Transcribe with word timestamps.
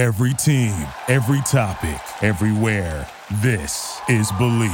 Every 0.00 0.32
team, 0.32 0.86
every 1.08 1.42
topic, 1.42 2.00
everywhere. 2.22 3.06
This 3.42 4.00
is 4.08 4.32
Believe. 4.38 4.70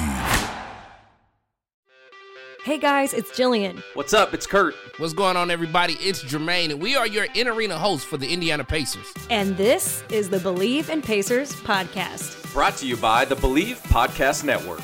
Hey 2.63 2.79
guys, 2.79 3.12
it's 3.12 3.33
Jillian. 3.33 3.83
What's 3.95 4.15
up? 4.15 4.35
It's 4.35 4.47
Kurt. 4.47 4.77
What's 4.99 5.15
going 5.15 5.37
on, 5.37 5.51
everybody? 5.51 5.95
It's 5.95 6.23
Jermaine, 6.23 6.71
and 6.71 6.81
we 6.81 6.95
are 6.95 7.09
your 7.09 7.27
in 7.35 7.49
arena 7.49 7.77
hosts 7.77 8.07
for 8.07 8.17
the 8.17 8.33
Indiana 8.33 8.62
Pacers. 8.62 9.12
And 9.29 9.57
this 9.57 10.04
is 10.11 10.31
the 10.31 10.39
Believe 10.39 10.91
in 10.91 11.02
Pacers 11.02 11.56
podcast. 11.56 12.52
Brought 12.52 12.77
to 12.77 12.86
you 12.86 12.96
by 12.96 13.24
the 13.24 13.34
Believe 13.34 13.82
Podcast 13.88 14.45
Network. 14.45 14.80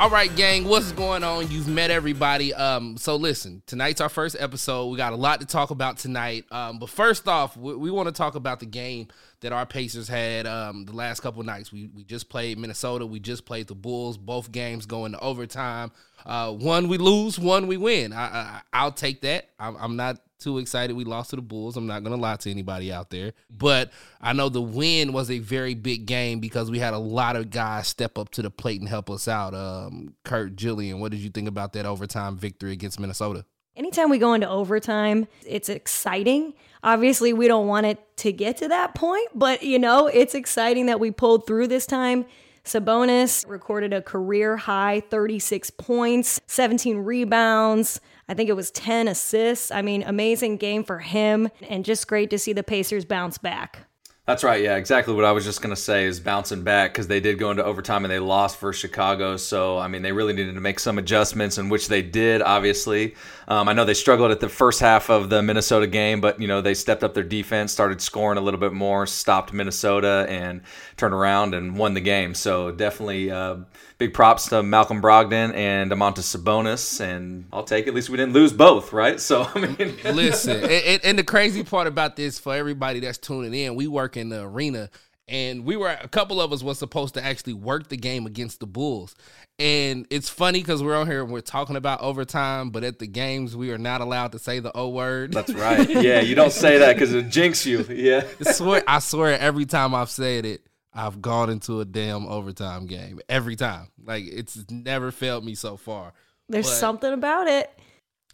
All 0.00 0.08
right, 0.08 0.34
gang, 0.34 0.64
what's 0.64 0.92
going 0.92 1.22
on? 1.22 1.50
You've 1.50 1.68
met 1.68 1.90
everybody. 1.90 2.54
Um, 2.54 2.96
so 2.96 3.16
listen, 3.16 3.62
tonight's 3.66 4.00
our 4.00 4.08
first 4.08 4.34
episode. 4.40 4.86
We 4.86 4.96
got 4.96 5.12
a 5.12 5.16
lot 5.16 5.40
to 5.40 5.46
talk 5.46 5.70
about 5.70 5.98
tonight. 5.98 6.46
Um, 6.50 6.78
but 6.78 6.88
first 6.88 7.28
off, 7.28 7.54
we, 7.54 7.76
we 7.76 7.90
want 7.90 8.06
to 8.06 8.12
talk 8.12 8.34
about 8.34 8.60
the 8.60 8.66
game 8.66 9.08
that 9.40 9.52
our 9.52 9.66
Pacers 9.66 10.08
had 10.08 10.46
um, 10.46 10.86
the 10.86 10.92
last 10.92 11.20
couple 11.20 11.42
nights. 11.42 11.70
We 11.70 11.90
we 11.94 12.04
just 12.04 12.30
played 12.30 12.58
Minnesota. 12.58 13.04
We 13.04 13.20
just 13.20 13.44
played 13.44 13.66
the 13.66 13.74
Bulls. 13.74 14.16
Both 14.16 14.50
games 14.50 14.86
going 14.86 15.12
to 15.12 15.18
overtime. 15.20 15.92
Uh, 16.26 16.52
one 16.52 16.88
we 16.88 16.98
lose, 16.98 17.38
one 17.38 17.66
we 17.66 17.76
win. 17.76 18.12
I, 18.12 18.60
I 18.72 18.84
will 18.84 18.92
take 18.92 19.22
that. 19.22 19.50
I'm, 19.58 19.76
I'm 19.76 19.96
not 19.96 20.20
too 20.40 20.58
excited 20.58 20.96
we 20.96 21.04
lost 21.04 21.30
to 21.30 21.36
the 21.36 21.42
Bulls. 21.42 21.76
I'm 21.76 21.86
not 21.86 22.02
to 22.02 22.16
lie 22.16 22.36
to 22.36 22.50
anybody 22.50 22.92
out 22.92 23.10
there. 23.10 23.32
But 23.50 23.92
I 24.20 24.32
know 24.32 24.48
the 24.48 24.62
win 24.62 25.12
was 25.12 25.30
a 25.30 25.38
very 25.38 25.74
big 25.74 26.06
game 26.06 26.40
because 26.40 26.70
we 26.70 26.78
had 26.78 26.94
a 26.94 26.98
lot 26.98 27.36
of 27.36 27.50
guys 27.50 27.86
step 27.88 28.18
up 28.18 28.30
to 28.30 28.42
the 28.42 28.50
plate 28.50 28.80
and 28.80 28.88
help 28.88 29.10
us 29.10 29.28
out. 29.28 29.54
Um, 29.54 30.14
Kurt, 30.24 30.56
Jillian, 30.56 30.98
what 30.98 31.12
did 31.12 31.20
you 31.20 31.30
think 31.30 31.46
about 31.46 31.74
that 31.74 31.86
overtime 31.86 32.36
victory 32.36 32.72
against 32.72 32.98
Minnesota? 32.98 33.44
Anytime 33.76 34.10
we 34.10 34.18
go 34.18 34.34
into 34.34 34.48
overtime, 34.48 35.28
it's 35.46 35.68
exciting. 35.68 36.54
Obviously, 36.82 37.32
we 37.32 37.46
don't 37.46 37.66
want 37.66 37.86
it 37.86 38.16
to 38.18 38.32
get 38.32 38.56
to 38.58 38.68
that 38.68 38.94
point, 38.94 39.28
but 39.34 39.62
you 39.62 39.78
know, 39.78 40.06
it's 40.06 40.34
exciting 40.34 40.86
that 40.86 40.98
we 40.98 41.10
pulled 41.10 41.46
through 41.46 41.68
this 41.68 41.86
time. 41.86 42.26
Sabonis 42.64 43.48
recorded 43.48 43.92
a 43.92 44.02
career 44.02 44.56
high 44.56 45.00
36 45.10 45.70
points, 45.70 46.40
17 46.46 46.98
rebounds. 46.98 48.00
I 48.28 48.34
think 48.34 48.48
it 48.48 48.54
was 48.54 48.70
10 48.70 49.08
assists. 49.08 49.70
I 49.70 49.82
mean, 49.82 50.02
amazing 50.02 50.56
game 50.56 50.84
for 50.84 50.98
him, 50.98 51.48
and 51.68 51.84
just 51.84 52.06
great 52.06 52.30
to 52.30 52.38
see 52.38 52.52
the 52.52 52.62
Pacers 52.62 53.04
bounce 53.04 53.38
back. 53.38 53.89
That's 54.30 54.44
right. 54.44 54.62
Yeah, 54.62 54.76
exactly 54.76 55.12
what 55.12 55.24
I 55.24 55.32
was 55.32 55.44
just 55.44 55.60
going 55.60 55.74
to 55.74 55.80
say 55.80 56.04
is 56.04 56.20
bouncing 56.20 56.62
back 56.62 56.92
because 56.92 57.08
they 57.08 57.18
did 57.18 57.36
go 57.36 57.50
into 57.50 57.64
overtime 57.64 58.04
and 58.04 58.12
they 58.12 58.20
lost 58.20 58.58
for 58.58 58.72
Chicago. 58.72 59.36
So, 59.36 59.76
I 59.76 59.88
mean, 59.88 60.02
they 60.02 60.12
really 60.12 60.32
needed 60.32 60.54
to 60.54 60.60
make 60.60 60.78
some 60.78 60.98
adjustments, 60.98 61.58
in 61.58 61.68
which 61.68 61.88
they 61.88 62.00
did, 62.00 62.40
obviously. 62.40 63.16
Um, 63.48 63.68
I 63.68 63.72
know 63.72 63.84
they 63.84 63.92
struggled 63.92 64.30
at 64.30 64.38
the 64.38 64.48
first 64.48 64.78
half 64.78 65.10
of 65.10 65.30
the 65.30 65.42
Minnesota 65.42 65.88
game, 65.88 66.20
but, 66.20 66.40
you 66.40 66.46
know, 66.46 66.60
they 66.60 66.74
stepped 66.74 67.02
up 67.02 67.12
their 67.12 67.24
defense, 67.24 67.72
started 67.72 68.00
scoring 68.00 68.38
a 68.38 68.40
little 68.40 68.60
bit 68.60 68.72
more, 68.72 69.04
stopped 69.04 69.52
Minnesota, 69.52 70.26
and 70.28 70.60
turned 70.96 71.12
around 71.12 71.52
and 71.52 71.76
won 71.76 71.94
the 71.94 72.00
game. 72.00 72.32
So, 72.32 72.70
definitely 72.70 73.32
uh, 73.32 73.56
big 74.00 74.14
props 74.14 74.48
to 74.48 74.62
Malcolm 74.62 75.00
Brogdon 75.00 75.54
and 75.54 75.90
Domantas 75.90 76.36
Sabonis. 76.36 77.00
And 77.00 77.44
I'll 77.52 77.62
take 77.62 77.86
it. 77.86 77.90
At 77.90 77.94
least 77.94 78.10
we 78.10 78.16
didn't 78.16 78.32
lose 78.32 78.52
both, 78.52 78.92
right? 78.92 79.20
So, 79.20 79.46
I 79.54 79.60
mean, 79.60 79.96
listen, 80.04 80.64
and, 80.64 81.00
and 81.04 81.18
the 81.18 81.22
crazy 81.22 81.62
part 81.62 81.86
about 81.86 82.16
this 82.16 82.38
for 82.38 82.56
everybody 82.56 82.98
that's 82.98 83.18
tuning 83.18 83.54
in, 83.54 83.76
we 83.76 83.86
work 83.86 84.16
in 84.16 84.30
the 84.30 84.42
arena 84.42 84.90
and 85.28 85.64
we 85.64 85.76
were 85.76 85.88
a 85.88 86.08
couple 86.08 86.40
of 86.40 86.52
us 86.52 86.62
was 86.62 86.78
supposed 86.78 87.14
to 87.14 87.24
actually 87.24 87.52
work 87.52 87.88
the 87.88 87.96
game 87.96 88.26
against 88.26 88.58
the 88.58 88.66
Bulls. 88.66 89.14
And 89.60 90.06
it's 90.10 90.28
funny 90.28 90.60
because 90.60 90.82
we're 90.82 90.96
on 90.96 91.06
here 91.06 91.22
and 91.22 91.30
we're 91.30 91.40
talking 91.40 91.76
about 91.76 92.00
overtime, 92.00 92.70
but 92.70 92.82
at 92.82 92.98
the 92.98 93.06
games 93.06 93.54
we 93.54 93.70
are 93.70 93.78
not 93.78 94.00
allowed 94.00 94.32
to 94.32 94.40
say 94.40 94.58
the 94.58 94.76
O 94.76 94.88
word. 94.88 95.32
That's 95.32 95.52
right. 95.52 95.88
Yeah, 95.88 96.20
you 96.20 96.34
don't 96.34 96.52
say 96.52 96.78
that 96.78 96.94
because 96.94 97.14
it 97.14 97.28
jinx 97.28 97.64
you. 97.64 97.84
Yeah. 97.84 98.26
I 98.44 98.52
swear, 98.52 98.82
I 98.88 98.98
swear, 98.98 99.38
every 99.38 99.66
time 99.66 99.94
I've 99.94 100.10
said 100.10 100.46
it, 100.46 100.66
I've 100.92 101.22
gone 101.22 101.50
into 101.50 101.80
a 101.80 101.84
damn 101.84 102.26
overtime 102.26 102.86
game. 102.86 103.20
Every 103.28 103.56
time, 103.56 103.88
like 104.04 104.24
it's 104.26 104.64
never 104.70 105.10
failed 105.10 105.44
me 105.44 105.54
so 105.54 105.76
far. 105.76 106.12
There's 106.48 106.66
but 106.66 106.74
something 106.74 107.12
about 107.12 107.46
it. 107.46 107.70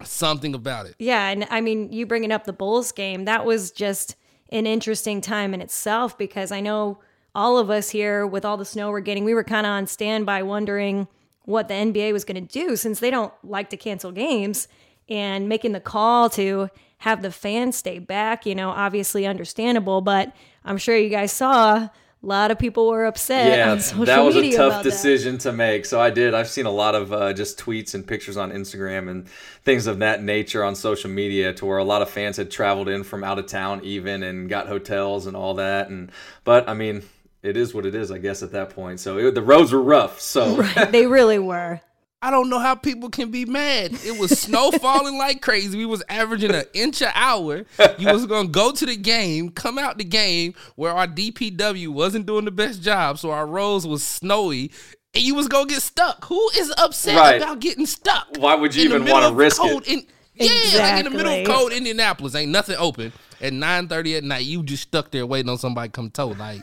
Something 0.03 0.55
about 0.55 0.87
it. 0.87 0.95
Yeah, 0.99 1.29
and 1.29 1.47
I 1.51 1.61
mean, 1.61 1.93
you 1.93 2.07
bringing 2.07 2.33
up 2.33 2.45
the 2.45 2.53
Bulls 2.53 2.93
game, 2.93 3.25
that 3.25 3.45
was 3.45 3.71
just 3.71 4.17
an 4.51 4.67
interesting 4.67 5.21
time 5.21 5.55
in 5.55 5.61
itself 5.61 6.17
because 6.17 6.53
I 6.53 6.61
know 6.61 7.01
all 7.35 7.59
of 7.59 7.71
us 7.71 7.91
here 7.91 8.27
with 8.27 8.45
all 8.45 8.57
the 8.57 8.65
snow 8.65 8.91
we're 8.91 9.01
getting, 9.01 9.25
we 9.25 9.35
were 9.35 9.45
kind 9.45 9.67
of 9.67 9.71
on 9.71 9.87
standby 9.87 10.43
wondering 10.43 11.09
what 11.45 11.69
the 11.69 11.75
NBA 11.75 12.13
was 12.13 12.25
going 12.25 12.47
to 12.47 12.53
do 12.53 12.77
since 12.77 13.01
they 13.01 13.11
don't 13.11 13.33
like 13.43 13.71
to 13.71 13.77
cancel 13.77 14.13
games 14.13 14.69
and 15.09 15.49
making 15.49 15.73
the 15.73 15.81
call 15.81 16.29
to 16.31 16.69
have 16.99 17.23
the 17.23 17.31
fans 17.31 17.77
stay 17.77 17.99
back, 17.99 18.47
you 18.47 18.55
know, 18.55 18.71
obviously 18.71 19.27
understandable, 19.27 20.01
but 20.01 20.35
I'm 20.65 20.79
sure 20.79 20.97
you 20.97 21.09
guys 21.09 21.33
saw 21.33 21.89
a 22.23 22.27
lot 22.27 22.51
of 22.51 22.59
people 22.59 22.89
were 22.89 23.05
upset. 23.05 23.59
Yeah, 23.59 23.75
that 24.05 24.19
was 24.21 24.37
a 24.37 24.53
tough 24.53 24.83
decision 24.83 25.35
that. 25.35 25.43
to 25.43 25.53
make. 25.53 25.87
So 25.87 26.01
I 26.01 26.11
did. 26.11 26.35
I've 26.35 26.49
seen 26.49 26.67
a 26.67 26.71
lot 26.71 26.95
of 26.95 27.13
uh, 27.13 27.33
just 27.33 27.59
tweets 27.59 27.95
and 27.95 28.07
pictures 28.07 28.37
on 28.37 28.53
Instagram 28.53 29.11
and 29.11 29.29
things 29.65 29.87
of 29.87 30.01
that 30.01 30.23
nature 30.23 30.65
on 30.65 30.75
social 30.75 31.11
media, 31.11 31.53
to 31.55 31.67
where 31.67 31.79
a 31.79 31.85
lot 31.85 32.03
of 32.03 32.11
fans 32.11 32.37
had 32.37 32.51
traveled 32.51 32.89
in 32.89 33.05
from 33.05 33.23
out 33.23 33.39
of 33.39 33.47
town, 33.47 33.81
even 33.85 34.23
and 34.23 34.49
got 34.49 34.67
hotels 34.67 35.27
and 35.27 35.37
all 35.37 35.55
that. 35.55 35.89
And 35.89 36.11
but 36.45 36.69
I 36.69 36.75
mean, 36.75 37.03
it 37.43 37.57
is 37.57 37.75
what 37.75 37.87
it 37.87 37.95
is, 37.95 38.11
I 38.11 38.19
guess, 38.19 38.43
at 38.43 38.53
that 38.53 38.71
point. 38.71 39.01
So 39.01 39.19
it, 39.19 39.35
the 39.35 39.43
roads 39.43 39.73
were 39.73 39.83
rough. 39.83 40.21
So 40.21 40.57
right, 40.57 40.91
they 40.91 41.07
really 41.07 41.39
were. 41.39 41.81
I 42.23 42.31
don't 42.31 42.49
know 42.49 42.59
how 42.59 42.75
people 42.75 43.11
can 43.11 43.31
be 43.31 43.45
mad. 43.45 43.93
It 44.05 44.19
was 44.19 44.39
snow 44.39 44.71
falling 44.81 45.19
like 45.19 45.43
crazy. 45.43 45.77
We 45.77 45.87
was 45.87 46.03
averaging 46.09 46.55
an 46.55 46.65
inch 46.73 47.03
an 47.03 47.13
hour. 47.15 47.67
You 47.99 48.13
was 48.13 48.27
gonna 48.27 48.49
go 48.49 48.73
to 48.73 48.87
the 48.87 48.97
game, 48.97 49.51
come 49.51 49.79
out 49.79 49.99
the 49.99 50.05
game 50.05 50.55
where 50.77 50.93
our 50.93 51.07
DPW 51.07 51.89
wasn't 51.89 52.27
doing 52.27 52.45
the 52.45 52.51
best 52.51 52.83
job, 52.83 53.19
so 53.19 53.31
our 53.31 53.47
roads 53.47 53.87
was 53.87 54.03
snowy, 54.03 54.73
and 55.15 55.23
you 55.23 55.35
was 55.35 55.47
gonna 55.47 55.69
get 55.69 55.83
stuck. 55.83 56.25
Who 56.25 56.51
is 56.57 56.73
upset 56.79 57.17
right. 57.17 57.43
about 57.43 57.61
getting 57.61 57.87
stuck? 57.87 58.29
Why 58.39 58.55
would 58.55 58.75
you 58.75 58.85
even 58.85 59.05
want 59.05 59.27
to 59.27 59.35
risk 59.35 59.61
it? 59.63 59.87
In, 59.87 60.03
yeah, 60.35 60.51
exactly. 60.51 60.81
like 60.81 60.99
in 60.99 61.05
the 61.05 61.11
middle 61.11 61.33
of 61.33 61.47
cold 61.47 61.73
Indianapolis, 61.73 62.35
ain't 62.35 62.51
nothing 62.51 62.77
open. 62.79 63.13
At 63.41 63.53
nine 63.53 63.89
thirty 63.89 64.17
at 64.17 64.25
night, 64.25 64.47
you 64.47 64.63
just 64.63 64.85
stuck 64.85 65.11
there 65.11 65.27
waiting 65.27 65.51
on 65.51 65.59
somebody 65.59 65.91
come 65.91 66.11
tow. 66.11 66.29
Like 66.29 66.63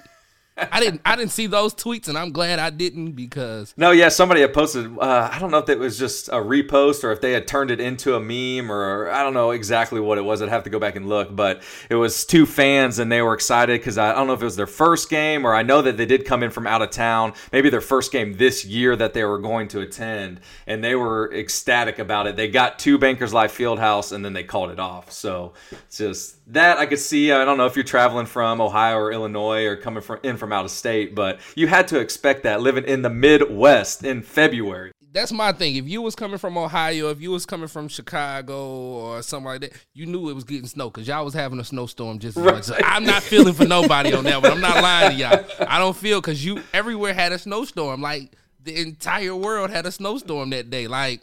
I 0.56 0.80
didn't 0.80 1.02
I 1.04 1.16
didn't 1.16 1.32
see 1.32 1.48
those 1.48 1.74
tweets, 1.74 2.08
and 2.08 2.18
I'm 2.18 2.32
glad 2.32 2.60
I 2.60 2.70
didn't 2.70 3.14
because 3.14 3.74
no, 3.76 3.92
yeah, 3.92 4.10
somebody 4.10 4.42
had 4.42 4.54
posted. 4.54 4.98
Uh, 4.98 5.30
I 5.32 5.40
don't 5.40 5.50
know 5.50 5.58
if 5.58 5.70
it 5.70 5.80
was 5.80 5.98
just 5.98 6.28
a 6.30 6.34
repost 6.34 7.04
or 7.04 7.12
if 7.12 7.22
they 7.22 7.32
had 7.32 7.48
turned 7.48 7.72
it 7.72 7.80
into 7.80 8.16
a 8.16 8.20
meme 8.20 8.72
or 8.72 9.10
I 9.10 9.24
don't 9.24 9.34
know 9.34 9.52
exactly 9.52 10.00
what 10.00 10.18
it 10.18 10.22
was. 10.22 10.42
I'd 10.42 10.50
have 10.50 10.64
to 10.64 10.70
go 10.70 10.80
back 10.80 10.96
and 10.96 11.10
look, 11.10 11.36
but 11.36 11.64
it 11.90 11.96
was 11.96 12.26
two 12.26 12.46
fans 12.46 13.00
and 13.00 13.12
they 13.12 13.22
were 13.22 13.34
excited 13.34 13.80
because 13.80 13.98
I 13.98 14.14
don't 14.14 14.28
know 14.28 14.34
if 14.34 14.42
it 14.42 14.46
was 14.46 14.56
their 14.56 14.68
first 14.68 15.10
game 15.10 15.46
or 15.46 15.56
I 15.56 15.64
know 15.64 15.82
that 15.82 15.98
they 15.98 16.06
did 16.06 16.26
come 16.26 16.44
in 16.44 16.52
from 16.52 16.68
out 16.68 16.84
of 16.84 16.92
town, 16.92 17.34
maybe 17.52 17.70
their 17.70 17.82
first 17.82 18.12
game 18.12 18.34
this 18.34 18.64
year 18.64 18.96
that 18.96 19.14
they 19.14 19.24
were 19.24 19.40
going 19.40 19.68
to 19.70 19.82
attend, 19.82 20.40
and 20.68 20.84
they 20.84 20.96
were 20.96 21.34
ecstatic 21.34 21.98
about 21.98 22.28
it. 22.28 22.36
They 22.36 22.48
got 22.48 22.78
to 22.80 22.98
Bankers 23.00 23.34
Life 23.34 23.58
Fieldhouse 23.58 24.12
and 24.12 24.24
then 24.24 24.34
they 24.34 24.44
called 24.44 24.70
it 24.70 24.80
off. 24.80 25.12
So 25.12 25.54
it's 25.72 25.98
just 25.98 26.38
that 26.54 26.78
I 26.78 26.86
could 26.86 27.00
see. 27.00 27.32
I 27.32 27.46
don't 27.46 27.58
know 27.58 27.66
if 27.66 27.76
you're 27.76 27.84
traveling 27.84 28.26
from 28.26 28.62
Ohio 28.62 28.98
or 28.98 29.12
Illinois 29.12 29.66
or 29.66 29.78
coming 29.78 30.04
from 30.04 30.20
in 30.24 30.38
from 30.38 30.43
out 30.52 30.66
of 30.66 30.72
state, 30.72 31.16
but 31.16 31.40
you 31.56 31.68
had 31.68 31.88
to 31.90 32.00
expect 32.00 32.44
that 32.44 32.62
living 32.62 32.84
in 32.86 33.02
the 33.02 33.10
Midwest 33.10 34.04
in 34.04 34.22
February. 34.22 34.92
That's 35.14 35.32
my 35.32 35.52
thing. 35.52 35.76
If 35.76 35.88
you 35.88 36.02
was 36.02 36.16
coming 36.16 36.40
from 36.40 36.58
Ohio, 36.58 37.12
if 37.12 37.22
you 37.22 37.30
was 37.30 37.46
coming 37.46 37.68
from 37.68 37.88
Chicago 37.88 38.68
or 38.68 39.22
something 39.22 39.46
like 39.46 39.62
that, 39.62 39.74
you 39.94 40.08
knew 40.08 40.30
it 40.30 40.34
was 40.34 40.44
getting 40.44 40.66
snow 40.66 40.90
because 40.90 41.08
y'all 41.08 41.24
was 41.24 41.36
having 41.36 41.60
a 41.60 41.64
snowstorm 41.64 42.18
just 42.18 42.36
as 42.36 42.44
right. 42.44 42.56
much. 42.56 42.64
So 42.64 42.76
I'm 42.84 43.06
not 43.06 43.22
feeling 43.22 43.54
for 43.54 43.66
nobody 43.68 44.12
on 44.12 44.24
that 44.24 44.42
one. 44.42 44.52
I'm 44.52 44.62
not 44.62 44.82
lying 44.82 45.12
to 45.12 45.16
y'all. 45.16 45.46
I 45.68 45.78
don't 45.78 45.96
feel 45.96 46.20
because 46.20 46.44
you 46.44 46.64
everywhere 46.74 47.14
had 47.14 47.32
a 47.32 47.38
snowstorm. 47.38 48.02
Like 48.02 48.36
the 48.64 48.76
entire 48.82 49.36
world 49.36 49.70
had 49.70 49.86
a 49.86 49.92
snowstorm 49.92 50.50
that 50.50 50.72
day. 50.72 50.88
Like 50.88 51.22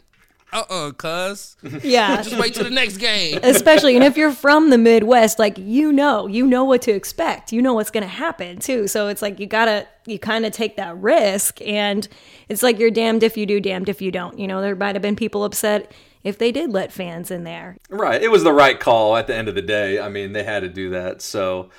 uh-uh, 0.53 0.91
cuz. 0.91 1.55
Yeah. 1.83 2.21
Just 2.21 2.37
wait 2.37 2.53
till 2.53 2.63
the 2.63 2.69
next 2.69 2.97
game. 2.97 3.39
Especially, 3.43 3.95
and 3.95 4.03
if 4.03 4.17
you're 4.17 4.31
from 4.31 4.69
the 4.69 4.77
Midwest, 4.77 5.39
like 5.39 5.57
you 5.57 5.91
know, 5.91 6.27
you 6.27 6.45
know 6.45 6.63
what 6.63 6.81
to 6.83 6.91
expect. 6.91 7.51
You 7.51 7.61
know 7.61 7.73
what's 7.73 7.91
gonna 7.91 8.07
happen 8.07 8.59
too. 8.59 8.87
So 8.87 9.07
it's 9.07 9.21
like 9.21 9.39
you 9.39 9.47
gotta, 9.47 9.87
you 10.05 10.19
kind 10.19 10.45
of 10.45 10.53
take 10.53 10.77
that 10.77 10.97
risk, 10.97 11.61
and 11.61 12.07
it's 12.49 12.63
like 12.63 12.79
you're 12.79 12.91
damned 12.91 13.23
if 13.23 13.37
you 13.37 13.45
do, 13.45 13.59
damned 13.59 13.89
if 13.89 14.01
you 14.01 14.11
don't. 14.11 14.37
You 14.37 14.47
know, 14.47 14.61
there 14.61 14.75
might 14.75 14.95
have 14.95 15.01
been 15.01 15.15
people 15.15 15.43
upset 15.43 15.91
if 16.23 16.37
they 16.37 16.51
did 16.51 16.71
let 16.71 16.91
fans 16.91 17.31
in 17.31 17.43
there. 17.43 17.77
Right. 17.89 18.21
It 18.21 18.29
was 18.29 18.43
the 18.43 18.53
right 18.53 18.79
call 18.79 19.17
at 19.17 19.27
the 19.27 19.35
end 19.35 19.47
of 19.47 19.55
the 19.55 19.61
day. 19.61 19.99
I 19.99 20.09
mean, 20.09 20.33
they 20.33 20.43
had 20.43 20.61
to 20.61 20.69
do 20.69 20.89
that. 20.91 21.21
So 21.21 21.69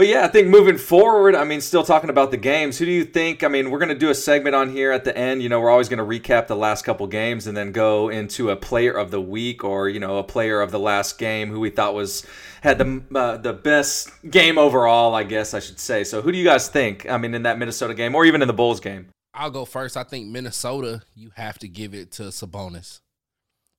but 0.00 0.08
yeah, 0.08 0.24
I 0.24 0.28
think 0.28 0.48
moving 0.48 0.78
forward, 0.78 1.34
I 1.34 1.44
mean, 1.44 1.60
still 1.60 1.82
talking 1.82 2.08
about 2.08 2.30
the 2.30 2.38
games. 2.38 2.78
Who 2.78 2.86
do 2.86 2.90
you 2.90 3.04
think? 3.04 3.44
I 3.44 3.48
mean, 3.48 3.70
we're 3.70 3.78
going 3.78 3.90
to 3.90 3.94
do 3.94 4.08
a 4.08 4.14
segment 4.14 4.56
on 4.56 4.70
here 4.70 4.92
at 4.92 5.04
the 5.04 5.14
end. 5.14 5.42
You 5.42 5.50
know, 5.50 5.60
we're 5.60 5.68
always 5.68 5.90
going 5.90 5.98
to 5.98 6.04
recap 6.06 6.46
the 6.46 6.56
last 6.56 6.86
couple 6.86 7.06
games 7.06 7.46
and 7.46 7.54
then 7.54 7.70
go 7.70 8.08
into 8.08 8.48
a 8.48 8.56
player 8.56 8.92
of 8.92 9.10
the 9.10 9.20
week 9.20 9.62
or 9.62 9.90
you 9.90 10.00
know 10.00 10.16
a 10.16 10.24
player 10.24 10.62
of 10.62 10.70
the 10.70 10.78
last 10.78 11.18
game 11.18 11.50
who 11.50 11.60
we 11.60 11.68
thought 11.68 11.92
was 11.92 12.26
had 12.62 12.78
the 12.78 13.02
uh, 13.14 13.36
the 13.36 13.52
best 13.52 14.08
game 14.30 14.56
overall. 14.56 15.14
I 15.14 15.22
guess 15.22 15.52
I 15.52 15.60
should 15.60 15.78
say. 15.78 16.02
So, 16.02 16.22
who 16.22 16.32
do 16.32 16.38
you 16.38 16.44
guys 16.44 16.66
think? 16.66 17.06
I 17.06 17.18
mean, 17.18 17.34
in 17.34 17.42
that 17.42 17.58
Minnesota 17.58 17.92
game 17.92 18.14
or 18.14 18.24
even 18.24 18.40
in 18.40 18.48
the 18.48 18.54
Bulls 18.54 18.80
game? 18.80 19.08
I'll 19.34 19.50
go 19.50 19.66
first. 19.66 19.98
I 19.98 20.04
think 20.04 20.28
Minnesota. 20.28 21.02
You 21.14 21.30
have 21.34 21.58
to 21.58 21.68
give 21.68 21.92
it 21.92 22.10
to 22.12 22.22
Sabonis. 22.30 23.00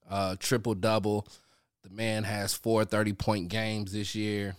Uh, 0.07 0.35
triple 0.38 0.75
double. 0.75 1.27
The 1.81 1.89
man 1.89 2.25
has 2.25 2.53
four 2.53 2.85
30 2.85 3.13
point 3.13 3.50
games 3.50 3.94
this 3.94 4.13
year 4.13 4.56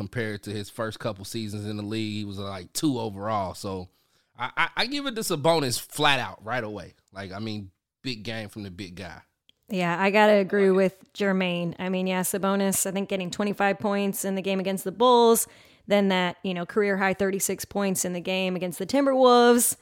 compared 0.00 0.42
to 0.42 0.50
his 0.50 0.70
first 0.70 0.98
couple 0.98 1.26
seasons 1.26 1.66
in 1.66 1.76
the 1.76 1.82
league. 1.82 2.14
He 2.14 2.24
was 2.24 2.38
like 2.38 2.72
two 2.72 2.98
overall. 2.98 3.52
So 3.52 3.90
I, 4.38 4.50
I, 4.56 4.68
I 4.74 4.86
give 4.86 5.04
it 5.04 5.14
to 5.16 5.20
Sabonis 5.20 5.78
flat 5.78 6.18
out 6.18 6.42
right 6.42 6.64
away. 6.64 6.94
Like 7.12 7.32
I 7.32 7.38
mean, 7.38 7.70
big 8.00 8.22
game 8.22 8.48
from 8.48 8.62
the 8.62 8.70
big 8.70 8.94
guy. 8.94 9.20
Yeah, 9.68 9.94
I 10.00 10.10
gotta 10.10 10.36
agree 10.36 10.70
with 10.70 11.12
Jermaine. 11.12 11.74
I 11.78 11.90
mean, 11.90 12.06
yeah, 12.06 12.22
Sabonis, 12.22 12.86
I 12.86 12.92
think 12.92 13.10
getting 13.10 13.30
25 13.30 13.78
points 13.78 14.24
in 14.24 14.36
the 14.36 14.42
game 14.42 14.58
against 14.58 14.84
the 14.84 14.90
Bulls, 14.90 15.46
then 15.86 16.08
that, 16.08 16.38
you 16.42 16.54
know, 16.54 16.64
career 16.64 16.96
high 16.96 17.12
36 17.12 17.66
points 17.66 18.06
in 18.06 18.14
the 18.14 18.20
game 18.20 18.56
against 18.56 18.78
the 18.78 18.86
Timberwolves. 18.86 19.76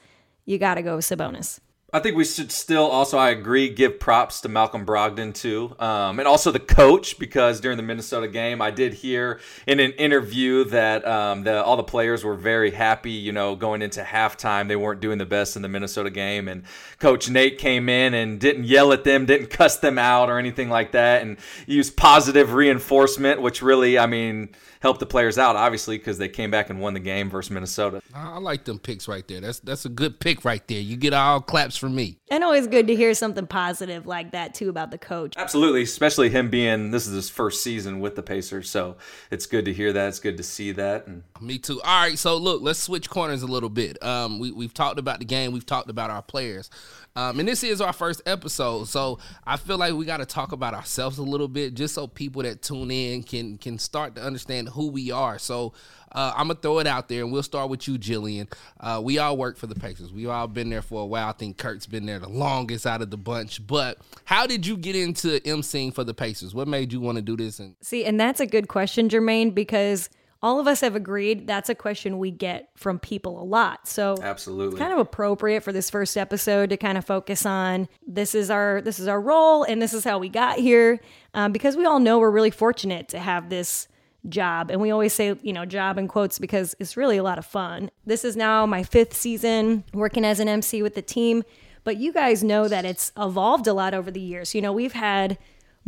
You 0.46 0.58
gotta 0.58 0.82
go 0.82 0.96
with 0.96 1.04
Sabonis. 1.04 1.60
I 1.90 2.00
think 2.00 2.16
we 2.16 2.24
should 2.26 2.52
still 2.52 2.84
also, 2.84 3.16
I 3.16 3.30
agree, 3.30 3.70
give 3.70 3.98
props 3.98 4.42
to 4.42 4.50
Malcolm 4.50 4.84
Brogdon 4.84 5.32
too, 5.32 5.74
um, 5.78 6.18
and 6.18 6.28
also 6.28 6.50
the 6.50 6.60
coach 6.60 7.18
because 7.18 7.60
during 7.60 7.78
the 7.78 7.82
Minnesota 7.82 8.28
game, 8.28 8.60
I 8.60 8.70
did 8.70 8.92
hear 8.92 9.40
in 9.66 9.80
an 9.80 9.92
interview 9.92 10.64
that 10.64 11.08
um, 11.08 11.44
the, 11.44 11.64
all 11.64 11.78
the 11.78 11.82
players 11.82 12.24
were 12.24 12.34
very 12.34 12.72
happy. 12.72 13.12
You 13.12 13.32
know, 13.32 13.56
going 13.56 13.80
into 13.80 14.02
halftime, 14.02 14.68
they 14.68 14.76
weren't 14.76 15.00
doing 15.00 15.16
the 15.16 15.24
best 15.24 15.56
in 15.56 15.62
the 15.62 15.68
Minnesota 15.68 16.10
game, 16.10 16.46
and 16.46 16.64
Coach 16.98 17.30
Nate 17.30 17.56
came 17.56 17.88
in 17.88 18.12
and 18.12 18.38
didn't 18.38 18.64
yell 18.64 18.92
at 18.92 19.04
them, 19.04 19.24
didn't 19.24 19.48
cuss 19.48 19.78
them 19.78 19.98
out 19.98 20.28
or 20.28 20.38
anything 20.38 20.68
like 20.68 20.92
that, 20.92 21.22
and 21.22 21.38
used 21.66 21.96
positive 21.96 22.52
reinforcement, 22.52 23.40
which 23.40 23.62
really, 23.62 23.98
I 23.98 24.04
mean 24.04 24.50
help 24.80 24.98
the 24.98 25.06
players 25.06 25.38
out, 25.38 25.56
obviously, 25.56 25.98
because 25.98 26.18
they 26.18 26.28
came 26.28 26.50
back 26.50 26.70
and 26.70 26.80
won 26.80 26.94
the 26.94 27.00
game 27.00 27.30
versus 27.30 27.50
Minnesota. 27.50 28.02
I 28.14 28.38
like 28.38 28.64
them 28.64 28.78
picks 28.78 29.08
right 29.08 29.26
there. 29.26 29.40
That's 29.40 29.60
that's 29.60 29.84
a 29.84 29.88
good 29.88 30.20
pick 30.20 30.44
right 30.44 30.66
there. 30.68 30.80
You 30.80 30.96
get 30.96 31.12
all 31.12 31.40
claps 31.40 31.76
from 31.76 31.94
me. 31.94 32.18
And 32.30 32.44
always 32.44 32.66
good 32.66 32.86
to 32.88 32.96
hear 32.96 33.14
something 33.14 33.46
positive 33.46 34.06
like 34.06 34.32
that 34.32 34.54
too 34.54 34.68
about 34.68 34.90
the 34.90 34.98
coach. 34.98 35.34
Absolutely, 35.36 35.82
especially 35.82 36.28
him 36.28 36.50
being 36.50 36.90
this 36.90 37.06
is 37.06 37.14
his 37.14 37.30
first 37.30 37.62
season 37.62 38.00
with 38.00 38.16
the 38.16 38.22
Pacers, 38.22 38.68
so 38.68 38.96
it's 39.30 39.46
good 39.46 39.64
to 39.64 39.72
hear 39.72 39.92
that. 39.92 40.08
It's 40.08 40.20
good 40.20 40.36
to 40.36 40.42
see 40.42 40.72
that. 40.72 41.06
And... 41.06 41.22
Me 41.40 41.58
too. 41.58 41.80
All 41.82 42.02
right, 42.02 42.18
so 42.18 42.36
look, 42.36 42.62
let's 42.62 42.80
switch 42.80 43.08
corners 43.08 43.42
a 43.42 43.46
little 43.46 43.70
bit. 43.70 44.02
Um, 44.02 44.38
we 44.38 44.52
we've 44.52 44.74
talked 44.74 44.98
about 44.98 45.18
the 45.18 45.24
game, 45.24 45.52
we've 45.52 45.66
talked 45.66 45.90
about 45.90 46.10
our 46.10 46.22
players. 46.22 46.70
Um, 47.16 47.40
and 47.40 47.48
this 47.48 47.64
is 47.64 47.80
our 47.80 47.92
first 47.92 48.22
episode, 48.26 48.86
so 48.86 49.18
I 49.44 49.56
feel 49.56 49.76
like 49.76 49.94
we 49.94 50.04
got 50.04 50.18
to 50.18 50.26
talk 50.26 50.52
about 50.52 50.72
ourselves 50.72 51.18
a 51.18 51.22
little 51.24 51.48
bit, 51.48 51.74
just 51.74 51.94
so 51.94 52.06
people 52.06 52.42
that 52.42 52.62
tune 52.62 52.92
in 52.92 53.24
can 53.24 53.58
can 53.58 53.78
start 53.78 54.14
to 54.14 54.22
understand 54.22 54.67
who 54.70 54.88
we 54.88 55.10
are. 55.10 55.38
So 55.38 55.72
uh, 56.12 56.32
I'm 56.36 56.48
gonna 56.48 56.58
throw 56.60 56.78
it 56.78 56.86
out 56.86 57.08
there, 57.08 57.22
and 57.22 57.32
we'll 57.32 57.42
start 57.42 57.68
with 57.68 57.86
you, 57.86 57.98
Jillian. 57.98 58.50
Uh, 58.80 59.00
we 59.02 59.18
all 59.18 59.36
work 59.36 59.56
for 59.56 59.66
the 59.66 59.74
Pacers. 59.74 60.12
We've 60.12 60.28
all 60.28 60.46
been 60.46 60.70
there 60.70 60.82
for 60.82 61.02
a 61.02 61.06
while. 61.06 61.28
I 61.28 61.32
think 61.32 61.58
Kurt's 61.58 61.86
been 61.86 62.06
there 62.06 62.18
the 62.18 62.28
longest 62.28 62.86
out 62.86 63.02
of 63.02 63.10
the 63.10 63.18
bunch. 63.18 63.66
But 63.66 63.98
how 64.24 64.46
did 64.46 64.66
you 64.66 64.76
get 64.76 64.96
into 64.96 65.40
emceeing 65.40 65.92
for 65.94 66.04
the 66.04 66.14
Pacers? 66.14 66.54
What 66.54 66.68
made 66.68 66.92
you 66.92 67.00
want 67.00 67.16
to 67.16 67.22
do 67.22 67.36
this? 67.36 67.58
And 67.58 67.76
see, 67.82 68.04
and 68.04 68.18
that's 68.18 68.40
a 68.40 68.46
good 68.46 68.68
question, 68.68 69.08
Jermaine, 69.08 69.54
because 69.54 70.08
all 70.40 70.60
of 70.60 70.68
us 70.68 70.80
have 70.80 70.94
agreed 70.94 71.46
that's 71.46 71.68
a 71.68 71.74
question 71.74 72.18
we 72.18 72.30
get 72.30 72.70
from 72.76 72.98
people 72.98 73.42
a 73.42 73.44
lot. 73.44 73.88
So 73.88 74.16
absolutely, 74.22 74.78
kind 74.78 74.92
of 74.92 74.98
appropriate 74.98 75.62
for 75.62 75.72
this 75.72 75.90
first 75.90 76.16
episode 76.16 76.70
to 76.70 76.76
kind 76.76 76.96
of 76.96 77.04
focus 77.04 77.44
on 77.44 77.88
this 78.06 78.34
is 78.34 78.50
our 78.50 78.80
this 78.80 78.98
is 78.98 79.08
our 79.08 79.20
role 79.20 79.64
and 79.64 79.82
this 79.82 79.92
is 79.92 80.04
how 80.04 80.18
we 80.18 80.28
got 80.28 80.58
here, 80.58 81.00
um, 81.34 81.52
because 81.52 81.76
we 81.76 81.84
all 81.84 82.00
know 82.00 82.18
we're 82.18 82.30
really 82.30 82.50
fortunate 82.50 83.08
to 83.08 83.18
have 83.18 83.50
this 83.50 83.88
job, 84.30 84.70
and 84.70 84.80
we 84.80 84.90
always 84.90 85.12
say 85.12 85.36
you 85.42 85.52
know 85.52 85.64
job 85.64 85.98
in 85.98 86.08
quotes 86.08 86.38
because 86.38 86.74
it's 86.78 86.96
really 86.96 87.16
a 87.16 87.22
lot 87.22 87.38
of 87.38 87.46
fun. 87.46 87.90
This 88.06 88.24
is 88.24 88.36
now 88.36 88.66
my 88.66 88.82
fifth 88.82 89.14
season 89.14 89.84
working 89.92 90.24
as 90.24 90.40
an 90.40 90.48
MC 90.48 90.82
with 90.82 90.94
the 90.94 91.02
team, 91.02 91.42
but 91.84 91.96
you 91.96 92.12
guys 92.12 92.42
know 92.42 92.68
that 92.68 92.84
it's 92.84 93.12
evolved 93.16 93.66
a 93.66 93.72
lot 93.72 93.94
over 93.94 94.10
the 94.10 94.20
years. 94.20 94.54
You 94.54 94.62
know 94.62 94.72
we've 94.72 94.92
had 94.92 95.38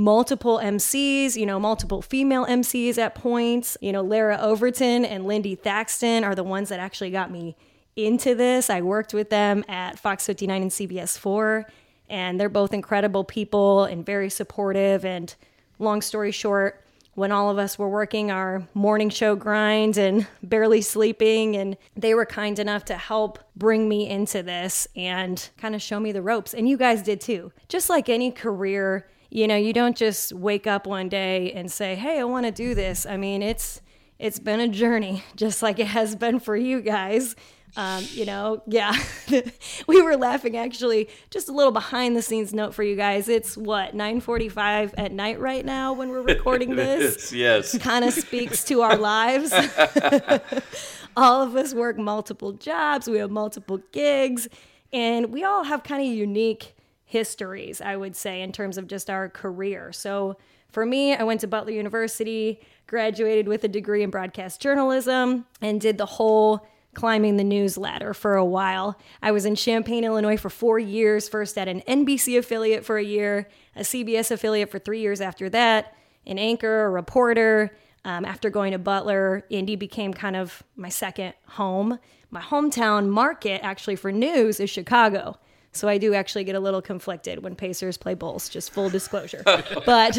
multiple 0.00 0.58
MCs, 0.62 1.36
you 1.36 1.44
know, 1.44 1.60
multiple 1.60 2.00
female 2.00 2.46
MCs 2.46 2.96
at 2.96 3.14
points. 3.14 3.76
You 3.82 3.92
know, 3.92 4.00
Lara 4.00 4.38
Overton 4.40 5.04
and 5.04 5.26
Lindy 5.26 5.56
Thackston 5.56 6.24
are 6.24 6.34
the 6.34 6.42
ones 6.42 6.70
that 6.70 6.80
actually 6.80 7.10
got 7.10 7.30
me 7.30 7.54
into 7.96 8.34
this. 8.34 8.70
I 8.70 8.80
worked 8.80 9.12
with 9.12 9.28
them 9.28 9.64
at 9.68 9.98
Fox 9.98 10.26
59 10.26 10.62
and 10.62 10.70
CBS 10.70 11.18
4, 11.18 11.66
and 12.08 12.40
they're 12.40 12.48
both 12.48 12.72
incredible 12.72 13.24
people 13.24 13.84
and 13.84 14.04
very 14.04 14.30
supportive. 14.30 15.04
And 15.04 15.34
long 15.78 16.00
story 16.00 16.32
short, 16.32 16.82
when 17.20 17.32
all 17.32 17.50
of 17.50 17.58
us 17.58 17.78
were 17.78 17.88
working 17.88 18.30
our 18.30 18.66
morning 18.72 19.10
show 19.10 19.36
grind 19.36 19.98
and 19.98 20.26
barely 20.42 20.80
sleeping, 20.80 21.54
and 21.54 21.76
they 21.94 22.14
were 22.14 22.24
kind 22.24 22.58
enough 22.58 22.82
to 22.86 22.96
help 22.96 23.38
bring 23.54 23.86
me 23.90 24.08
into 24.08 24.42
this 24.42 24.88
and 24.96 25.50
kind 25.58 25.74
of 25.74 25.82
show 25.82 26.00
me 26.00 26.12
the 26.12 26.22
ropes. 26.22 26.54
And 26.54 26.66
you 26.66 26.78
guys 26.78 27.02
did 27.02 27.20
too. 27.20 27.52
Just 27.68 27.90
like 27.90 28.08
any 28.08 28.30
career 28.30 29.06
you 29.32 29.46
know, 29.46 29.54
you 29.54 29.72
don't 29.72 29.96
just 29.96 30.32
wake 30.32 30.66
up 30.66 30.88
one 30.88 31.08
day 31.08 31.52
and 31.52 31.70
say, 31.70 31.94
"Hey, 31.94 32.18
I 32.18 32.24
want 32.24 32.46
to 32.46 32.52
do 32.52 32.74
this." 32.74 33.06
I 33.06 33.16
mean, 33.16 33.42
it's 33.42 33.80
it's 34.18 34.40
been 34.40 34.58
a 34.58 34.68
journey, 34.68 35.22
just 35.36 35.62
like 35.62 35.78
it 35.78 35.86
has 35.86 36.16
been 36.16 36.40
for 36.40 36.56
you 36.56 36.80
guys. 36.80 37.36
Um, 37.76 38.04
you 38.10 38.24
know, 38.24 38.62
yeah, 38.66 38.94
we 39.86 40.02
were 40.02 40.16
laughing 40.16 40.56
actually. 40.56 41.08
Just 41.30 41.48
a 41.48 41.52
little 41.52 41.72
behind 41.72 42.16
the 42.16 42.22
scenes 42.22 42.52
note 42.52 42.74
for 42.74 42.82
you 42.82 42.96
guys. 42.96 43.28
It's 43.28 43.56
what 43.56 43.94
9:45 43.94 44.94
at 44.98 45.12
night 45.12 45.40
right 45.40 45.64
now 45.64 45.92
when 45.92 46.08
we're 46.08 46.22
recording 46.22 46.74
this. 46.76 47.32
yes, 47.32 47.76
kind 47.78 48.04
of 48.04 48.12
speaks 48.12 48.64
to 48.64 48.82
our 48.82 48.96
lives. 48.96 49.52
all 51.16 51.42
of 51.42 51.56
us 51.56 51.74
work 51.74 51.98
multiple 51.98 52.52
jobs. 52.52 53.08
We 53.08 53.18
have 53.18 53.30
multiple 53.30 53.80
gigs, 53.92 54.48
and 54.92 55.32
we 55.32 55.44
all 55.44 55.64
have 55.64 55.82
kind 55.82 56.02
of 56.02 56.08
unique 56.08 56.74
histories, 57.04 57.80
I 57.80 57.96
would 57.96 58.14
say, 58.16 58.40
in 58.42 58.52
terms 58.52 58.78
of 58.78 58.86
just 58.86 59.10
our 59.10 59.28
career. 59.28 59.92
So 59.92 60.36
for 60.70 60.86
me, 60.86 61.14
I 61.14 61.24
went 61.24 61.40
to 61.40 61.48
Butler 61.48 61.72
University, 61.72 62.60
graduated 62.86 63.48
with 63.48 63.64
a 63.64 63.68
degree 63.68 64.02
in 64.02 64.10
broadcast 64.10 64.60
journalism, 64.60 65.46
and 65.60 65.80
did 65.80 65.98
the 65.98 66.06
whole 66.06 66.66
climbing 66.94 67.36
the 67.36 67.44
news 67.44 67.78
ladder 67.78 68.12
for 68.12 68.34
a 68.34 68.44
while. 68.44 68.98
I 69.22 69.30
was 69.30 69.44
in 69.44 69.54
Champaign, 69.54 70.04
Illinois 70.04 70.36
for 70.36 70.50
four 70.50 70.78
years, 70.78 71.28
first 71.28 71.56
at 71.56 71.68
an 71.68 71.82
NBC 71.82 72.38
affiliate 72.38 72.84
for 72.84 72.98
a 72.98 73.04
year, 73.04 73.48
a 73.76 73.80
CBS 73.80 74.30
affiliate 74.30 74.70
for 74.70 74.78
three 74.78 75.00
years 75.00 75.20
after 75.20 75.48
that, 75.50 75.94
an 76.26 76.38
anchor, 76.38 76.86
a 76.86 76.90
reporter. 76.90 77.76
Um, 78.02 78.24
after 78.24 78.48
going 78.48 78.72
to 78.72 78.78
Butler, 78.78 79.44
Indy 79.50 79.76
became 79.76 80.14
kind 80.14 80.34
of 80.34 80.62
my 80.74 80.88
second 80.88 81.34
home. 81.46 81.98
My 82.30 82.40
hometown 82.40 83.08
market, 83.08 83.60
actually, 83.62 83.96
for 83.96 84.10
news 84.10 84.58
is 84.58 84.70
Chicago. 84.70 85.36
So 85.72 85.88
I 85.88 85.98
do 85.98 86.14
actually 86.14 86.44
get 86.44 86.56
a 86.56 86.60
little 86.60 86.82
conflicted 86.82 87.44
when 87.44 87.54
Pacers 87.54 87.96
play 87.96 88.14
Bulls, 88.14 88.48
just 88.48 88.72
full 88.72 88.90
disclosure. 88.90 89.42
but 89.86 90.18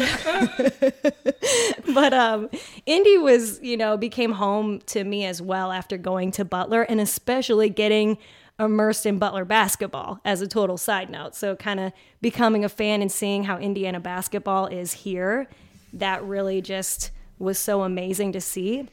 but 1.94 2.14
um 2.14 2.48
Indy 2.86 3.18
was, 3.18 3.60
you 3.60 3.76
know, 3.76 3.96
became 3.96 4.32
home 4.32 4.80
to 4.86 5.04
me 5.04 5.26
as 5.26 5.42
well 5.42 5.70
after 5.70 5.98
going 5.98 6.30
to 6.32 6.44
Butler 6.44 6.82
and 6.82 7.00
especially 7.00 7.68
getting 7.68 8.16
immersed 8.58 9.04
in 9.06 9.18
Butler 9.18 9.44
basketball 9.44 10.20
as 10.24 10.40
a 10.40 10.46
total 10.46 10.78
side 10.78 11.10
note. 11.10 11.34
So 11.34 11.54
kind 11.56 11.80
of 11.80 11.92
becoming 12.20 12.64
a 12.64 12.68
fan 12.68 13.02
and 13.02 13.12
seeing 13.12 13.44
how 13.44 13.58
Indiana 13.58 14.00
basketball 14.00 14.66
is 14.66 14.92
here, 14.92 15.48
that 15.92 16.22
really 16.24 16.62
just 16.62 17.10
was 17.38 17.58
so 17.58 17.82
amazing 17.82 18.32
to 18.32 18.40
see. 18.40 18.88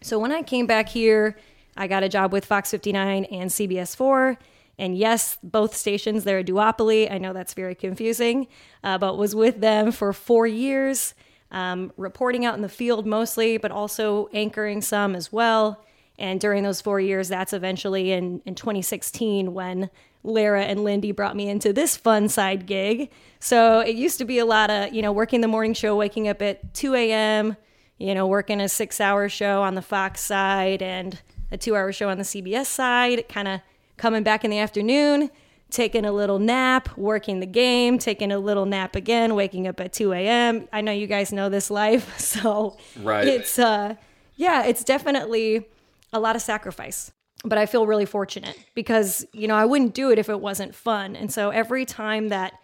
So 0.00 0.18
when 0.18 0.32
I 0.32 0.42
came 0.42 0.66
back 0.66 0.88
here, 0.88 1.36
I 1.76 1.86
got 1.86 2.02
a 2.02 2.08
job 2.08 2.32
with 2.32 2.44
Fox 2.44 2.70
59 2.70 3.24
and 3.24 3.50
CBS 3.50 3.94
4 3.96 4.38
and 4.80 4.96
yes, 4.96 5.36
both 5.42 5.76
stations, 5.76 6.24
they're 6.24 6.38
a 6.38 6.44
duopoly. 6.44 7.12
I 7.12 7.18
know 7.18 7.34
that's 7.34 7.52
very 7.52 7.74
confusing, 7.74 8.48
uh, 8.82 8.96
but 8.96 9.18
was 9.18 9.34
with 9.34 9.60
them 9.60 9.92
for 9.92 10.14
four 10.14 10.46
years, 10.46 11.14
um, 11.50 11.92
reporting 11.98 12.46
out 12.46 12.54
in 12.54 12.62
the 12.62 12.68
field 12.68 13.06
mostly, 13.06 13.58
but 13.58 13.70
also 13.70 14.30
anchoring 14.32 14.80
some 14.80 15.14
as 15.14 15.30
well. 15.30 15.84
And 16.18 16.40
during 16.40 16.62
those 16.62 16.80
four 16.80 16.98
years, 16.98 17.28
that's 17.28 17.52
eventually 17.52 18.12
in, 18.12 18.40
in 18.46 18.54
2016 18.54 19.52
when 19.52 19.90
Lara 20.22 20.64
and 20.64 20.82
Lindy 20.82 21.12
brought 21.12 21.36
me 21.36 21.50
into 21.50 21.74
this 21.74 21.94
fun 21.98 22.30
side 22.30 22.64
gig. 22.64 23.10
So 23.38 23.80
it 23.80 23.96
used 23.96 24.16
to 24.18 24.24
be 24.24 24.38
a 24.38 24.46
lot 24.46 24.70
of, 24.70 24.94
you 24.94 25.02
know, 25.02 25.12
working 25.12 25.42
the 25.42 25.48
morning 25.48 25.74
show, 25.74 25.94
waking 25.94 26.26
up 26.26 26.40
at 26.40 26.72
2 26.72 26.94
a.m., 26.94 27.56
you 27.98 28.14
know, 28.14 28.26
working 28.26 28.62
a 28.62 28.68
six 28.68 28.98
hour 28.98 29.28
show 29.28 29.60
on 29.60 29.74
the 29.74 29.82
Fox 29.82 30.22
side 30.22 30.80
and 30.80 31.20
a 31.52 31.58
two 31.58 31.76
hour 31.76 31.92
show 31.92 32.08
on 32.08 32.16
the 32.16 32.24
CBS 32.24 32.64
side, 32.64 33.28
kind 33.28 33.46
of 33.46 33.60
coming 34.00 34.22
back 34.22 34.46
in 34.46 34.50
the 34.50 34.58
afternoon, 34.58 35.30
taking 35.68 36.06
a 36.06 36.10
little 36.10 36.38
nap, 36.38 36.96
working 36.96 37.40
the 37.40 37.46
game, 37.46 37.98
taking 37.98 38.32
a 38.32 38.38
little 38.38 38.64
nap 38.64 38.96
again, 38.96 39.34
waking 39.34 39.68
up 39.68 39.78
at 39.78 39.92
2 39.92 40.14
a.m. 40.14 40.66
I 40.72 40.80
know 40.80 40.90
you 40.90 41.06
guys 41.06 41.32
know 41.32 41.48
this 41.48 41.70
life. 41.70 42.18
So 42.30 42.78
right. 43.02 43.26
it's, 43.26 43.58
uh, 43.58 43.96
yeah, 44.36 44.64
it's 44.64 44.84
definitely 44.84 45.66
a 46.12 46.18
lot 46.18 46.34
of 46.34 46.42
sacrifice. 46.42 47.12
But 47.44 47.58
I 47.58 47.66
feel 47.66 47.86
really 47.86 48.06
fortunate 48.06 48.56
because, 48.74 49.26
you 49.32 49.46
know, 49.46 49.54
I 49.54 49.66
wouldn't 49.66 49.94
do 49.94 50.10
it 50.10 50.18
if 50.18 50.28
it 50.28 50.40
wasn't 50.40 50.74
fun. 50.74 51.14
And 51.14 51.30
so 51.32 51.50
every 51.50 51.84
time 51.84 52.28
that, 52.28 52.54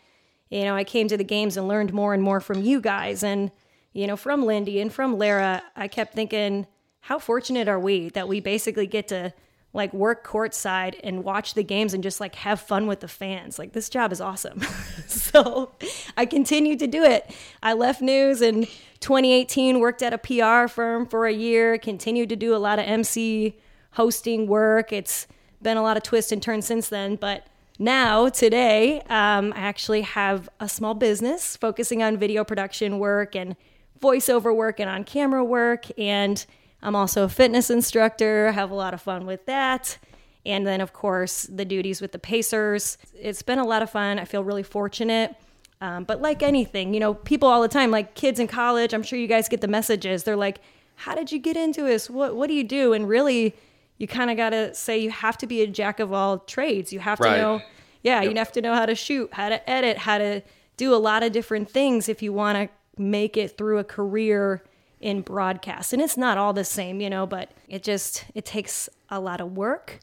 you 0.51 0.65
know, 0.65 0.75
I 0.75 0.85
came 0.85 1.09
to 1.09 1.17
the 1.17 1.25
games 1.25 1.57
and 1.57 1.69
learned 1.69 1.93
more 1.93 2.15
and 2.15 2.23
more 2.23 2.41
from 2.41 2.63
you 2.63 2.81
guys 2.81 3.23
and, 3.23 3.51
you 3.93 4.07
know, 4.07 4.17
from 4.17 4.47
Lindy 4.47 4.81
and 4.81 4.93
from 4.93 5.19
Lara, 5.19 5.63
I 5.75 5.89
kept 5.89 6.15
thinking, 6.15 6.67
how 7.01 7.19
fortunate 7.19 7.69
are 7.69 7.81
we 7.81 8.09
that 8.11 8.29
we 8.29 8.41
basically 8.41 8.87
get 8.87 9.09
to 9.09 9.33
like 9.77 9.93
work 9.93 10.27
courtside 10.27 10.99
and 11.05 11.23
watch 11.23 11.55
the 11.55 11.63
games 11.63 11.95
and 11.95 12.03
just 12.03 12.19
like 12.19 12.35
have 12.37 12.61
fun 12.61 12.87
with 12.87 13.01
the 13.01 13.09
fans. 13.09 13.59
Like 13.59 13.73
this 13.73 13.89
job 13.89 14.11
is 14.11 14.21
awesome. 14.21 14.61
so 15.07 15.73
I 16.17 16.27
continued 16.27 16.79
to 16.81 16.87
do 16.87 17.05
it. 17.05 17.31
I 17.63 17.75
left 17.75 18.01
news 18.01 18.41
and 18.41 18.67
2018, 19.01 19.79
worked 19.79 20.03
at 20.03 20.13
a 20.13 20.19
PR 20.19 20.69
firm 20.69 21.07
for 21.07 21.27
a 21.27 21.33
year, 21.33 21.79
continued 21.79 22.31
to 22.31 22.37
do 22.37 22.55
a 22.55 22.59
lot 22.59 22.79
of 22.79 22.87
MC 22.87 23.57
hosting 23.93 24.47
work. 24.47 24.93
It's 24.93 25.27
been 25.63 25.77
a 25.77 25.83
lot 25.83 25.97
of 25.97 26.03
twists 26.03 26.33
and 26.33 26.43
turns 26.43 26.67
since 26.67 26.89
then, 26.89 27.17
but 27.17 27.47
now 27.79 28.27
today 28.31 29.03
um, 29.11 29.53
i 29.55 29.59
actually 29.59 30.01
have 30.01 30.49
a 30.61 30.67
small 30.67 30.95
business 30.95 31.59
focusing 31.59 32.03
on 32.03 32.17
video 32.17 32.43
production 32.43 32.99
work 32.99 33.37
and 33.37 33.55
voiceover 34.01 34.57
work 34.57 34.81
and 34.81 34.89
on 34.89 35.05
camera 35.05 35.45
work 35.45 35.85
and 35.99 36.47
i'm 36.83 36.95
also 36.97 37.25
a 37.25 37.29
fitness 37.29 37.71
instructor. 37.71 38.53
Have 38.53 38.71
a 38.71 38.75
lot 38.75 38.95
of 38.95 39.01
fun 39.03 39.27
with 39.27 39.47
that. 39.47 39.99
And 40.45 40.67
then 40.67 40.81
of 40.81 40.93
course 40.93 41.43
the 41.45 41.65
duties 41.65 42.01
with 42.01 42.13
the 42.13 42.19
pacers. 42.19 42.99
It's 43.15 43.43
been 43.43 43.59
a 43.59 43.65
lot 43.67 43.83
of 43.83 43.91
fun. 43.91 44.19
I 44.19 44.25
feel 44.25 44.45
really 44.45 44.63
fortunate. 44.63 45.35
Um, 45.81 46.05
but 46.05 46.23
like 46.23 46.43
anything 46.43 46.95
you 46.95 47.01
know 47.01 47.15
people 47.15 47.49
all 47.49 47.61
the 47.61 47.69
time 47.69 47.91
like 47.91 48.15
kids 48.15 48.41
in 48.41 48.47
college 48.47 48.95
i'm 48.95 49.03
sure 49.03 49.19
you 49.19 49.27
guys 49.27 49.49
get 49.49 49.61
the 49.61 49.69
messages. 49.69 50.25
They're 50.25 50.37
like 50.37 50.61
how 50.99 51.15
did 51.15 51.31
you 51.31 51.39
get 51.39 51.59
into 51.59 51.83
this? 51.83 52.09
What, 52.09 52.35
what 52.37 52.47
do 52.49 52.55
you 52.55 52.65
do? 52.65 52.95
And 52.95 53.07
really 53.07 53.55
you 53.99 54.07
kind 54.07 54.31
of 54.31 54.37
got 54.39 54.51
to 54.51 54.75
say 54.75 54.99
you 54.99 55.11
have 55.11 55.37
to 55.39 55.47
be 55.47 55.61
a 55.63 55.67
jack 55.67 56.01
of 56.01 56.13
all 56.13 56.39
trades. 56.39 56.93
You 56.93 57.01
have 57.01 57.19
to 57.19 57.31
know, 57.31 57.61
yeah, 58.03 58.23
Yep. 58.23 58.31
you 58.33 58.39
have 58.39 58.53
to 58.53 58.61
know 58.63 58.75
how 58.75 58.87
to 58.87 58.95
shoot, 58.95 59.29
how 59.33 59.49
to 59.51 59.69
edit, 59.71 59.99
how 59.99 60.17
to 60.19 60.43
do 60.79 60.95
a 60.95 60.97
lot 60.97 61.23
of 61.23 61.33
different 61.33 61.71
things 61.71 62.09
if 62.09 62.23
you 62.23 62.33
want 62.33 62.57
to 62.57 63.03
make 63.03 63.37
it 63.37 63.57
through 63.59 63.79
a 63.79 63.85
career 63.85 64.63
in 65.01 65.21
broadcast. 65.21 65.93
And 65.93 66.01
it's 66.01 66.17
not 66.17 66.39
all 66.39 66.53
the 66.53 66.65
same, 66.65 67.01
you 67.01 67.11
know, 67.11 67.27
but 67.27 67.51
it 67.69 67.83
just 67.83 68.25
it 68.35 68.45
takes 68.45 68.89
a 69.09 69.21
lot 69.21 69.41
of 69.41 69.57
work, 69.57 70.01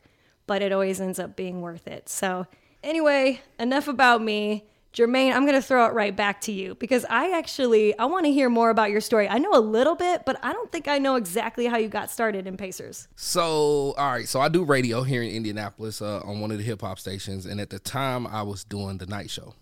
but 0.47 0.61
it 0.61 0.71
always 0.71 1.01
ends 1.01 1.19
up 1.19 1.35
being 1.35 1.61
worth 1.61 1.87
it. 1.87 2.09
So, 2.09 2.47
anyway, 2.83 3.41
enough 3.59 3.87
about 3.87 4.21
me. 4.21 4.65
Jermaine, 4.93 5.33
I'm 5.33 5.41
going 5.41 5.59
to 5.59 5.61
throw 5.61 5.87
it 5.87 5.93
right 5.93 6.15
back 6.15 6.39
to 6.41 6.51
you 6.51 6.75
because 6.75 7.03
I 7.09 7.35
actually 7.35 7.97
I 7.97 8.05
want 8.05 8.25
to 8.25 8.31
hear 8.31 8.47
more 8.47 8.69
about 8.69 8.91
your 8.91 9.01
story. 9.01 9.27
I 9.27 9.39
know 9.39 9.49
a 9.53 9.59
little 9.59 9.95
bit, 9.95 10.21
but 10.23 10.39
I 10.43 10.53
don't 10.53 10.71
think 10.71 10.87
I 10.87 10.99
know 10.99 11.15
exactly 11.15 11.65
how 11.65 11.77
you 11.77 11.87
got 11.87 12.11
started 12.11 12.45
in 12.45 12.57
Pacers. 12.57 13.07
So, 13.15 13.95
all 13.97 14.11
right. 14.11 14.29
So 14.29 14.39
I 14.39 14.49
do 14.49 14.63
radio 14.63 15.01
here 15.01 15.23
in 15.23 15.31
Indianapolis 15.31 15.99
uh, 15.99 16.19
on 16.19 16.41
one 16.41 16.51
of 16.51 16.59
the 16.59 16.63
hip 16.63 16.81
hop 16.81 16.99
stations, 16.99 17.47
and 17.47 17.59
at 17.59 17.71
the 17.71 17.79
time 17.79 18.27
I 18.27 18.43
was 18.43 18.63
doing 18.63 18.99
the 18.99 19.07
night 19.07 19.31
show. 19.31 19.55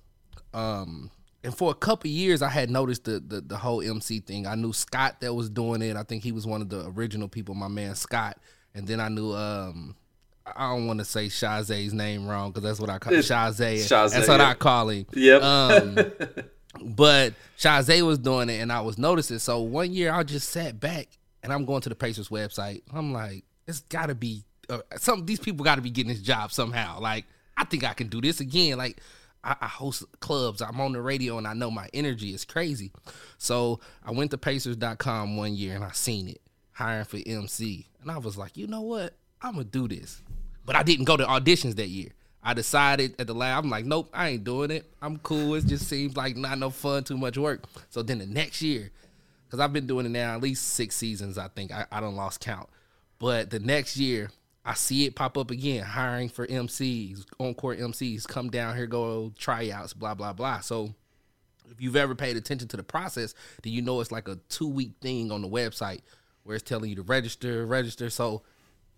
Um, 0.54 1.12
and 1.44 1.56
for 1.56 1.72
a 1.72 1.76
couple 1.76 2.10
years, 2.10 2.42
I 2.42 2.50
had 2.50 2.70
noticed 2.70 3.06
the, 3.06 3.20
the 3.20 3.42
the 3.42 3.58
whole 3.58 3.82
MC 3.82 4.20
thing. 4.20 4.46
I 4.46 4.56
knew 4.56 4.74
Scott 4.74 5.22
that 5.22 5.34
was 5.34 5.50
doing 5.50 5.82
it. 5.82 5.96
I 5.96 6.04
think 6.04 6.24
he 6.24 6.32
was 6.32 6.46
one 6.46 6.62
of 6.62 6.70
the 6.70 6.88
original 6.96 7.28
people. 7.28 7.56
My 7.56 7.68
man 7.68 7.96
Scott, 7.96 8.38
and 8.74 8.88
then 8.88 9.00
I 9.00 9.10
knew 9.10 9.34
um. 9.34 9.96
I 10.44 10.72
don't 10.72 10.88
want 10.88 10.98
to 11.00 11.06
say 11.06 11.28
Shaze's 11.28 11.94
name 11.94 12.28
wrong 12.28 12.50
because 12.50 12.64
that's 12.64 12.80
what 12.80 12.90
I 12.90 12.98
call 12.98 13.14
Shaze. 13.14 13.88
Shaze, 13.88 14.12
That's 14.12 14.28
what 14.28 14.42
I 14.42 14.56
call 14.56 14.90
him. 14.90 15.06
Yep. 15.14 15.42
Um, 15.44 15.96
but 16.84 17.36
Shaze 17.60 18.02
was 18.02 18.18
doing 18.18 18.50
it, 18.50 18.60
and 18.60 18.72
I 18.72 18.82
was 18.82 18.98
noticing. 18.98 19.38
So 19.38 19.62
one 19.62 19.94
year, 19.94 20.12
I 20.12 20.24
just 20.24 20.50
sat 20.50 20.80
back, 20.80 21.08
and 21.44 21.54
I'm 21.54 21.64
going 21.64 21.82
to 21.82 21.90
the 21.90 21.96
Pacers 21.96 22.30
website. 22.30 22.82
I'm 22.92 23.14
like, 23.14 23.46
it's 23.68 23.82
got 23.82 24.08
to 24.08 24.16
be 24.16 24.44
uh, 24.68 24.80
some. 24.98 25.26
These 25.28 25.40
people 25.40 25.64
got 25.64 25.76
to 25.76 25.82
be 25.82 25.92
getting 25.92 26.12
this 26.12 26.22
job 26.22 26.52
somehow. 26.52 27.00
Like, 27.00 27.26
I 27.56 27.64
think 27.64 27.84
I 27.84 27.94
can 27.94 28.08
do 28.08 28.20
this 28.20 28.40
again. 28.40 28.80
Like, 28.80 29.00
I, 29.44 29.56
I 29.62 29.68
host 29.68 30.04
clubs. 30.20 30.62
I'm 30.62 30.80
on 30.82 30.94
the 30.94 31.02
radio, 31.02 31.38
and 31.38 31.48
I 31.48 31.54
know 31.54 31.72
my 31.72 31.90
energy 31.94 32.34
is 32.34 32.46
crazy. 32.46 32.92
So 33.38 33.80
I 34.06 34.12
went 34.12 34.32
to 34.32 34.38
Pacers.com 34.38 35.38
one 35.38 35.56
year, 35.56 35.76
and 35.76 35.84
I 35.84 35.92
seen 35.92 36.30
it 36.30 36.42
hiring 36.74 37.06
for 37.06 37.20
MC, 37.26 37.88
and 38.02 38.12
I 38.12 38.18
was 38.18 38.38
like, 38.38 38.58
you 38.58 38.68
know 38.68 38.82
what? 38.82 39.14
I'm 39.42 39.54
gonna 39.54 39.66
do 39.66 39.88
this. 39.88 40.22
But 40.66 40.76
I 40.76 40.84
didn't 40.84 41.06
go 41.06 41.18
to 41.18 41.26
auditions 41.26 41.76
that 41.76 41.88
year. 41.88 42.10
I 42.44 42.54
decided 42.54 43.20
at 43.20 43.28
the 43.28 43.34
lab, 43.34 43.64
I'm 43.64 43.70
like, 43.70 43.86
nope, 43.86 44.10
I 44.14 44.30
ain't 44.30 44.44
doing 44.44 44.72
it. 44.72 44.92
I'm 45.02 45.18
cool. 45.20 45.54
It 45.56 45.68
just 45.68 45.88
seems 45.88 46.18
like 46.18 46.36
not 46.36 46.58
no 46.58 46.70
fun, 46.72 47.04
too 47.04 47.18
much 47.18 47.38
work. 47.38 47.66
So 47.90 48.02
then 48.02 48.18
the 48.18 48.26
next 48.26 48.62
year, 48.62 48.92
because 49.46 49.60
I've 49.60 49.74
been 49.74 49.86
doing 49.86 50.06
it 50.06 50.10
now 50.10 50.36
at 50.36 50.42
least 50.42 50.70
six 50.70 50.96
seasons, 50.96 51.38
I 51.38 51.50
think. 51.50 51.72
I, 51.72 51.86
I 51.92 52.00
don't 52.00 52.16
lost 52.16 52.40
count. 52.40 52.68
But 53.20 53.52
the 53.52 53.60
next 53.60 53.98
year, 53.98 54.32
I 54.64 54.76
see 54.76 55.06
it 55.06 55.16
pop 55.16 55.38
up 55.38 55.50
again, 55.50 55.84
hiring 55.84 56.30
for 56.30 56.46
MCs, 56.46 57.26
on 57.40 57.56
court 57.56 57.80
MCs, 57.80 58.28
come 58.28 58.50
down 58.50 58.76
here, 58.76 58.86
go 58.86 59.34
tryouts, 59.38 59.94
blah, 59.94 60.14
blah, 60.14 60.34
blah. 60.34 60.60
So 60.60 60.94
if 61.72 61.82
you've 61.82 61.96
ever 61.96 62.14
paid 62.14 62.38
attention 62.38 62.68
to 62.68 62.78
the 62.78 62.84
process, 62.84 63.34
then 63.64 63.74
you 63.74 63.82
know 63.82 64.00
it's 64.02 64.12
like 64.12 64.28
a 64.28 64.38
two 64.50 64.68
week 64.68 64.94
thing 65.02 65.32
on 65.32 65.42
the 65.42 65.48
website 65.48 66.02
where 66.44 66.56
it's 66.56 66.68
telling 66.68 66.90
you 66.90 66.96
to 66.98 67.02
register, 67.02 67.66
register. 67.66 68.10
So 68.10 68.44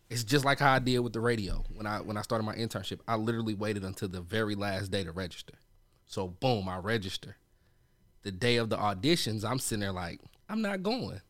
it's 0.10 0.24
just 0.24 0.44
like 0.44 0.60
how 0.60 0.74
I 0.74 0.80
did 0.80 1.00
with 1.00 1.14
the 1.14 1.22
radio 1.22 1.64
when 1.74 1.88
I 1.88 2.02
when 2.02 2.18
I 2.18 2.22
started 2.22 2.44
my 2.44 2.56
internship. 2.56 3.00
I 3.08 3.16
literally 3.16 3.54
waited 3.54 3.84
until 3.84 4.10
the 4.10 4.22
very 4.22 4.56
last 4.56 4.92
day 4.92 5.04
to 5.04 5.12
register. 5.12 5.54
So 6.06 6.28
boom, 6.28 6.68
I 6.68 6.78
register. 6.78 7.38
The 8.24 8.32
day 8.32 8.58
of 8.58 8.70
the 8.70 8.78
auditions, 8.78 9.44
I'm 9.44 9.60
sitting 9.60 9.82
there 9.82 9.92
like, 9.92 10.22
I'm 10.48 10.62
not 10.62 10.84
going. 10.84 11.22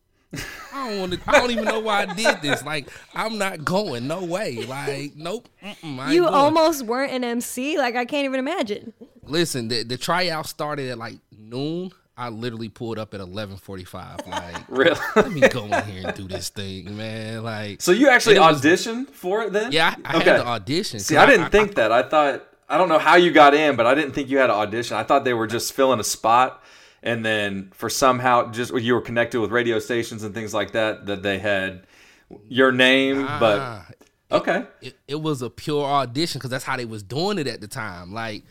I 0.73 0.89
don't 0.89 0.99
want 0.99 1.13
to. 1.13 1.19
I 1.27 1.39
don't 1.39 1.51
even 1.51 1.65
know 1.65 1.79
why 1.79 2.01
I 2.03 2.13
did 2.13 2.41
this. 2.41 2.63
Like, 2.63 2.89
I'm 3.13 3.37
not 3.37 3.63
going. 3.63 4.07
No 4.07 4.23
way. 4.23 4.65
Like, 4.65 5.15
nope. 5.15 5.47
I 5.61 6.11
You 6.11 6.21
going. 6.21 6.33
almost 6.33 6.83
weren't 6.85 7.11
an 7.13 7.23
MC. 7.23 7.77
Like 7.77 7.95
I 7.95 8.05
can't 8.05 8.25
even 8.25 8.39
imagine. 8.39 8.93
Listen, 9.25 9.67
the, 9.67 9.83
the 9.83 9.97
tryout 9.97 10.47
started 10.47 10.89
at 10.89 10.97
like 10.97 11.15
noon. 11.37 11.91
I 12.15 12.29
literally 12.29 12.69
pulled 12.69 12.99
up 12.99 13.13
at 13.15 13.19
11:45. 13.21 14.27
Like, 14.27 14.55
Really? 14.69 14.99
let 15.15 15.31
me 15.31 15.41
go 15.49 15.65
in 15.65 15.83
here 15.85 16.07
and 16.07 16.15
do 16.15 16.27
this 16.27 16.49
thing, 16.49 16.95
man. 16.95 17.43
Like, 17.43 17.81
So 17.81 17.91
you 17.91 18.09
actually 18.09 18.37
And 18.37 18.45
it 18.45 18.47
was- 18.51 18.61
auditioned 18.61 19.09
for 19.11 19.43
it 19.43 19.53
then? 19.53 19.71
yeah, 19.71 19.95
I, 20.05 20.13
I 20.13 20.17
Okay. 20.17 20.29
had 20.31 20.37
to 20.37 20.47
audition. 20.47 20.99
See, 20.99 21.17
I 21.17 21.25
didn't 21.25 21.49
think 21.49 21.75
that. 21.75 21.91
I 21.91 22.03
thought 22.03 22.43
I 22.69 22.77
don't 22.77 22.89
know 22.89 22.99
how 22.99 23.15
you 23.15 23.31
got 23.31 23.53
in, 23.53 23.75
but 23.75 23.85
I 23.85 23.93
didn't 23.95 24.13
think 24.13 24.29
you 24.29 24.37
had 24.39 24.47
to 24.47 24.53
audition. 24.53 24.95
I 24.97 25.03
thought 25.03 25.23
they 25.25 25.33
were 25.33 25.47
just 25.47 25.73
filling 25.73 25.99
a 25.99 26.03
spot, 26.03 26.63
and 27.03 27.23
then 27.25 27.69
for 27.73 27.89
somehow 27.89 28.49
just 28.51 28.73
you 28.73 28.93
were 28.93 29.01
connected 29.01 29.39
with 29.41 29.51
radio 29.51 29.77
stations 29.79 30.23
and 30.23 30.33
things 30.33 30.53
like 30.53 30.71
that 30.71 31.05
that 31.05 31.21
they 31.23 31.37
had 31.39 31.85
your 32.47 32.71
name. 32.71 33.17
but 33.39 33.59
Ah, 33.59 33.85
okay, 34.31 34.65
it, 34.81 34.95
it 35.07 35.21
was 35.21 35.41
a 35.41 35.49
pure 35.49 35.85
audition 35.85 36.39
because 36.39 36.49
that's 36.49 36.63
how 36.63 36.77
they 36.77 36.85
was 36.85 37.03
doing 37.03 37.37
it 37.37 37.47
at 37.47 37.61
the 37.61 37.67
time. 37.67 38.13
Like, 38.13 38.43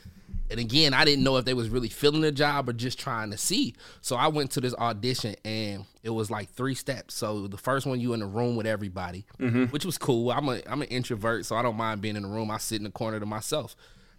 and 0.50 0.61
again, 0.61 0.92
I 0.92 1.04
didn't 1.06 1.25
know 1.25 1.38
if 1.38 1.44
they 1.47 1.54
was 1.54 1.71
really 1.71 1.88
filling 1.88 2.21
the 2.21 2.30
job 2.30 2.68
or 2.68 2.75
just 2.75 2.99
trying 3.00 3.30
to 3.30 3.38
see. 3.38 3.75
So 4.02 4.16
I 4.16 4.28
went 4.28 4.50
to 4.52 4.61
this 4.61 4.75
audition 4.75 5.35
and 5.47 5.87
it 6.02 6.11
was 6.11 6.30
like 6.30 6.50
three 6.50 6.75
steps. 6.75 7.14
So 7.14 7.47
the 7.49 7.56
first 7.56 7.87
one, 7.87 8.00
you 8.00 8.12
in 8.12 8.21
the 8.21 8.26
room 8.26 8.54
with 8.54 8.66
everybody, 8.66 9.25
which 9.71 9.85
was 9.87 9.97
cool. 9.99 10.30
I'm 10.30 10.49
a 10.49 10.61
I'm 10.66 10.82
an 10.82 10.88
introvert, 10.88 11.47
so 11.47 11.56
I 11.56 11.62
don't 11.62 11.76
mind 11.76 12.02
being 12.02 12.16
in 12.16 12.23
the 12.23 12.28
room. 12.28 12.50
I 12.50 12.59
sit 12.59 12.76
in 12.76 12.85
the 12.85 12.90
corner 12.90 13.18
to 13.18 13.26
myself. 13.26 13.75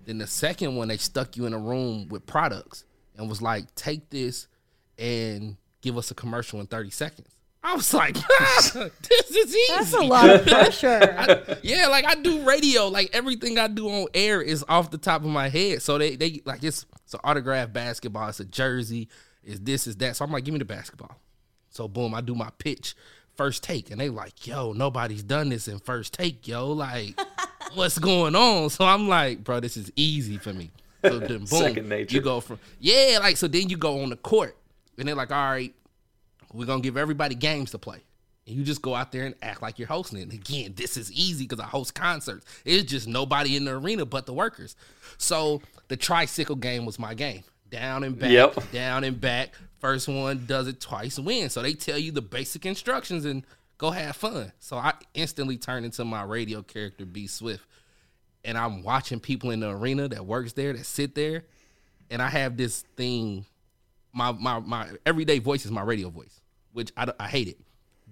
Then 0.05 0.17
the 0.17 0.27
second 0.27 0.75
one, 0.75 0.89
they 0.89 0.97
stuck 0.97 1.37
you 1.37 1.45
in 1.45 1.53
a 1.53 1.59
room 1.59 2.09
with 2.09 2.25
products 2.25 2.83
and 3.17 3.29
was 3.29 3.41
like, 3.41 3.74
take 3.75 4.10
this 4.10 4.48
and 4.98 5.58
give 5.82 5.98
us 5.98 6.12
a 6.12 6.15
commercial 6.15 6.60
in 6.60 6.67
30 6.67 6.89
seconds. 6.89 7.29
I 7.65 7.75
was 7.75 7.93
like, 7.93 8.15
this 8.74 8.75
is 8.75 9.55
easy. 9.55 9.60
That's 9.70 9.93
a 9.93 10.01
lot 10.01 10.29
of 10.29 10.46
pressure. 10.46 11.58
yeah, 11.63 11.88
like 11.88 12.05
I 12.05 12.15
do 12.15 12.43
radio. 12.43 12.88
Like 12.88 13.10
everything 13.13 13.58
I 13.58 13.67
do 13.70 13.88
on 13.88 14.08
air 14.13 14.41
is 14.41 14.65
off 14.67 14.91
the 14.91 14.98
top 14.98 15.22
of 15.22 15.29
my 15.29 15.48
head. 15.48 15.82
So 15.82 15.98
they 15.98 16.17
they 16.17 16.41
like 16.43 16.62
it's 16.62 16.86
it's 17.05 17.13
an 17.13 17.22
autographed 17.24 17.72
basketball, 17.72 18.27
it's 18.27 18.41
a 18.41 18.46
jersey, 18.46 19.08
it's 19.43 19.60
this, 19.60 19.88
is 19.88 19.96
that. 19.98 20.17
So 20.17 20.25
I'm 20.25 20.32
like, 20.32 20.43
give 20.43 20.53
me 20.53 20.60
the 20.60 20.65
basketball. 20.65 21.15
So 21.70 21.88
boom, 21.88 22.13
I 22.13 22.22
do 22.22 22.36
my 22.36 22.50
pitch, 22.58 22.96
first 23.36 23.63
take, 23.63 23.91
and 23.91 24.00
they 24.00 24.10
like, 24.10 24.46
yo, 24.46 24.74
nobody's 24.74 25.24
done 25.24 25.50
this 25.50 25.67
in 25.67 25.79
first 25.79 26.13
take, 26.13 26.48
yo. 26.48 26.72
Like, 26.72 27.17
what's 27.75 27.98
going 27.98 28.36
on? 28.36 28.72
So 28.72 28.84
I'm 28.84 29.08
like, 29.08 29.43
bro, 29.43 29.62
this 29.62 29.77
is 29.77 29.91
easy 29.96 30.38
for 30.38 30.53
me. 30.53 30.72
So 31.03 31.19
then 31.19 31.27
boom, 31.39 31.45
Second 31.48 31.89
nature. 31.89 32.15
you 32.15 32.22
go 32.22 32.39
from 32.39 32.60
yeah, 32.79 33.19
like 33.22 33.38
so 33.38 33.48
then 33.48 33.69
you 33.69 33.77
go 33.77 34.01
on 34.03 34.10
the 34.10 34.15
court, 34.17 34.57
and 34.98 35.07
they're 35.07 35.15
like, 35.15 35.31
all 35.31 35.51
right, 35.51 35.74
we're 36.53 36.65
gonna 36.65 36.81
give 36.81 36.98
everybody 36.98 37.36
games 37.36 37.72
to 37.72 37.77
play. 37.77 38.00
And 38.45 38.57
you 38.57 38.63
just 38.63 38.81
go 38.81 38.93
out 38.93 39.12
there 39.13 39.25
and 39.25 39.36
act 39.41 39.62
like 39.62 39.79
you're 39.79 39.88
hosting 39.88 40.19
it. 40.19 40.24
And 40.24 40.33
again, 40.33 40.74
this 40.75 40.98
is 40.98 41.10
easy 41.13 41.45
because 41.45 41.62
I 41.62 41.67
host 41.67 41.95
concerts. 41.95 42.45
It's 42.65 42.89
just 42.91 43.07
nobody 43.07 43.55
in 43.55 43.63
the 43.63 43.72
arena 43.72 44.05
but 44.05 44.25
the 44.25 44.33
workers. 44.33 44.75
So 45.17 45.62
the 45.88 45.95
tricycle 45.95 46.57
game 46.57 46.86
was 46.86 47.00
my 47.00 47.13
game. 47.13 47.43
Down 47.69 48.03
and 48.03 48.19
back, 48.19 48.31
Yep. 48.31 48.72
down 48.74 49.05
and 49.05 49.19
back. 49.19 49.53
First 49.79 50.10
one 50.10 50.45
does 50.45 50.67
it 50.67 50.81
twice, 50.81 51.17
win. 51.17 51.50
So 51.50 51.62
they 51.62 51.74
tell 51.74 51.98
you 51.98 52.12
the 52.12 52.22
basic 52.22 52.65
instructions 52.65 53.24
and 53.24 53.45
go 53.77 53.91
have 53.91 54.15
fun. 54.17 54.51
So 54.60 54.75
I 54.77 54.93
instantly 55.13 55.57
turned 55.57 55.86
into 55.86 56.03
my 56.03 56.24
radio 56.24 56.62
character, 56.63 57.05
B 57.05 57.27
Swift. 57.27 57.65
And 58.43 58.57
I'm 58.57 58.83
watching 58.83 59.19
people 59.19 59.51
in 59.51 59.62
the 59.62 59.69
arena 59.69 60.07
that 60.09 60.25
works 60.25 60.53
there, 60.53 60.73
that 60.73 60.85
sit 60.85 61.15
there. 61.15 61.43
And 62.09 62.21
I 62.21 62.29
have 62.29 62.57
this 62.57 62.81
thing 62.97 63.45
my 64.13 64.31
my 64.31 64.59
my 64.59 64.89
everyday 65.05 65.39
voice 65.39 65.65
is 65.65 65.71
my 65.71 65.81
radio 65.81 66.09
voice, 66.09 66.39
which 66.71 66.91
I, 66.95 67.12
I 67.19 67.27
hate 67.27 67.47
it, 67.47 67.59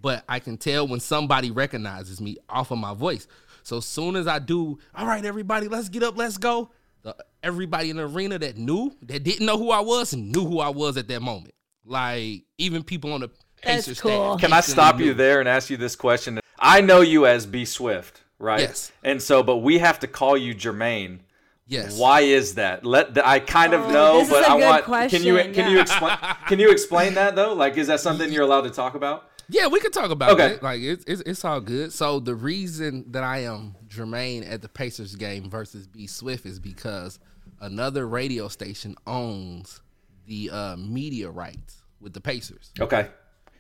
but 0.01 0.23
I 0.27 0.39
can 0.39 0.57
tell 0.57 0.87
when 0.87 0.99
somebody 0.99 1.51
recognizes 1.51 2.19
me 2.19 2.37
off 2.49 2.71
of 2.71 2.79
my 2.79 2.93
voice. 2.93 3.27
So 3.63 3.77
as 3.77 3.85
soon 3.85 4.15
as 4.15 4.27
I 4.27 4.39
do, 4.39 4.79
all 4.95 5.05
right, 5.05 5.23
everybody, 5.23 5.67
let's 5.67 5.87
get 5.87 6.01
up, 6.01 6.17
let's 6.17 6.37
go. 6.37 6.71
The, 7.03 7.15
everybody 7.43 7.91
in 7.91 7.97
the 7.97 8.07
arena 8.07 8.39
that 8.39 8.57
knew, 8.57 8.95
that 9.03 9.23
didn't 9.23 9.45
know 9.45 9.57
who 9.57 9.69
I 9.69 9.81
was, 9.81 10.15
knew 10.15 10.45
who 10.45 10.59
I 10.59 10.69
was 10.69 10.97
at 10.97 11.07
that 11.09 11.21
moment. 11.21 11.53
Like 11.85 12.43
even 12.57 12.83
people 12.83 13.13
on 13.13 13.21
the 13.21 13.29
That's 13.63 13.85
Pacers 13.85 14.01
cool. 14.01 14.37
staff 14.37 14.39
can 14.39 14.53
I 14.53 14.61
stop 14.61 14.99
you 14.99 15.13
there 15.13 15.39
and 15.39 15.47
ask 15.47 15.69
you 15.69 15.77
this 15.77 15.95
question? 15.95 16.39
I 16.59 16.81
know 16.81 17.01
you 17.01 17.25
as 17.27 17.45
B 17.45 17.65
Swift, 17.65 18.21
right? 18.41 18.59
Yes. 18.61 18.91
And 19.03 19.21
so, 19.21 19.43
but 19.43 19.57
we 19.57 19.77
have 19.79 19.99
to 19.99 20.07
call 20.07 20.37
you 20.37 20.53
Jermaine. 20.55 21.19
Yes. 21.67 21.97
Why 21.97 22.21
is 22.21 22.55
that? 22.55 22.85
Let 22.85 23.13
the, 23.13 23.25
I 23.25 23.39
kind 23.39 23.73
of 23.73 23.85
Oh, 23.85 23.91
know, 23.91 24.17
this 24.19 24.27
is 24.27 24.33
but 24.33 24.43
a 24.45 24.51
I 24.51 24.57
good 24.59 24.65
want. 24.65 25.09
Can 25.09 25.23
you 25.23 25.33
question, 25.35 25.53
can 25.53 25.71
you 25.71 25.79
explain? 25.79 26.17
Can 26.47 26.59
you 26.59 26.71
explain 26.71 27.13
that 27.13 27.35
though? 27.35 27.53
Like, 27.53 27.77
is 27.77 27.87
that 27.87 28.01
something 28.01 28.31
you're 28.31 28.43
allowed 28.43 28.61
to 28.61 28.71
talk 28.71 28.95
about? 28.95 29.29
Yeah, 29.47 29.67
we 29.67 29.79
could 29.79 29.93
talk 29.93 30.11
about 30.11 30.31
Okay. 30.31 30.53
it. 30.55 30.63
Like 30.63 30.81
it's, 30.81 31.03
it's 31.07 31.21
it's 31.25 31.45
all 31.45 31.61
good. 31.61 31.93
So 31.93 32.19
the 32.19 32.35
reason 32.35 33.05
that 33.11 33.23
I 33.23 33.39
am 33.43 33.75
Jermaine 33.87 34.49
at 34.49 34.61
the 34.61 34.69
Pacers 34.69 35.15
game 35.15 35.49
versus 35.49 35.87
B 35.87 36.07
Swift 36.07 36.45
is 36.45 36.59
because 36.59 37.19
another 37.61 38.07
radio 38.07 38.47
station 38.49 38.95
owns 39.07 39.81
the 40.25 40.49
uh, 40.51 40.75
media 40.77 41.29
rights 41.29 41.83
with 42.01 42.13
the 42.13 42.21
Pacers. 42.21 42.71
Okay. 42.79 43.09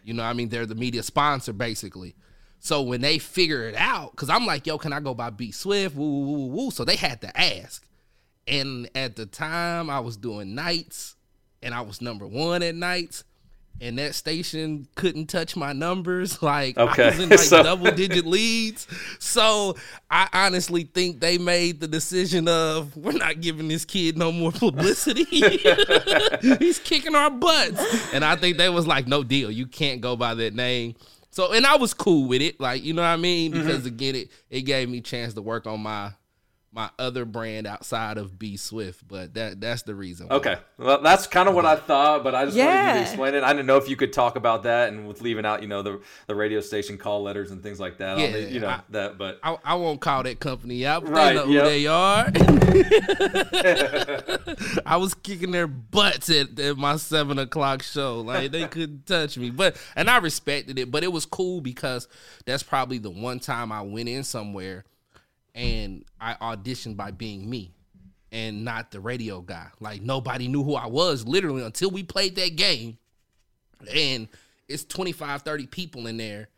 You 0.03 0.13
know, 0.15 0.23
I 0.23 0.33
mean, 0.33 0.49
they're 0.49 0.65
the 0.65 0.75
media 0.75 1.03
sponsor 1.03 1.53
basically. 1.53 2.15
So 2.63 2.83
when 2.83 3.01
they 3.01 3.17
figure 3.17 3.67
it 3.67 3.75
out, 3.75 4.11
because 4.11 4.29
I'm 4.29 4.45
like, 4.45 4.67
yo, 4.67 4.77
can 4.77 4.93
I 4.93 4.99
go 4.99 5.15
by 5.15 5.31
B 5.31 5.51
Swift? 5.51 5.95
Woo, 5.95 6.05
woo, 6.07 6.31
woo, 6.31 6.45
woo. 6.47 6.71
So 6.71 6.85
they 6.85 6.95
had 6.95 7.19
to 7.21 7.39
ask. 7.39 7.83
And 8.47 8.87
at 8.95 9.15
the 9.15 9.25
time, 9.25 9.89
I 9.89 9.99
was 9.99 10.15
doing 10.15 10.53
nights, 10.53 11.15
and 11.63 11.73
I 11.73 11.81
was 11.81 12.01
number 12.01 12.27
one 12.27 12.61
at 12.61 12.75
nights, 12.75 13.23
and 13.79 13.97
that 13.97 14.13
station 14.13 14.87
couldn't 14.93 15.25
touch 15.25 15.55
my 15.55 15.73
numbers. 15.73 16.39
Like 16.43 16.77
Okay. 16.77 17.03
I 17.05 17.09
was 17.09 17.19
in 17.19 17.29
like 17.29 17.39
So- 17.39 17.63
double 17.63 17.89
digit 17.91 18.27
leads. 18.27 18.87
So 19.17 19.75
I 20.11 20.27
honestly 20.31 20.83
think 20.83 21.19
they 21.19 21.39
made 21.39 21.79
the 21.79 21.87
decision 21.87 22.47
of 22.47 22.95
we're 22.95 23.13
not 23.13 23.41
giving 23.41 23.69
this 23.69 23.85
kid 23.85 24.19
no 24.19 24.31
more 24.31 24.51
publicity. 24.51 25.23
He's 26.59 26.77
kicking 26.79 27.15
our 27.15 27.31
butts. 27.31 28.13
And 28.13 28.23
I 28.23 28.35
think 28.35 28.57
they 28.57 28.69
was 28.69 28.85
like, 28.85 29.07
no 29.07 29.23
deal. 29.23 29.49
You 29.49 29.65
can't 29.65 29.99
go 30.01 30.15
by 30.15 30.35
that 30.35 30.53
name. 30.53 30.93
So 31.31 31.53
and 31.53 31.65
I 31.65 31.77
was 31.77 31.93
cool 31.93 32.27
with 32.27 32.41
it. 32.41 32.59
Like, 32.59 32.83
you 32.83 32.93
know 32.93 33.01
what 33.01 33.07
I 33.07 33.17
mean? 33.17 33.53
Mm-hmm. 33.53 33.65
Because 33.65 33.85
again, 33.85 34.15
it, 34.15 34.31
it 34.49 34.61
gave 34.61 34.89
me 34.89 34.99
a 34.99 35.01
chance 35.01 35.33
to 35.33 35.41
work 35.41 35.65
on 35.65 35.81
my 35.81 36.11
my 36.73 36.89
other 36.97 37.25
brand 37.25 37.67
outside 37.67 38.17
of 38.17 38.39
B 38.39 38.55
Swift. 38.55 39.05
But 39.07 39.33
that 39.33 39.59
that's 39.59 39.83
the 39.83 39.93
reason. 39.93 40.27
why. 40.27 40.35
Okay. 40.35 40.57
Well, 40.77 41.01
that's 41.01 41.27
kind 41.27 41.49
of 41.49 41.55
what 41.55 41.65
I 41.65 41.73
uh-huh. 41.73 41.85
thought, 41.85 42.23
but 42.23 42.33
I 42.33 42.45
just 42.45 42.57
wanted 42.57 42.87
you 42.87 42.93
to 42.93 43.01
explain 43.01 43.35
it. 43.35 43.43
I 43.43 43.53
didn't 43.53 43.65
know 43.65 43.77
if 43.77 43.89
you 43.89 43.95
could 43.95 44.13
talk 44.13 44.35
about 44.35 44.63
that 44.63 44.89
and 44.89 45.07
with 45.07 45.21
leaving 45.21 45.45
out, 45.45 45.61
you 45.61 45.67
know, 45.67 45.81
the 45.81 46.01
the 46.27 46.35
radio 46.35 46.61
station 46.61 46.97
call 46.97 47.23
letters 47.23 47.51
and 47.51 47.61
things 47.61 47.79
like 47.79 47.97
that. 47.97 48.17
Yeah, 48.17 48.31
the, 48.31 48.41
you 48.43 48.59
know 48.59 48.69
I- 48.69 48.81
that, 48.89 49.17
but 49.17 49.39
I, 49.43 49.57
I 49.63 49.75
won't 49.75 50.01
call 50.01 50.23
that 50.23 50.39
company 50.39 50.85
out, 50.85 51.07
Right, 51.07 51.33
they 51.33 51.35
know 51.35 51.45
who 51.45 51.61
they 51.61 51.87
are. 51.87 52.31
I 54.85 54.97
was 54.97 55.13
kicking 55.13 55.51
their 55.51 55.67
butts 55.67 56.29
at, 56.29 56.57
at 56.57 56.77
my 56.77 56.95
seven 56.95 57.37
o'clock 57.37 57.83
show. 57.83 58.21
Like 58.21 58.51
they 58.51 58.67
couldn't 58.67 59.05
touch 59.05 59.37
me. 59.37 59.49
But 59.49 59.75
and 59.95 60.09
I 60.09 60.17
respected 60.17 60.79
it, 60.79 60.89
but 60.89 61.03
it 61.03 61.11
was 61.11 61.25
cool 61.25 61.59
because 61.59 62.07
that's 62.45 62.63
probably 62.63 62.97
the 62.97 63.09
one 63.09 63.39
time 63.39 63.71
I 63.71 63.81
went 63.81 64.07
in 64.07 64.23
somewhere 64.23 64.85
and 65.55 66.05
I 66.19 66.33
auditioned 66.35 66.97
by 66.97 67.11
being 67.11 67.49
me 67.49 67.73
and 68.31 68.63
not 68.63 68.91
the 68.91 68.99
radio 68.99 69.41
guy. 69.41 69.67
Like 69.79 70.01
nobody 70.01 70.47
knew 70.47 70.63
who 70.63 70.75
I 70.75 70.87
was 70.87 71.27
literally 71.27 71.63
until 71.63 71.91
we 71.91 72.03
played 72.03 72.35
that 72.35 72.55
game. 72.55 72.97
And 73.93 74.27
it's 74.67 74.83
25, 74.83 75.41
30 75.41 75.67
people 75.67 76.07
in 76.07 76.17
there 76.17 76.49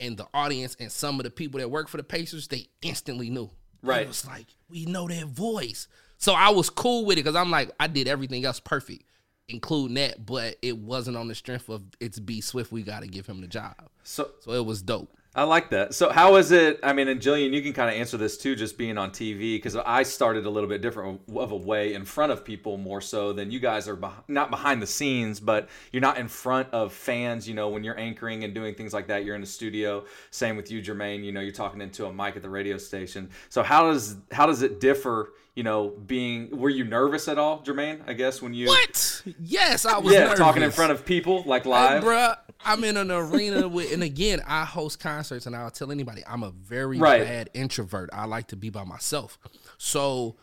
and 0.00 0.16
the 0.16 0.26
audience 0.32 0.76
and 0.78 0.92
some 0.92 1.18
of 1.18 1.24
the 1.24 1.30
people 1.30 1.60
that 1.60 1.70
work 1.70 1.88
for 1.88 1.96
the 1.96 2.04
Pacers, 2.04 2.48
they 2.48 2.68
instantly 2.82 3.30
knew. 3.30 3.50
Right. 3.82 4.02
It 4.02 4.08
was 4.08 4.26
like, 4.26 4.46
we 4.68 4.84
know 4.84 5.08
that 5.08 5.26
voice. 5.26 5.88
So 6.18 6.32
I 6.32 6.50
was 6.50 6.70
cool 6.70 7.04
with 7.04 7.18
it 7.18 7.24
because 7.24 7.36
I'm 7.36 7.50
like, 7.50 7.70
I 7.78 7.86
did 7.86 8.08
everything 8.08 8.44
else 8.44 8.60
perfect, 8.60 9.04
including 9.48 9.94
that, 9.94 10.24
but 10.24 10.56
it 10.62 10.76
wasn't 10.76 11.16
on 11.16 11.28
the 11.28 11.34
strength 11.34 11.68
of 11.68 11.82
it's 12.00 12.18
B 12.18 12.40
Swift. 12.40 12.72
We 12.72 12.82
got 12.82 13.02
to 13.02 13.08
give 13.08 13.26
him 13.26 13.40
the 13.40 13.46
job. 13.46 13.74
so 14.02 14.30
So 14.40 14.52
it 14.52 14.64
was 14.64 14.82
dope. 14.82 15.12
I 15.38 15.44
like 15.44 15.70
that. 15.70 15.94
So 15.94 16.10
how 16.10 16.34
is 16.34 16.50
it? 16.50 16.80
I 16.82 16.92
mean, 16.92 17.06
and 17.06 17.20
Jillian, 17.20 17.52
you 17.52 17.62
can 17.62 17.72
kind 17.72 17.88
of 17.88 17.94
answer 17.94 18.16
this 18.16 18.36
too, 18.36 18.56
just 18.56 18.76
being 18.76 18.98
on 18.98 19.12
TV, 19.12 19.54
because 19.54 19.76
I 19.76 20.02
started 20.02 20.46
a 20.46 20.50
little 20.50 20.68
bit 20.68 20.82
different 20.82 21.20
of 21.32 21.52
a 21.52 21.56
way 21.56 21.94
in 21.94 22.04
front 22.04 22.32
of 22.32 22.44
people 22.44 22.76
more 22.76 23.00
so 23.00 23.32
than 23.32 23.52
you 23.52 23.60
guys 23.60 23.86
are. 23.86 23.96
Not 24.26 24.50
behind 24.50 24.82
the 24.82 24.86
scenes, 24.86 25.38
but 25.38 25.68
you're 25.92 26.02
not 26.02 26.18
in 26.18 26.26
front 26.26 26.68
of 26.72 26.92
fans. 26.92 27.48
You 27.48 27.54
know, 27.54 27.68
when 27.68 27.84
you're 27.84 27.96
anchoring 28.00 28.42
and 28.42 28.52
doing 28.52 28.74
things 28.74 28.92
like 28.92 29.06
that, 29.06 29.24
you're 29.24 29.36
in 29.36 29.40
the 29.40 29.46
studio. 29.46 30.04
Same 30.32 30.56
with 30.56 30.72
you, 30.72 30.82
Jermaine. 30.82 31.22
You 31.22 31.30
know, 31.30 31.40
you're 31.40 31.52
talking 31.52 31.80
into 31.80 32.06
a 32.06 32.12
mic 32.12 32.34
at 32.34 32.42
the 32.42 32.50
radio 32.50 32.76
station. 32.76 33.30
So 33.48 33.62
how 33.62 33.92
does 33.92 34.16
how 34.32 34.46
does 34.46 34.62
it 34.62 34.80
differ? 34.80 35.34
You 35.58 35.64
know, 35.64 35.88
being 35.88 36.56
were 36.56 36.70
you 36.70 36.84
nervous 36.84 37.26
at 37.26 37.36
all, 37.36 37.62
Jermaine? 37.64 37.98
I 38.06 38.12
guess 38.12 38.40
when 38.40 38.54
you 38.54 38.68
What? 38.68 39.22
Yes, 39.40 39.84
I 39.86 39.98
was 39.98 40.12
yeah 40.12 40.20
nervous. 40.20 40.38
talking 40.38 40.62
in 40.62 40.70
front 40.70 40.92
of 40.92 41.04
people 41.04 41.42
like 41.46 41.66
live. 41.66 42.00
Hey, 42.04 42.08
bruh, 42.08 42.36
I'm 42.64 42.84
in 42.84 42.96
an 42.96 43.10
arena 43.10 43.66
with, 43.66 43.92
and 43.92 44.04
again, 44.04 44.40
I 44.46 44.64
host 44.64 45.00
concerts, 45.00 45.46
and 45.46 45.56
I'll 45.56 45.72
tell 45.72 45.90
anybody 45.90 46.22
I'm 46.28 46.44
a 46.44 46.52
very 46.52 46.98
Right. 46.98 47.24
bad 47.24 47.50
introvert. 47.54 48.08
I 48.12 48.26
like 48.26 48.46
to 48.48 48.56
be 48.56 48.70
by 48.70 48.84
myself. 48.84 49.36
So, 49.78 50.36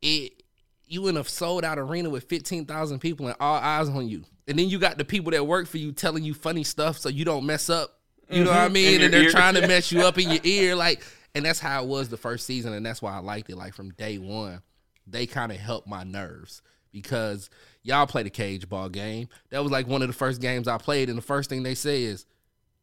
it 0.00 0.42
you 0.86 1.08
in 1.08 1.18
a 1.18 1.24
sold 1.24 1.62
out 1.62 1.78
arena 1.78 2.08
with 2.08 2.24
15,000 2.24 3.00
people 3.00 3.26
and 3.26 3.36
all 3.40 3.56
eyes 3.56 3.90
on 3.90 4.08
you, 4.08 4.24
and 4.46 4.58
then 4.58 4.70
you 4.70 4.78
got 4.78 4.96
the 4.96 5.04
people 5.04 5.30
that 5.32 5.46
work 5.46 5.66
for 5.66 5.76
you 5.76 5.92
telling 5.92 6.24
you 6.24 6.32
funny 6.32 6.64
stuff 6.64 6.96
so 6.96 7.10
you 7.10 7.26
don't 7.26 7.44
mess 7.44 7.68
up. 7.68 7.98
You 8.30 8.44
know 8.44 8.50
what 8.50 8.60
I 8.60 8.68
mean? 8.68 8.94
Mm-hmm. 8.94 9.04
And 9.04 9.12
they're 9.12 9.22
ear. 9.24 9.30
trying 9.30 9.54
to 9.56 9.68
mess 9.68 9.92
you 9.92 10.06
up 10.06 10.16
in 10.16 10.30
your 10.30 10.40
ear, 10.44 10.74
like, 10.74 11.02
and 11.38 11.46
that's 11.46 11.58
how 11.60 11.82
it 11.82 11.88
was 11.88 12.10
the 12.10 12.18
first 12.18 12.44
season, 12.44 12.74
and 12.74 12.84
that's 12.84 13.00
why 13.00 13.14
I 13.14 13.18
liked 13.20 13.48
it. 13.48 13.56
Like 13.56 13.72
from 13.72 13.90
day 13.92 14.18
one, 14.18 14.60
they 15.06 15.26
kind 15.26 15.50
of 15.50 15.56
helped 15.58 15.88
my 15.88 16.04
nerves 16.04 16.60
because 16.92 17.48
y'all 17.82 18.06
played 18.06 18.26
a 18.26 18.30
cage 18.30 18.68
ball 18.68 18.88
game. 18.90 19.28
That 19.50 19.62
was 19.62 19.72
like 19.72 19.86
one 19.86 20.02
of 20.02 20.08
the 20.08 20.14
first 20.14 20.40
games 20.42 20.68
I 20.68 20.76
played, 20.78 21.08
and 21.08 21.16
the 21.16 21.22
first 21.22 21.48
thing 21.48 21.62
they 21.62 21.74
say 21.74 22.02
is, 22.02 22.26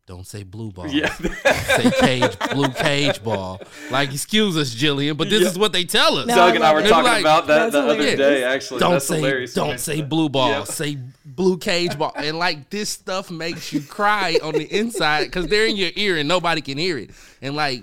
"Don't 0.07 0.25
say 0.25 0.43
blue 0.43 0.71
ball, 0.71 0.87
Yeah. 0.87 1.13
say 1.15 1.91
cage 1.99 2.37
blue 2.51 2.69
cage 2.69 3.23
ball." 3.23 3.61
Like, 3.91 4.11
excuse 4.13 4.55
us, 4.57 4.73
Jillian, 4.73 5.17
but 5.17 5.29
this 5.29 5.41
Yeah. 5.43 5.49
is 5.49 5.57
what 5.59 5.73
they 5.73 5.83
tell 5.83 6.17
us. 6.17 6.27
No, 6.27 6.35
Doug 6.35 6.51
I 6.53 6.55
and 6.55 6.63
I 6.63 6.73
were 6.73 6.79
it. 6.81 6.87
talking 6.87 7.03
Like, 7.11 7.21
about 7.21 7.47
that 7.47 7.71
that's 7.71 7.73
the 7.73 7.81
other 7.81 8.15
day. 8.15 8.43
Actually, 8.43 8.79
don't 8.79 8.93
that's 8.93 9.05
say 9.07 9.17
hilarious. 9.17 9.53
don't 9.53 9.79
say 9.79 10.01
blue 10.01 10.29
ball 10.29 10.49
Yeah. 10.49 10.63
say 10.65 10.97
blue 11.25 11.57
cage 11.57 11.97
ball 11.97 12.13
and 12.15 12.37
like 12.39 12.69
this 12.69 12.89
stuff 12.89 13.29
makes 13.31 13.73
you 13.73 13.81
cry 13.81 14.39
on 14.41 14.53
the 14.53 14.63
inside 14.73 15.25
because 15.25 15.47
they're 15.47 15.65
in 15.65 15.75
your 15.75 15.89
ear 15.95 16.17
and 16.17 16.29
nobody 16.29 16.61
can 16.61 16.77
hear 16.77 16.97
it 16.97 17.09
and 17.41 17.55
like 17.55 17.81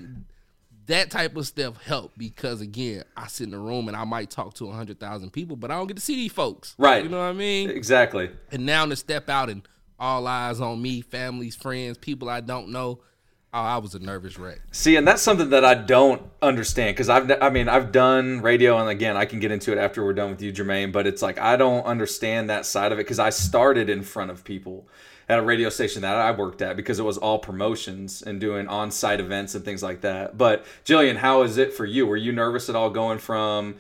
that 0.87 1.11
type 1.11 1.37
of 1.37 1.47
stuff 1.47 1.81
helped 1.85 2.19
because 2.19 2.61
again 2.61 3.05
i 3.17 3.27
sit 3.27 3.47
in 3.49 3.55
a 3.55 3.59
room 3.59 3.89
and 3.89 3.97
i 3.97 4.05
might 4.05 4.31
talk 4.31 4.55
to 4.55 4.67
100000 4.67 5.31
people 5.31 5.57
but 5.57 5.71
i 5.71 5.75
don't 5.77 5.87
get 5.87 5.97
to 5.97 6.03
see 6.03 6.17
these 6.17 6.33
folks 6.33 6.75
Right. 6.79 7.05
you 7.05 7.09
know 7.11 7.19
what 7.19 7.25
i 7.25 7.33
mean 7.33 7.71
Exactly. 7.71 8.31
and 8.51 8.67
now 8.67 8.85
to 8.87 8.97
step 8.97 9.29
out 9.29 9.49
and 9.51 9.63
all 9.99 10.27
eyes 10.27 10.61
on 10.61 10.83
me 10.83 11.01
families 11.01 11.55
friends 11.55 11.99
people 11.99 12.29
i 12.29 12.41
don't 12.41 12.69
know 12.71 12.99
oh, 13.55 13.59
i 13.61 13.77
was 13.79 13.95
a 13.95 13.99
nervous 14.01 14.39
wreck 14.39 14.59
See, 14.73 14.97
and 14.97 15.07
that's 15.07 15.23
something 15.23 15.51
that 15.51 15.65
I 15.65 15.75
don't 15.75 16.23
understand 16.41 16.97
because 16.97 17.09
I've, 17.11 17.31
I 17.43 17.51
mean, 17.51 17.69
I've 17.69 17.93
done 17.93 18.41
radio, 18.41 18.79
and 18.79 18.89
again, 18.89 19.17
I 19.17 19.27
can 19.27 19.39
get 19.39 19.53
into 19.53 19.71
it 19.71 19.79
after 19.79 20.03
we're 20.03 20.15
done 20.15 20.31
with 20.31 20.41
you, 20.43 20.51
Jermaine. 20.53 20.91
But 20.91 21.07
it's 21.07 21.21
like 21.23 21.39
I 21.39 21.57
don't 21.57 21.85
understand 21.85 22.49
that 22.51 22.65
side 22.67 22.91
of 22.91 22.99
it 22.99 23.03
because 23.03 23.19
I 23.19 23.29
started 23.31 23.91
in 23.91 24.03
front 24.03 24.31
of 24.31 24.43
people 24.43 24.89
at 25.29 25.39
a 25.39 25.43
radio 25.43 25.69
station 25.69 26.03
that 26.03 26.17
I 26.17 26.31
worked 26.33 26.63
at 26.63 26.77
because 26.77 26.99
it 26.99 27.05
was 27.05 27.19
all 27.19 27.39
promotions 27.39 28.23
and 28.23 28.41
doing 28.41 28.69
on-site 28.69 29.21
events 29.21 29.55
and 29.55 29.65
things 29.65 29.83
like 29.83 30.01
that. 30.03 30.37
But 30.37 30.65
Jillian, 30.85 31.17
how 31.17 31.43
is 31.43 31.59
it 31.59 31.73
for 31.73 31.87
you? 31.87 32.07
Were 32.07 32.17
you 32.17 32.33
nervous 32.33 32.69
at 32.69 32.77
all 32.77 32.91
going 32.91 33.19
from, 33.19 33.77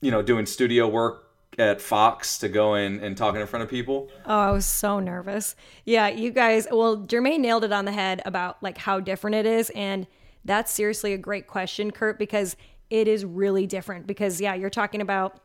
you 0.00 0.10
know, 0.10 0.22
doing 0.22 0.46
studio 0.46 0.88
work 0.88 1.20
at 1.56 1.80
Fox 1.80 2.38
to 2.38 2.48
going 2.48 2.98
and 3.00 3.16
talking 3.16 3.40
in 3.40 3.46
front 3.46 3.62
of 3.62 3.70
people? 3.70 4.10
Oh, 4.26 4.38
I 4.38 4.50
was 4.50 4.66
so 4.66 4.98
nervous. 4.98 5.54
Yeah, 5.84 6.08
you 6.08 6.30
guys, 6.30 6.66
well, 6.70 6.96
Jermaine 6.98 7.40
nailed 7.40 7.64
it 7.64 7.72
on 7.72 7.84
the 7.84 7.92
head 7.92 8.20
about 8.24 8.62
like 8.62 8.76
how 8.76 8.98
different 9.00 9.36
it 9.36 9.46
is. 9.46 9.70
And 9.70 10.06
that's 10.44 10.72
seriously 10.72 11.12
a 11.12 11.18
great 11.18 11.46
question, 11.46 11.90
Kurt, 11.90 12.18
because 12.18 12.56
it 12.90 13.08
is 13.08 13.24
really 13.24 13.66
different. 13.66 14.06
Because, 14.06 14.40
yeah, 14.40 14.54
you're 14.54 14.68
talking 14.68 15.00
about, 15.00 15.40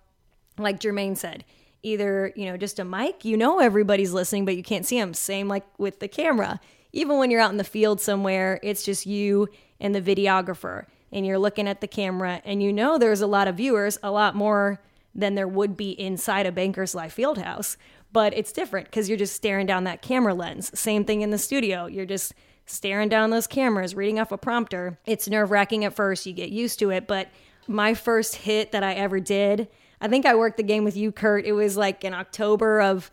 like 0.57 0.79
Jermaine 0.79 1.15
said, 1.15 1.45
either, 1.83 2.33
you 2.35 2.45
know, 2.45 2.57
just 2.57 2.79
a 2.79 2.85
mic, 2.85 3.23
you 3.25 3.37
know, 3.37 3.59
everybody's 3.59 4.11
listening, 4.11 4.45
but 4.45 4.57
you 4.57 4.63
can't 4.63 4.85
see 4.85 4.99
them. 4.99 5.13
Same 5.13 5.47
like 5.47 5.65
with 5.77 5.99
the 5.99 6.07
camera. 6.07 6.59
Even 6.91 7.17
when 7.17 7.31
you're 7.31 7.41
out 7.41 7.51
in 7.51 7.57
the 7.57 7.63
field 7.63 8.01
somewhere, 8.01 8.59
it's 8.63 8.83
just 8.83 9.05
you 9.05 9.47
and 9.79 9.93
the 9.93 10.01
videographer, 10.01 10.85
and 11.11 11.25
you're 11.25 11.39
looking 11.39 11.67
at 11.67 11.81
the 11.81 11.87
camera, 11.87 12.41
and 12.43 12.61
you 12.61 12.73
know 12.73 12.97
there's 12.97 13.21
a 13.21 13.27
lot 13.27 13.47
of 13.47 13.57
viewers, 13.57 13.97
a 14.03 14.11
lot 14.11 14.35
more 14.35 14.81
than 15.15 15.35
there 15.35 15.47
would 15.47 15.75
be 15.77 15.91
inside 15.91 16.45
a 16.45 16.51
Bankers 16.51 16.95
Life 16.95 17.15
Fieldhouse. 17.15 17.77
But 18.11 18.35
it's 18.35 18.51
different 18.51 18.87
because 18.87 19.07
you're 19.07 19.17
just 19.17 19.35
staring 19.35 19.67
down 19.67 19.83
that 19.83 20.01
camera 20.01 20.33
lens. 20.33 20.77
Same 20.77 21.05
thing 21.05 21.21
in 21.21 21.29
the 21.29 21.37
studio. 21.37 21.85
You're 21.85 22.05
just 22.05 22.33
staring 22.65 23.09
down 23.09 23.29
those 23.29 23.47
cameras, 23.47 23.95
reading 23.95 24.19
off 24.19 24.31
a 24.31 24.37
prompter. 24.37 24.97
It's 25.05 25.27
nerve 25.27 25.51
wracking 25.51 25.85
at 25.85 25.95
first. 25.95 26.25
You 26.25 26.33
get 26.33 26.49
used 26.49 26.79
to 26.79 26.89
it. 26.89 27.07
But 27.07 27.29
my 27.67 27.93
first 27.93 28.35
hit 28.35 28.71
that 28.71 28.83
I 28.83 28.93
ever 28.93 29.19
did, 29.19 29.67
I 30.01 30.07
think 30.07 30.25
I 30.25 30.35
worked 30.35 30.57
the 30.57 30.63
game 30.63 30.83
with 30.83 30.95
you, 30.95 31.11
Kurt. 31.11 31.45
It 31.45 31.53
was 31.53 31.75
like 31.77 32.03
in 32.03 32.13
October 32.13 32.81
of 32.81 33.11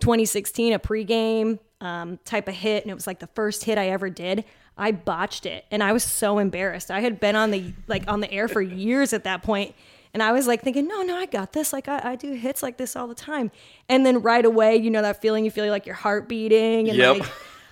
2016, 0.00 0.72
a 0.72 0.78
pregame 0.78 1.58
um, 1.80 2.18
type 2.24 2.48
of 2.48 2.54
hit. 2.54 2.84
And 2.84 2.90
it 2.90 2.94
was 2.94 3.06
like 3.06 3.18
the 3.18 3.26
first 3.28 3.64
hit 3.64 3.78
I 3.78 3.88
ever 3.88 4.10
did. 4.10 4.44
I 4.76 4.92
botched 4.92 5.44
it 5.44 5.64
and 5.72 5.82
I 5.82 5.92
was 5.92 6.04
so 6.04 6.38
embarrassed. 6.38 6.90
I 6.90 7.00
had 7.00 7.18
been 7.18 7.34
on 7.34 7.50
the 7.50 7.74
like 7.88 8.04
on 8.06 8.20
the 8.20 8.30
air 8.32 8.46
for 8.46 8.62
years 8.62 9.12
at 9.12 9.24
that 9.24 9.42
point 9.42 9.74
and 10.14 10.22
I 10.22 10.32
was 10.32 10.46
like 10.46 10.62
thinking, 10.62 10.86
no, 10.86 11.02
no, 11.02 11.16
I 11.16 11.26
got 11.26 11.52
this. 11.52 11.72
Like 11.72 11.88
I, 11.88 12.12
I 12.12 12.16
do 12.16 12.32
hits 12.32 12.62
like 12.62 12.76
this 12.76 12.96
all 12.96 13.08
the 13.08 13.14
time. 13.14 13.50
And 13.88 14.06
then 14.06 14.22
right 14.22 14.44
away, 14.44 14.76
you 14.76 14.90
know 14.90 15.02
that 15.02 15.20
feeling 15.20 15.44
you 15.44 15.50
feel 15.50 15.68
like 15.68 15.86
your 15.86 15.96
heart 15.96 16.28
beating 16.28 16.88
and 16.88 16.96
Yep. 16.96 17.18
like 17.18 17.28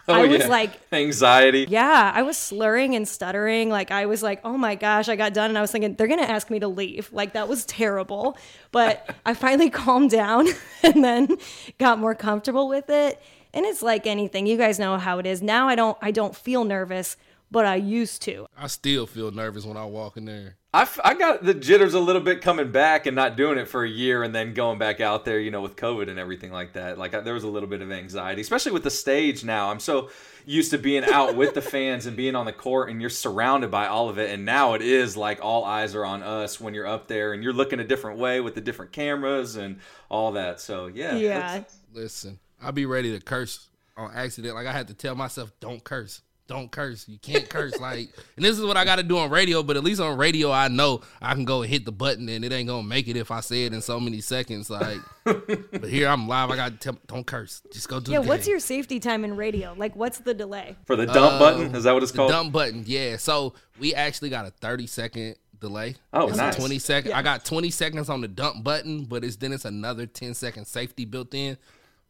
Oh, 0.09 0.15
I 0.15 0.27
was 0.29 0.39
yeah. 0.39 0.47
like, 0.47 0.71
anxiety. 0.93 1.67
yeah, 1.69 2.13
I 2.15 2.23
was 2.23 2.37
slurring 2.39 2.95
and 2.95 3.09
stuttering. 3.09 3.71
Like 3.71 3.91
I 3.91 4.07
was 4.07 4.23
like, 4.23 4.41
oh 4.45 4.57
my 4.57 4.77
gosh, 4.77 5.09
I 5.09 5.17
got 5.17 5.35
done 5.35 5.51
and 5.51 5.59
I 5.59 5.61
was 5.61 5.73
thinking 5.73 5.95
they're 5.95 6.07
gonna 6.07 6.23
ask 6.23 6.49
me 6.49 6.61
to 6.61 6.69
leave. 6.69 7.13
Like 7.13 7.33
that 7.33 7.49
was 7.49 7.65
terrible. 7.65 8.39
But 8.71 9.15
I 9.25 9.35
finally 9.35 9.69
calmed 9.83 10.11
down 10.11 10.47
and 10.85 11.03
then 11.03 11.37
got 11.79 11.99
more 11.99 12.15
comfortable 12.15 12.69
with 12.69 12.89
it. 12.89 13.21
And 13.53 13.67
it's 13.67 13.83
like 13.83 14.07
anything. 14.07 14.47
You 14.47 14.57
guys 14.57 14.79
know 14.79 14.97
how 14.97 15.19
it 15.19 15.27
is. 15.27 15.43
Now 15.43 15.67
I 15.67 15.75
don't 15.75 15.99
I 16.01 16.13
don't 16.13 16.37
feel 16.37 16.63
nervous, 16.65 17.17
but 17.51 17.65
I 17.65 17.77
used 17.77 18.23
to. 18.23 18.47
I 18.59 18.67
still 18.67 19.07
feel 19.07 19.31
nervous 19.31 19.65
when 19.65 19.77
I 19.77 19.85
walk 19.85 20.17
in 20.17 20.25
there. 20.25 20.57
I, 20.75 20.83
f- 20.83 21.01
I 21.03 21.15
got 21.15 21.43
the 21.43 21.55
jitters 21.55 21.95
a 21.95 22.01
little 22.01 22.21
bit 22.21 22.43
coming 22.43 22.71
back 22.71 23.07
and 23.07 23.17
not 23.17 23.35
doing 23.37 23.57
it 23.57 23.67
for 23.67 23.83
a 23.83 23.89
year 23.89 24.23
and 24.23 24.35
then 24.35 24.53
going 24.53 24.79
back 24.79 25.01
out 25.01 25.25
there, 25.25 25.41
you 25.41 25.51
know, 25.51 25.63
with 25.63 25.75
COVID 25.75 26.11
and 26.11 26.19
everything 26.19 26.53
like 26.53 26.75
that. 26.75 26.99
Like 26.99 27.15
I, 27.15 27.21
there 27.21 27.33
was 27.33 27.45
a 27.45 27.49
little 27.49 27.69
bit 27.69 27.81
of 27.81 27.91
anxiety, 27.91 28.43
especially 28.43 28.73
with 28.73 28.83
the 28.83 28.91
stage 28.91 29.43
now. 29.43 29.71
I'm 29.71 29.81
so 29.81 30.11
used 30.45 30.73
to 30.73 30.79
being 30.79 31.05
out 31.05 31.35
with 31.35 31.55
the 31.55 31.63
fans 31.63 32.05
and 32.05 32.15
being 32.15 32.35
on 32.35 32.45
the 32.45 32.53
court 32.53 32.91
and 32.91 33.01
you're 33.01 33.09
surrounded 33.09 33.71
by 33.71 33.87
all 33.87 34.11
of 34.11 34.19
it. 34.19 34.31
And 34.31 34.45
now 34.45 34.75
it 34.75 34.83
is 34.83 35.17
like 35.17 35.39
all 35.43 35.65
eyes 35.65 35.95
are 35.95 36.05
on 36.05 36.23
us 36.23 36.61
when 36.61 36.75
you're 36.75 36.87
up 36.87 37.09
there 37.09 37.33
and 37.33 37.43
you're 37.43 37.55
looking 37.55 37.81
a 37.81 37.85
different 37.85 38.19
way 38.19 38.41
with 38.43 38.55
the 38.55 38.61
different 38.61 38.93
cameras 38.93 39.57
and 39.57 39.79
all 40.11 40.33
that. 40.33 40.61
So 40.61 40.89
yeah. 40.89 41.17
Yeah. 41.17 41.65
Listen, 41.95 42.39
I'll 42.61 42.73
be 42.73 42.85
ready 42.85 43.19
to 43.19 43.25
curse 43.25 43.69
on 43.97 44.11
accident. 44.15 44.55
Like 44.55 44.67
I 44.67 44.73
had 44.73 44.89
to 44.89 44.95
tell 44.95 45.15
myself, 45.15 45.53
don't 45.59 45.83
curse. 45.83 46.21
Don't 46.49 46.71
curse. 46.71 47.09
You 47.09 47.19
can't 47.19 47.49
curse. 47.49 47.77
Like, 47.81 48.11
and 48.37 48.45
this 48.45 48.57
is 48.57 48.65
what 48.65 48.77
I 48.77 48.85
got 48.85 48.97
to 48.97 49.03
do 49.03 49.19
on 49.19 49.31
radio. 49.31 49.63
But 49.65 49.77
at 49.77 49.83
least 49.83 50.01
on 50.01 50.17
radio, 50.17 50.53
I 50.53 50.69
know 50.69 51.01
I 51.21 51.35
can 51.35 51.45
go 51.45 51.63
hit 51.63 51.85
the 51.85 51.91
button, 51.93 52.29
and 52.29 52.45
it 52.45 52.53
ain't 52.53 52.69
gonna 52.69 52.87
make 52.87 53.09
it 53.09 53.17
if 53.17 53.31
I 53.33 53.41
say 53.41 53.65
it 53.65 53.73
in 53.73 53.81
so 53.83 53.99
many 53.99 54.21
seconds. 54.21 54.71
Like, 54.71 54.99
but 55.25 55.89
here 55.89 56.09
I'm 56.09 56.29
live. 56.29 56.51
I 56.51 56.57
got 56.57 56.73
to 56.73 56.79
tell, 56.79 56.99
don't 57.09 57.27
curse. 57.27 57.63
Just 57.73 57.89
go 57.89 57.99
do. 57.99 58.13
Yeah, 58.13 58.21
the 58.21 58.29
what's 58.29 58.45
game. 58.45 58.53
your 58.53 58.61
safety 58.61 59.01
time 59.01 59.25
in 59.25 59.37
radio? 59.37 59.75
Like 59.77 59.97
what's 59.97 60.19
the 60.19 60.35
delay? 60.35 60.77
For 60.85 60.95
the 60.95 61.07
dump 61.07 61.35
Uh, 61.35 61.39
button, 61.41 61.75
is 61.75 61.83
that 61.85 61.93
what 61.93 62.03
it's 62.05 62.13
the 62.13 62.19
called? 62.19 62.31
dump 62.31 62.53
button? 62.53 62.85
Yeah. 62.87 63.17
So 63.17 63.55
we 63.81 63.93
actually 63.95 64.31
got 64.31 64.47
a 64.47 64.51
30 64.51 64.87
second 64.87 65.37
delay. 65.59 65.97
Oh, 66.13 66.29
it's 66.29 66.37
nice. 66.37 66.55
A 66.55 66.59
20 66.61 66.79
second. 66.79 67.11
Yeah. 67.11 67.19
I 67.19 67.23
got 67.23 67.45
20 67.45 67.71
seconds 67.71 68.09
on 68.09 68.21
the 68.21 68.29
dump 68.29 68.63
button, 68.63 69.05
but 69.05 69.25
it's 69.25 69.35
then 69.37 69.53
it's 69.53 69.65
another 69.65 70.07
10 70.07 70.35
second 70.35 70.67
safety 70.67 71.05
built 71.07 71.35
in. 71.35 71.57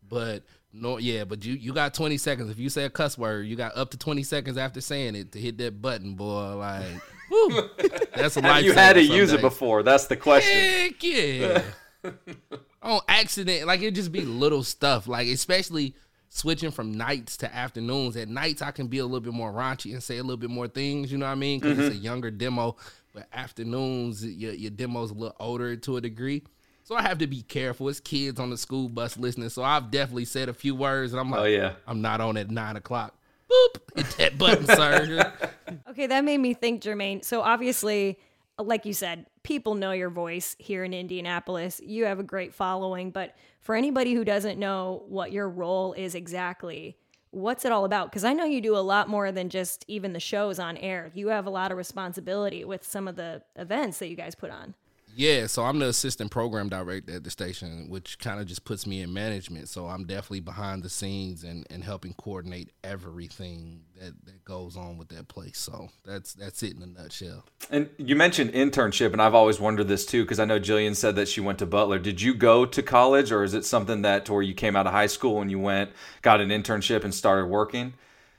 But 0.09 0.42
no, 0.79 0.99
yeah, 0.99 1.25
but 1.25 1.45
you 1.45 1.55
you 1.55 1.73
got 1.73 1.95
20 1.95 2.17
seconds. 2.19 2.51
If 2.51 2.59
you 2.59 2.69
say 2.69 2.85
a 2.85 2.91
cuss 2.91 3.17
word, 3.17 3.47
you 3.47 3.57
got 3.57 3.77
up 3.77 3.91
to 3.91 3.99
20 3.99 4.23
seconds 4.23 4.59
after 4.59 4.81
saying 4.81 5.15
it 5.15 5.33
to 5.33 5.41
hit 5.41 5.59
that 5.59 5.81
button, 5.81 6.15
boy. 6.15 6.57
Like, 6.57 6.85
woo, 7.31 7.71
that's 8.15 8.37
a 8.37 8.41
life. 8.41 8.65
you 8.65 8.73
had 8.73 8.95
to 8.95 9.03
use 9.03 9.33
it 9.33 9.41
before? 9.41 9.83
That's 9.83 10.07
the 10.07 10.17
question. 10.17 10.53
Heck 10.53 11.03
yeah. 11.03 11.62
On 12.83 13.01
accident, 13.09 13.67
like 13.67 13.81
it 13.81 13.93
just 13.93 14.12
be 14.12 14.21
little 14.21 14.62
stuff, 14.62 15.09
like 15.09 15.27
especially 15.29 15.97
switching 16.29 16.71
from 16.71 16.93
nights 16.93 17.39
to 17.39 17.53
afternoons. 17.55 18.17
At 18.17 18.29
nights, 18.29 18.62
I 18.62 18.71
can 18.71 18.87
be 18.87 18.99
a 18.99 19.05
little 19.05 19.21
bit 19.21 19.33
more 19.33 19.53
raunchy 19.53 19.93
and 19.93 20.03
say 20.03 20.19
a 20.19 20.23
little 20.23 20.37
bit 20.37 20.51
more 20.51 20.69
things. 20.69 21.11
You 21.11 21.19
know 21.19 21.27
what 21.27 21.33
I 21.33 21.37
mean? 21.37 21.61
Because 21.61 21.79
it's 21.79 21.89
mm-hmm. 21.89 21.99
a 21.99 22.05
younger 22.05 22.31
demo. 22.31 22.77
But 23.12 23.29
afternoons, 23.33 24.25
your 24.25 24.53
your 24.53 24.71
demo's 24.71 25.11
a 25.11 25.15
little 25.15 25.37
older 25.41 25.75
to 25.77 25.97
a 25.97 26.01
degree. 26.01 26.43
So 26.87 26.94
I 26.94 27.03
have 27.03 27.18
to 27.18 27.27
be 27.27 27.42
careful. 27.42 27.88
It's 27.88 27.99
kids 27.99 28.38
on 28.38 28.51
the 28.51 28.57
school 28.57 28.88
bus 28.88 29.16
listening. 29.16 29.49
So 29.49 29.64
I've 29.64 29.90
definitely 29.90 30.25
said 30.25 30.49
a 30.49 30.55
few 30.55 30.72
words, 30.77 31.12
and 31.12 31.18
I'm 31.18 31.29
like, 31.33 31.40
Oh, 31.40 31.44
yeah. 31.44 31.72
I'm 31.85 32.01
not 32.01 32.20
on 32.20 32.37
at 32.37 32.49
nine 32.49 32.77
o'clock. 32.77 33.12
Boop, 33.51 33.96
hit 33.96 34.16
that 34.18 34.38
button, 34.38 34.66
sir. 34.77 35.33
Okay, 35.90 36.07
that 36.07 36.25
made 36.25 36.38
me 36.38 36.55
think, 36.55 36.81
Jermaine. 36.81 37.25
So 37.25 37.40
obviously, 37.40 38.20
like 38.57 38.87
you 38.87 38.92
said, 38.92 39.27
people 39.42 39.75
know 39.75 39.90
your 39.90 40.11
voice 40.11 40.55
here 40.61 40.85
in 40.85 40.94
Indianapolis. 40.94 41.81
You 41.85 42.05
have 42.05 42.20
a 42.20 42.22
great 42.22 42.55
following, 42.55 43.11
but 43.11 43.35
for 43.62 43.75
anybody 43.75 44.14
who 44.14 44.25
doesn't 44.25 44.57
know 44.57 45.03
what 45.09 45.33
your 45.33 45.49
role 45.49 45.92
is 45.92 46.14
exactly, 46.14 46.96
what's 47.33 47.64
it 47.64 47.72
all 47.72 47.85
about? 47.85 48.12
Because 48.12 48.22
I 48.22 48.33
know 48.33 48.44
you 48.44 48.61
do 48.61 48.77
a 48.77 48.79
lot 48.79 49.09
more 49.09 49.33
than 49.33 49.49
just 49.49 49.85
even 49.88 50.12
the 50.12 50.20
shows 50.20 50.61
on 50.61 50.77
air. 50.77 51.11
You 51.14 51.29
have 51.29 51.46
a 51.46 51.51
lot 51.51 51.72
of 51.72 51.79
responsibility 51.79 52.64
with 52.64 52.85
some 52.87 53.09
of 53.09 53.16
the 53.16 53.42
events 53.57 53.99
that 53.99 54.09
you 54.09 54.14
guys 54.14 54.37
put 54.37 54.53
on. 54.53 54.77
Yeah, 55.18 55.46
so 55.46 55.64
I'm 55.64 55.79
the 55.79 55.88
assistant 55.88 56.31
program 56.31 56.68
director 56.68 57.16
at 57.16 57.24
the 57.24 57.31
station, 57.31 57.88
which 57.88 58.18
kind 58.18 58.38
of 58.38 58.44
just 58.44 58.66
puts 58.66 58.87
me 58.87 59.00
in 59.00 59.14
management. 59.14 59.70
So 59.70 59.87
I'm 59.87 60.05
definitely 60.05 60.40
behind 60.40 60.83
the 60.83 60.90
scenes 60.90 61.42
and, 61.42 61.66
and 61.70 61.83
helping 61.83 62.12
coordinate 62.12 62.72
everything 62.85 63.81
that, 63.98 64.12
that 64.26 64.44
goes 64.44 64.76
on 64.76 64.98
with 64.98 65.09
that 65.09 65.29
place. 65.29 65.57
So 65.57 65.88
that's 66.05 66.35
that's 66.35 66.62
it 66.62 66.76
in 66.76 66.83
a 66.83 66.87
nutshell. 66.87 67.46
And 67.70 67.88
you 67.96 68.14
mentioned 68.14 68.52
internship, 68.52 69.14
and 69.14 69.22
I've 69.22 69.35
always 69.35 69.59
wondered 69.59 69.88
this 69.88 70.05
too, 70.05 70.22
because 70.22 70.38
I 70.38 70.44
know 70.44 70.61
Jillian 70.61 70.94
said 70.94 71.16
that 71.16 71.29
she 71.29 71.40
went 71.40 71.61
to 71.61 71.66
Butler. 71.66 71.98
Did 71.98 72.20
you 72.20 72.35
go 72.35 72.66
to 72.66 72.83
college, 72.83 73.33
or 73.33 73.42
is 73.42 73.55
it 73.55 73.64
something 73.64 74.02
that 74.02 74.26
to 74.26 74.35
where 74.35 74.42
you 74.42 74.52
came 74.52 74.76
out 74.76 74.87
of 74.87 74.92
high 74.92 75.07
school 75.07 75.40
and 75.40 75.50
you 75.50 75.59
went, 75.59 75.92
got 76.20 76.42
an 76.42 76.50
internship, 76.50 77.05
and 77.05 77.14
started 77.14 77.46
working? 77.46 77.94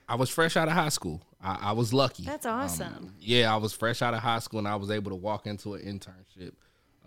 I 0.07 0.13
was 0.13 0.29
fresh 0.29 0.55
out 0.55 0.67
of 0.67 0.75
high 0.75 0.89
school. 0.89 1.23
I, 1.41 1.57
I 1.59 1.71
was 1.71 1.91
lucky. 1.91 2.23
That's 2.23 2.45
um, 2.45 2.59
awesome. 2.59 3.15
Yeah, 3.19 3.51
I 3.51 3.57
was 3.57 3.73
fresh 3.73 4.03
out 4.03 4.13
of 4.13 4.19
high 4.19 4.39
school 4.39 4.59
and 4.59 4.67
I 4.67 4.75
was 4.75 4.91
able 4.91 5.11
to 5.11 5.15
walk 5.15 5.47
into 5.47 5.73
an 5.73 5.81
internship 5.81 6.53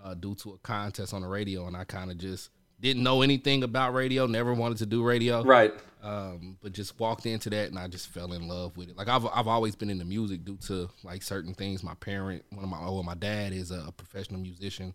uh, 0.03 0.15
due 0.15 0.35
to 0.37 0.53
a 0.53 0.59
contest 0.59 1.15
on 1.15 1.23
the 1.23 1.29
radio, 1.29 1.67
and 1.67 1.77
I 1.77 1.85
kind 1.85 2.11
of 2.11 2.19
just 2.19 2.51
didn't 2.81 3.03
know 3.03 3.23
anything 3.23 3.63
about 3.63 3.95
radio, 3.95 4.27
never 4.27 4.55
wanted 4.55 4.79
to 4.79 4.87
do 4.87 5.03
radio. 5.03 5.43
Right. 5.43 5.73
um, 6.03 6.57
but 6.63 6.73
just 6.73 6.99
walked 6.99 7.27
into 7.27 7.51
that 7.51 7.69
and 7.69 7.79
I 7.79 7.87
just 7.89 8.09
fell 8.09 8.33
in 8.33 8.49
love 8.49 8.77
with 8.77 8.89
it. 8.89 8.97
Like 8.97 9.09
I've 9.09 9.27
I've 9.27 9.47
always 9.49 9.77
been 9.77 9.91
into 9.91 10.05
music 10.05 10.45
due 10.45 10.57
to 10.67 10.89
like 11.05 11.23
certain 11.23 11.55
things. 11.55 11.83
My 11.83 11.95
parent, 11.95 12.43
one 12.51 12.65
of 12.65 12.71
my 12.71 12.81
well, 12.81 13.03
my 13.03 13.15
dad 13.15 13.53
is 13.53 13.71
a, 13.71 13.93
professional 13.97 14.41
musician. 14.41 14.95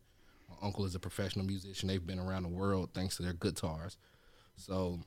My 0.50 0.56
uncle 0.64 0.86
is 0.86 0.96
a 0.96 1.00
professional 1.00 1.46
musician. 1.46 1.88
They've 1.88 2.06
been 2.06 2.20
around 2.20 2.44
the 2.44 2.50
world 2.50 2.90
thanks 2.94 3.18
to 3.18 3.24
their 3.24 3.34
guitars. 3.34 3.98
So 4.58 5.00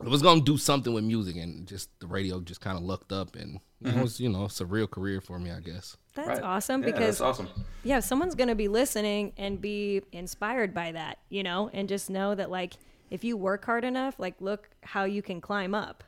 I 0.00 0.08
was 0.08 0.22
gonna 0.22 0.40
do 0.40 0.56
something 0.56 0.92
with 0.92 1.04
music 1.04 1.36
and 1.36 1.66
just 1.66 1.90
the 1.98 2.06
radio 2.06 2.40
just 2.40 2.60
kind 2.60 2.76
of 2.76 2.84
lucked 2.84 3.10
up 3.10 3.34
and 3.34 3.58
it 3.82 3.96
was 4.00 4.20
you 4.20 4.28
know 4.28 4.44
it's 4.44 4.60
a 4.60 4.66
real 4.66 4.86
career 4.86 5.20
for 5.20 5.38
me 5.38 5.50
I 5.50 5.60
guess. 5.60 5.96
That's 6.18 6.40
Right. 6.40 6.42
awesome 6.42 6.80
Yeah, 6.82 6.86
because 6.86 7.18
that's 7.18 7.20
awesome. 7.20 7.48
yeah, 7.84 8.00
someone's 8.00 8.34
going 8.34 8.48
to 8.48 8.54
be 8.56 8.66
listening 8.68 9.32
and 9.36 9.60
be 9.60 10.02
inspired 10.12 10.74
by 10.74 10.92
that, 10.92 11.18
you 11.28 11.42
know, 11.44 11.70
and 11.72 11.88
just 11.88 12.10
know 12.10 12.34
that 12.34 12.50
like 12.50 12.74
if 13.10 13.22
you 13.24 13.36
work 13.36 13.64
hard 13.64 13.84
enough, 13.84 14.18
like 14.18 14.34
look 14.40 14.68
how 14.82 15.04
you 15.04 15.22
can 15.22 15.40
climb 15.40 15.74
up. 15.74 16.02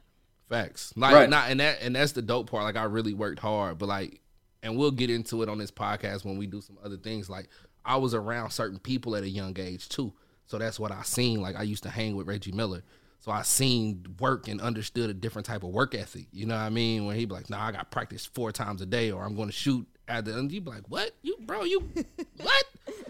Facts. 0.48 0.92
Like 0.96 1.14
Right. 1.14 1.30
not 1.30 1.48
and 1.50 1.60
that 1.60 1.78
and 1.80 1.94
that's 1.94 2.12
the 2.12 2.22
dope 2.22 2.50
part. 2.50 2.64
Like 2.64 2.76
I 2.76 2.84
really 2.84 3.14
worked 3.14 3.38
hard, 3.38 3.78
but 3.78 3.88
like 3.88 4.20
and 4.62 4.76
we'll 4.76 4.90
get 4.90 5.10
into 5.10 5.42
it 5.42 5.48
on 5.48 5.58
this 5.58 5.70
podcast 5.70 6.24
when 6.24 6.36
we 6.36 6.46
do 6.46 6.60
some 6.60 6.76
other 6.84 6.96
things. 6.96 7.30
Like 7.30 7.48
I 7.84 7.96
was 7.96 8.12
around 8.14 8.50
certain 8.50 8.78
people 8.78 9.14
at 9.16 9.22
a 9.22 9.28
young 9.28 9.56
age 9.58 9.88
too. 9.88 10.12
So 10.46 10.58
that's 10.58 10.80
what 10.80 10.90
I 10.90 11.02
seen. 11.02 11.40
Like 11.40 11.56
I 11.56 11.62
used 11.62 11.84
to 11.84 11.88
hang 11.90 12.16
with 12.16 12.26
Reggie 12.26 12.52
Miller. 12.52 12.82
So 13.20 13.30
I 13.30 13.42
seen 13.42 14.04
work 14.18 14.48
and 14.48 14.60
understood 14.60 15.08
a 15.10 15.14
different 15.14 15.46
type 15.46 15.62
of 15.62 15.70
work 15.70 15.94
ethic. 15.94 16.26
You 16.32 16.46
know 16.46 16.54
what 16.56 16.62
I 16.62 16.70
mean? 16.70 17.04
When 17.06 17.16
he'd 17.16 17.28
be 17.28 17.34
like, 17.34 17.48
nah, 17.50 17.66
I 17.66 17.70
got 17.72 17.90
practice 17.90 18.26
four 18.26 18.50
times 18.50 18.80
a 18.82 18.86
day 18.86 19.10
or 19.12 19.24
I'm 19.24 19.36
gonna 19.36 19.52
shoot 19.52 19.86
at 20.10 20.24
the 20.24 20.38
and 20.38 20.50
you 20.50 20.60
be 20.60 20.70
like, 20.70 20.88
What? 20.88 21.12
You 21.22 21.36
bro, 21.40 21.64
you 21.64 21.80
what? 22.36 22.64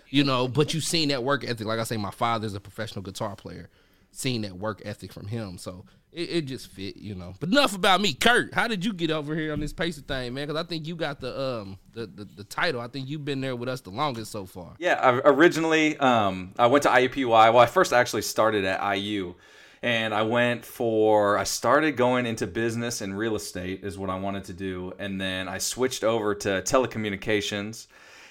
You 0.09 0.25
know, 0.25 0.49
but 0.49 0.75
you've 0.75 0.85
seen 0.85 1.09
that 1.09 1.23
work 1.23 1.45
ethic. 1.45 1.67
Like 1.67 1.79
I 1.79 1.85
say, 1.85 1.97
my 1.97 2.11
father's 2.11 2.55
a 2.55 2.61
professional 2.61 3.03
guitar 3.03 3.37
player. 3.37 3.69
Seen 4.13 4.43
that 4.43 4.57
work 4.57 4.83
ethic 4.85 5.13
from 5.13 5.29
him. 5.29 5.57
So 5.57 5.85
it, 6.13 6.31
it 6.31 6.41
just 6.43 6.69
fit, 6.69 6.97
you 6.97 7.15
know. 7.15 7.35
But 7.39 7.51
enough 7.51 7.75
about 7.75 8.01
me. 8.01 8.13
Kurt, 8.13 8.53
how 8.53 8.67
did 8.67 8.85
you 8.85 8.93
get 8.93 9.11
over 9.11 9.35
here 9.37 9.53
on 9.53 9.61
this 9.61 9.73
Pacer 9.73 10.01
thing, 10.01 10.35
man? 10.35 10.47
Because 10.47 10.61
I 10.61 10.67
think 10.67 10.87
you 10.87 10.97
got 10.97 11.21
the 11.21 11.41
um 11.41 11.79
the, 11.93 12.07
the 12.07 12.25
the 12.25 12.45
title. 12.45 12.81
I 12.81 12.89
think 12.89 13.09
you've 13.09 13.25
been 13.25 13.41
there 13.41 13.55
with 13.55 13.69
us 13.69 13.81
the 13.81 13.91
longest 13.91 14.33
so 14.33 14.47
far. 14.47 14.75
Yeah, 14.79 14.95
I, 14.95 15.21
originally 15.31 15.97
um, 15.99 16.55
I 16.59 16.67
went 16.67 16.83
to 16.85 16.89
IUPUI. 16.89 17.31
Well, 17.31 17.59
I 17.59 17.67
first 17.67 17.93
actually 17.93 18.23
started 18.23 18.65
at 18.65 18.97
IU, 18.97 19.35
and 19.83 20.13
I 20.13 20.23
went 20.23 20.65
for 20.65 21.39
I 21.39 21.45
started 21.45 21.97
going 21.97 22.27
into 22.27 22.47
business 22.47 23.01
and 23.01 23.17
real 23.17 23.35
estate 23.35 23.83
is 23.83 23.97
what 23.97 24.11
I 24.11 24.19
wanted 24.19 24.45
to 24.45 24.53
do, 24.53 24.93
and 24.99 25.21
then 25.21 25.49
I 25.49 25.59
switched 25.59 26.05
over 26.05 26.35
to 26.35 26.63
telecommunications, 26.63 27.87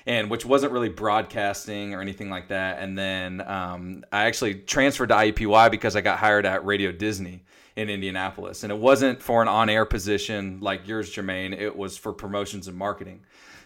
and 0.05 0.29
which 0.29 0.45
wasn't 0.45 0.71
really 0.71 0.89
broadcasting 0.89 1.93
or 1.93 2.01
anything 2.01 2.29
like 2.29 2.49
that. 2.49 2.79
And 2.81 2.97
then 2.97 3.41
um, 3.41 4.03
I 4.11 4.25
actually 4.25 4.55
transferred 4.55 5.09
to 5.09 5.15
IUPUI 5.15 5.71
because 5.71 5.95
I 5.95 6.01
got 6.01 6.19
hired 6.19 6.45
at 6.45 6.65
Radio 6.65 6.91
Disney 6.91 7.43
in 7.75 7.89
Indianapolis, 7.89 8.63
and 8.63 8.71
it 8.71 8.77
wasn't 8.77 9.21
for 9.21 9.41
an 9.41 9.47
on-air 9.47 9.85
position 9.85 10.59
like 10.61 10.87
yours, 10.87 11.11
Jermaine. 11.11 11.57
It 11.57 11.75
was 11.75 11.97
for 11.97 12.13
promotions 12.13 12.67
and 12.67 12.77
marketing. 12.77 13.21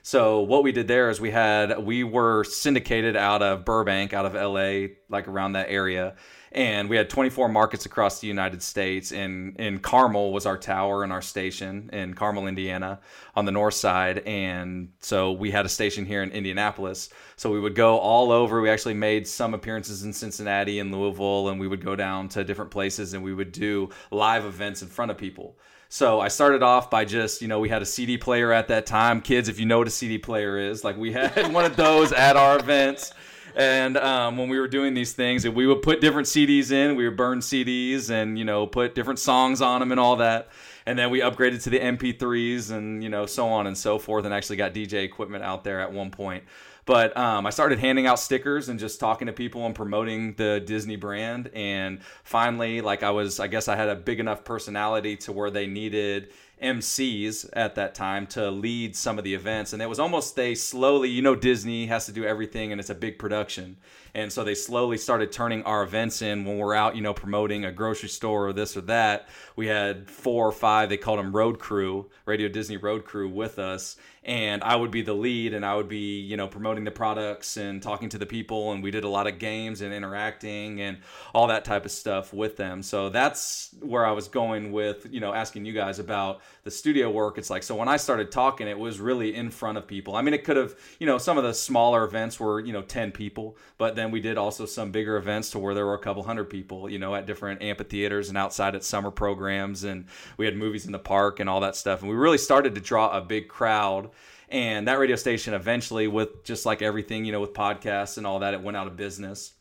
So 0.05 0.41
what 0.41 0.63
we 0.63 0.73
did 0.73 0.89
there 0.89 1.09
is 1.09 1.21
we 1.21 1.31
had 1.31 1.79
we 1.79 2.03
were 2.03 2.43
syndicated 2.43 3.15
out 3.15 3.41
of 3.41 3.63
Burbank, 3.63 4.13
out 4.13 4.25
of 4.25 4.33
LA, 4.33 4.95
like 5.07 5.29
around 5.29 5.53
that 5.53 5.69
area, 5.69 6.15
and 6.53 6.87
we 6.87 6.95
had 6.95 7.09
24 7.09 7.49
markets 7.49 7.85
across 7.85 8.19
the 8.19 8.27
United 8.27 8.61
States. 8.61 9.11
And 9.11 9.59
in 9.59 9.79
Carmel 9.79 10.31
was 10.31 10.45
our 10.45 10.57
tower 10.57 11.03
and 11.03 11.11
our 11.11 11.21
station 11.21 11.89
in 11.91 12.13
Carmel, 12.13 12.47
Indiana, 12.47 12.99
on 13.35 13.45
the 13.45 13.51
north 13.51 13.73
side. 13.73 14.19
And 14.19 14.89
so 14.99 15.31
we 15.31 15.49
had 15.49 15.65
a 15.65 15.69
station 15.69 16.05
here 16.05 16.21
in 16.21 16.29
Indianapolis. 16.31 17.09
So 17.37 17.51
we 17.51 17.59
would 17.59 17.75
go 17.75 17.97
all 17.97 18.31
over. 18.31 18.61
We 18.61 18.69
actually 18.69 18.93
made 18.93 19.27
some 19.27 19.53
appearances 19.53 20.03
in 20.03 20.13
Cincinnati 20.13 20.79
and 20.79 20.91
Louisville, 20.91 21.49
and 21.49 21.59
we 21.59 21.67
would 21.67 21.83
go 21.83 21.95
down 21.95 22.29
to 22.29 22.43
different 22.43 22.69
places 22.69 23.13
and 23.13 23.23
we 23.23 23.33
would 23.33 23.51
do 23.51 23.89
live 24.11 24.45
events 24.45 24.83
in 24.83 24.87
front 24.87 25.09
of 25.09 25.17
people. 25.17 25.57
So 25.89 26.19
I 26.19 26.27
started 26.27 26.63
off 26.63 26.89
by 26.89 27.05
just, 27.05 27.41
you 27.41 27.47
know, 27.47 27.59
we 27.59 27.69
had 27.69 27.81
a 27.81 27.85
CD 27.85 28.17
player 28.17 28.51
at 28.51 28.67
that 28.69 28.85
time. 28.85 29.21
Kids, 29.21 29.47
if 29.47 29.59
you 29.59 29.65
know 29.65 29.79
what 29.79 29.87
a 29.87 29.91
CD 29.91 30.17
player 30.17 30.57
is, 30.57 30.83
like 30.83 30.97
we 30.97 31.11
had 31.11 31.51
one 31.53 31.65
of 31.65 31.75
those 31.75 32.11
at 32.11 32.35
our 32.35 32.59
events. 32.59 33.13
And 33.55 33.97
um, 33.97 34.37
when 34.37 34.49
we 34.49 34.59
were 34.59 34.67
doing 34.67 34.93
these 34.93 35.13
things, 35.13 35.47
we 35.47 35.67
would 35.67 35.81
put 35.81 36.01
different 36.01 36.27
CDs 36.27 36.71
in, 36.71 36.95
we 36.95 37.05
would 37.05 37.17
burn 37.17 37.39
CDs, 37.39 38.09
and 38.09 38.37
you 38.37 38.45
know, 38.45 38.67
put 38.67 38.95
different 38.95 39.19
songs 39.19 39.61
on 39.61 39.79
them 39.79 39.91
and 39.91 39.99
all 39.99 40.17
that. 40.17 40.49
And 40.85 40.99
then 40.99 41.09
we 41.11 41.21
upgraded 41.21 41.63
to 41.63 41.69
the 41.69 41.79
MP3s, 41.79 42.71
and 42.71 43.03
you 43.03 43.09
know, 43.09 43.25
so 43.25 43.47
on 43.47 43.67
and 43.67 43.77
so 43.77 43.99
forth, 43.99 44.25
and 44.25 44.33
actually 44.33 44.57
got 44.57 44.73
DJ 44.73 45.03
equipment 45.03 45.43
out 45.43 45.63
there 45.63 45.79
at 45.79 45.91
one 45.91 46.11
point. 46.11 46.43
But 46.85 47.15
um, 47.15 47.45
I 47.45 47.49
started 47.49 47.79
handing 47.79 48.07
out 48.07 48.19
stickers 48.19 48.67
and 48.67 48.77
just 48.77 48.99
talking 48.99 49.27
to 49.27 49.33
people 49.33 49.65
and 49.65 49.73
promoting 49.73 50.33
the 50.33 50.59
Disney 50.59 50.97
brand. 50.97 51.49
And 51.53 52.01
finally, 52.23 52.81
like 52.81 53.03
I 53.03 53.11
was, 53.11 53.39
I 53.39 53.47
guess 53.47 53.67
I 53.67 53.75
had 53.75 53.87
a 53.87 53.95
big 53.95 54.19
enough 54.19 54.43
personality 54.43 55.15
to 55.17 55.31
where 55.31 55.49
they 55.49 55.65
needed 55.65 56.33
MCs 56.61 57.49
at 57.53 57.75
that 57.75 57.95
time 57.95 58.27
to 58.27 58.49
lead 58.49 58.95
some 58.95 59.17
of 59.17 59.23
the 59.23 59.33
events. 59.33 59.73
And 59.73 59.81
it 59.81 59.89
was 59.89 59.99
almost 59.99 60.35
they 60.35 60.55
slowly, 60.55 61.09
you 61.09 61.21
know, 61.21 61.35
Disney 61.35 61.87
has 61.87 62.05
to 62.05 62.11
do 62.11 62.23
everything 62.23 62.71
and 62.71 62.79
it's 62.79 62.89
a 62.89 62.95
big 62.95 63.19
production. 63.19 63.77
And 64.15 64.31
so 64.31 64.43
they 64.43 64.55
slowly 64.55 64.97
started 64.97 65.31
turning 65.31 65.63
our 65.63 65.83
events 65.83 66.21
in 66.21 66.45
when 66.45 66.57
we're 66.57 66.75
out, 66.75 66.95
you 66.95 67.01
know, 67.01 67.13
promoting 67.13 67.65
a 67.65 67.71
grocery 67.71 68.09
store 68.09 68.47
or 68.47 68.53
this 68.53 68.77
or 68.77 68.81
that. 68.81 69.27
We 69.55 69.67
had 69.67 70.09
four 70.09 70.47
or 70.47 70.51
five, 70.51 70.89
they 70.89 70.97
called 70.97 71.19
them 71.19 71.35
road 71.35 71.59
crew, 71.59 72.09
Radio 72.25 72.47
Disney 72.47 72.77
road 72.77 73.05
crew 73.05 73.27
with 73.27 73.57
us 73.57 73.97
and 74.25 74.63
I 74.63 74.75
would 74.75 74.91
be 74.91 75.01
the 75.01 75.13
lead 75.13 75.53
and 75.53 75.65
I 75.65 75.75
would 75.75 75.89
be, 75.89 76.19
you 76.19 76.37
know, 76.37 76.47
promoting 76.47 76.83
the 76.83 76.91
products 76.91 77.57
and 77.57 77.81
talking 77.81 78.09
to 78.09 78.17
the 78.17 78.25
people 78.25 78.71
and 78.71 78.81
we 78.81 78.89
did 78.89 79.03
a 79.03 79.09
lot 79.09 79.27
of 79.27 79.37
games 79.37 79.81
and 79.81 79.93
interacting 79.93 80.81
and 80.81 80.97
all 81.33 81.47
that 81.47 81.65
type 81.65 81.85
of 81.85 81.91
stuff 81.91 82.33
with 82.33 82.55
them. 82.55 82.83
So 82.83 83.09
that's 83.09 83.75
where 83.81 84.05
I 84.05 84.11
was 84.11 84.27
going 84.27 84.71
with, 84.71 85.07
you 85.11 85.19
know, 85.19 85.33
asking 85.33 85.65
you 85.65 85.73
guys 85.73 85.99
about 85.99 86.41
the 86.63 86.71
studio 86.71 87.09
work. 87.09 87.37
It's 87.37 87.49
like 87.49 87.63
so 87.63 87.75
when 87.75 87.89
I 87.89 87.97
started 87.97 88.31
talking 88.31 88.67
it 88.67 88.79
was 88.79 88.99
really 88.99 89.35
in 89.35 89.49
front 89.49 89.77
of 89.77 89.87
people. 89.87 90.15
I 90.15 90.21
mean, 90.21 90.33
it 90.33 90.45
could 90.45 90.57
have, 90.57 90.75
you 90.99 91.07
know, 91.07 91.17
some 91.17 91.37
of 91.37 91.43
the 91.43 91.53
smaller 91.53 92.03
events 92.05 92.39
were, 92.39 92.59
you 92.59 92.71
know, 92.71 92.81
10 92.81 93.11
people, 93.11 93.57
but 93.77 93.95
then 93.95 94.02
we 94.11 94.19
did 94.19 94.37
also 94.37 94.65
some 94.65 94.91
bigger 94.91 95.17
events 95.17 95.51
to 95.51 95.59
where 95.59 95.73
there 95.73 95.85
were 95.85 95.93
a 95.93 95.99
couple 95.99 96.23
hundred 96.23 96.45
people, 96.45 96.89
you 96.89 96.99
know, 96.99 97.15
at 97.15 97.25
different 97.25 97.61
amphitheaters 97.61 98.29
and 98.29 98.37
outside 98.37 98.75
at 98.75 98.83
summer 98.83 99.11
programs 99.11 99.83
and 99.83 100.05
we 100.37 100.45
had 100.45 100.55
movies 100.55 100.85
in 100.85 100.91
the 100.91 100.99
park 100.99 101.39
and 101.39 101.49
all 101.49 101.59
that 101.61 101.75
stuff. 101.75 102.01
And 102.01 102.09
we 102.09 102.15
really 102.15 102.37
started 102.37 102.75
to 102.75 102.81
draw 102.81 103.15
a 103.15 103.21
big 103.21 103.47
crowd 103.47 104.09
and 104.53 104.87
that 104.87 104.99
radio 104.99 105.15
station 105.15 105.55
eventually, 105.55 106.07
with 106.07 106.43
just 106.43 106.63
like 106.63 106.83
everything, 106.83 107.25
you 107.25 107.31
know, 107.31 107.41
with 107.41 107.53
podcasts 107.53 108.19
and 108.19 108.27
all 108.27 108.39
that, 108.39 108.53
it 108.53 108.61
went 108.61 108.77
out 108.77 108.85
of 108.85 108.95
business. 108.95 109.53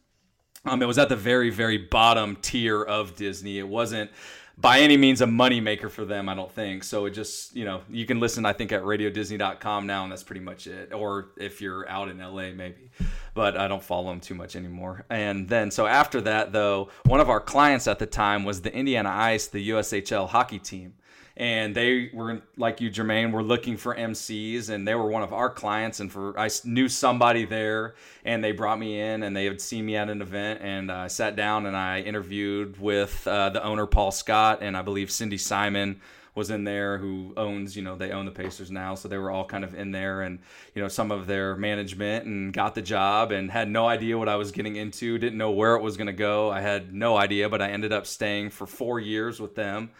Um, 0.67 0.83
it 0.83 0.87
was 0.87 0.99
at 0.99 1.09
the 1.09 1.17
very, 1.17 1.49
very 1.49 1.79
bottom 1.79 2.37
tier 2.37 2.83
of 2.83 3.17
Disney. 3.17 3.59
It 3.59 3.67
wasn't 3.67 4.11
by 4.59 4.81
any 4.81 4.97
means 4.97 5.21
a 5.21 5.27
moneymaker 5.27 5.91
for 5.91 6.05
them, 6.05 6.29
I 6.29 6.35
don't 6.35 6.53
think. 6.53 6.85
So 6.85 7.07
it 7.07 7.11
just, 7.11 7.57
you 7.57 7.65
know, 7.65 7.83
you 7.89 8.07
can 8.07 8.21
listen, 8.21 8.45
I 8.45 8.53
think, 8.53 8.73
at 8.73 8.83
radiodisney.com 8.83 9.87
now, 9.87 10.03
and 10.03 10.13
that's 10.13 10.23
pretty 10.23 10.41
much 10.41 10.67
it. 10.67 10.93
Or 10.93 11.31
if 11.37 11.61
you're 11.61 11.89
out 11.89 12.09
in 12.09 12.19
LA, 12.19 12.53
maybe. 12.53 12.91
But 13.35 13.57
I 13.57 13.67
don't 13.67 13.83
follow 13.83 14.11
them 14.11 14.21
too 14.21 14.35
much 14.35 14.57
anymore. 14.57 15.05
And 15.09 15.49
then, 15.49 15.71
so 15.71 15.87
after 15.87 16.21
that, 16.23 16.53
though, 16.53 16.91
one 17.07 17.21
of 17.21 17.31
our 17.31 17.41
clients 17.41 17.87
at 17.87 17.99
the 17.99 18.07
time 18.07 18.45
was 18.45 18.61
the 18.61 18.75
Indiana 18.75 19.11
Ice, 19.11 19.47
the 19.47 19.71
USHL 19.71 20.29
hockey 20.29 20.59
team 20.59 20.95
and 21.37 21.75
they 21.75 22.11
were 22.13 22.43
like 22.57 22.81
you 22.81 22.91
jermaine 22.91 23.33
were 23.33 23.43
looking 23.43 23.77
for 23.77 23.95
mcs 23.95 24.69
and 24.69 24.87
they 24.87 24.95
were 24.95 25.09
one 25.09 25.23
of 25.23 25.33
our 25.33 25.49
clients 25.49 26.01
and 26.01 26.13
for 26.13 26.39
i 26.39 26.49
knew 26.65 26.89
somebody 26.89 27.45
there 27.45 27.95
and 28.25 28.43
they 28.45 28.53
brought 28.53 28.79
me 28.79 29.01
in 29.01 29.23
and 29.23 29.37
they 29.37 29.45
had 29.45 29.61
seen 29.61 29.87
me 29.87 29.97
at 29.97 30.11
an 30.11 30.21
event 30.21 30.61
and 30.63 30.91
i 30.93 31.07
sat 31.07 31.37
down 31.37 31.67
and 31.67 31.77
i 31.77 32.01
interviewed 32.01 32.79
with 32.81 33.27
uh, 33.27 33.49
the 33.51 33.63
owner 33.65 33.87
paul 33.87 34.11
scott 34.11 34.59
and 34.63 34.77
i 34.77 34.83
believe 34.83 35.11
cindy 35.11 35.39
simon 35.39 36.01
was 36.35 36.51
in 36.51 36.65
there 36.65 36.97
who 36.97 37.33
owns 37.37 37.77
you 37.77 37.83
know 37.83 37.97
they 37.97 38.11
own 38.11 38.25
the 38.25 38.33
pacers 38.33 38.71
now 38.71 38.95
so 38.95 39.07
they 39.09 39.19
were 39.19 39.31
all 39.31 39.45
kind 39.45 39.65
of 39.65 39.75
in 39.75 39.91
there 39.91 40.23
and 40.23 40.39
you 40.75 40.81
know 40.81 40.89
some 40.89 41.11
of 41.11 41.27
their 41.27 41.57
management 41.57 42.25
and 42.25 42.53
got 42.53 42.75
the 42.75 42.83
job 42.83 43.33
and 43.33 43.51
had 43.51 43.69
no 43.69 43.87
idea 43.87 44.17
what 44.17 44.29
i 44.29 44.37
was 44.37 44.51
getting 44.51 44.77
into 44.77 45.19
didn't 45.19 45.39
know 45.39 45.51
where 45.51 45.77
it 45.77 45.83
was 45.83 45.97
going 45.97 46.07
to 46.07 46.13
go 46.13 46.51
i 46.51 46.61
had 46.61 46.93
no 46.95 47.17
idea 47.17 47.49
but 47.49 47.61
i 47.61 47.71
ended 47.71 47.93
up 47.93 48.07
staying 48.07 48.49
for 48.49 48.67
four 48.67 48.99
years 48.99 49.41
with 49.41 49.55
them 49.55 49.91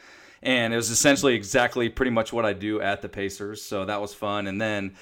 and 0.43 0.73
it 0.73 0.77
was 0.77 0.91
essentially 0.91 1.35
exactly 1.35 1.89
pretty 1.89 2.11
much 2.11 2.33
what 2.33 2.45
I 2.45 2.53
do 2.53 2.81
at 2.81 3.03
the 3.03 3.09
Pacers. 3.09 3.63
So 3.63 3.85
that 3.85 4.01
was 4.01 4.13
fun. 4.13 4.47
And 4.47 4.61
then 4.61 4.95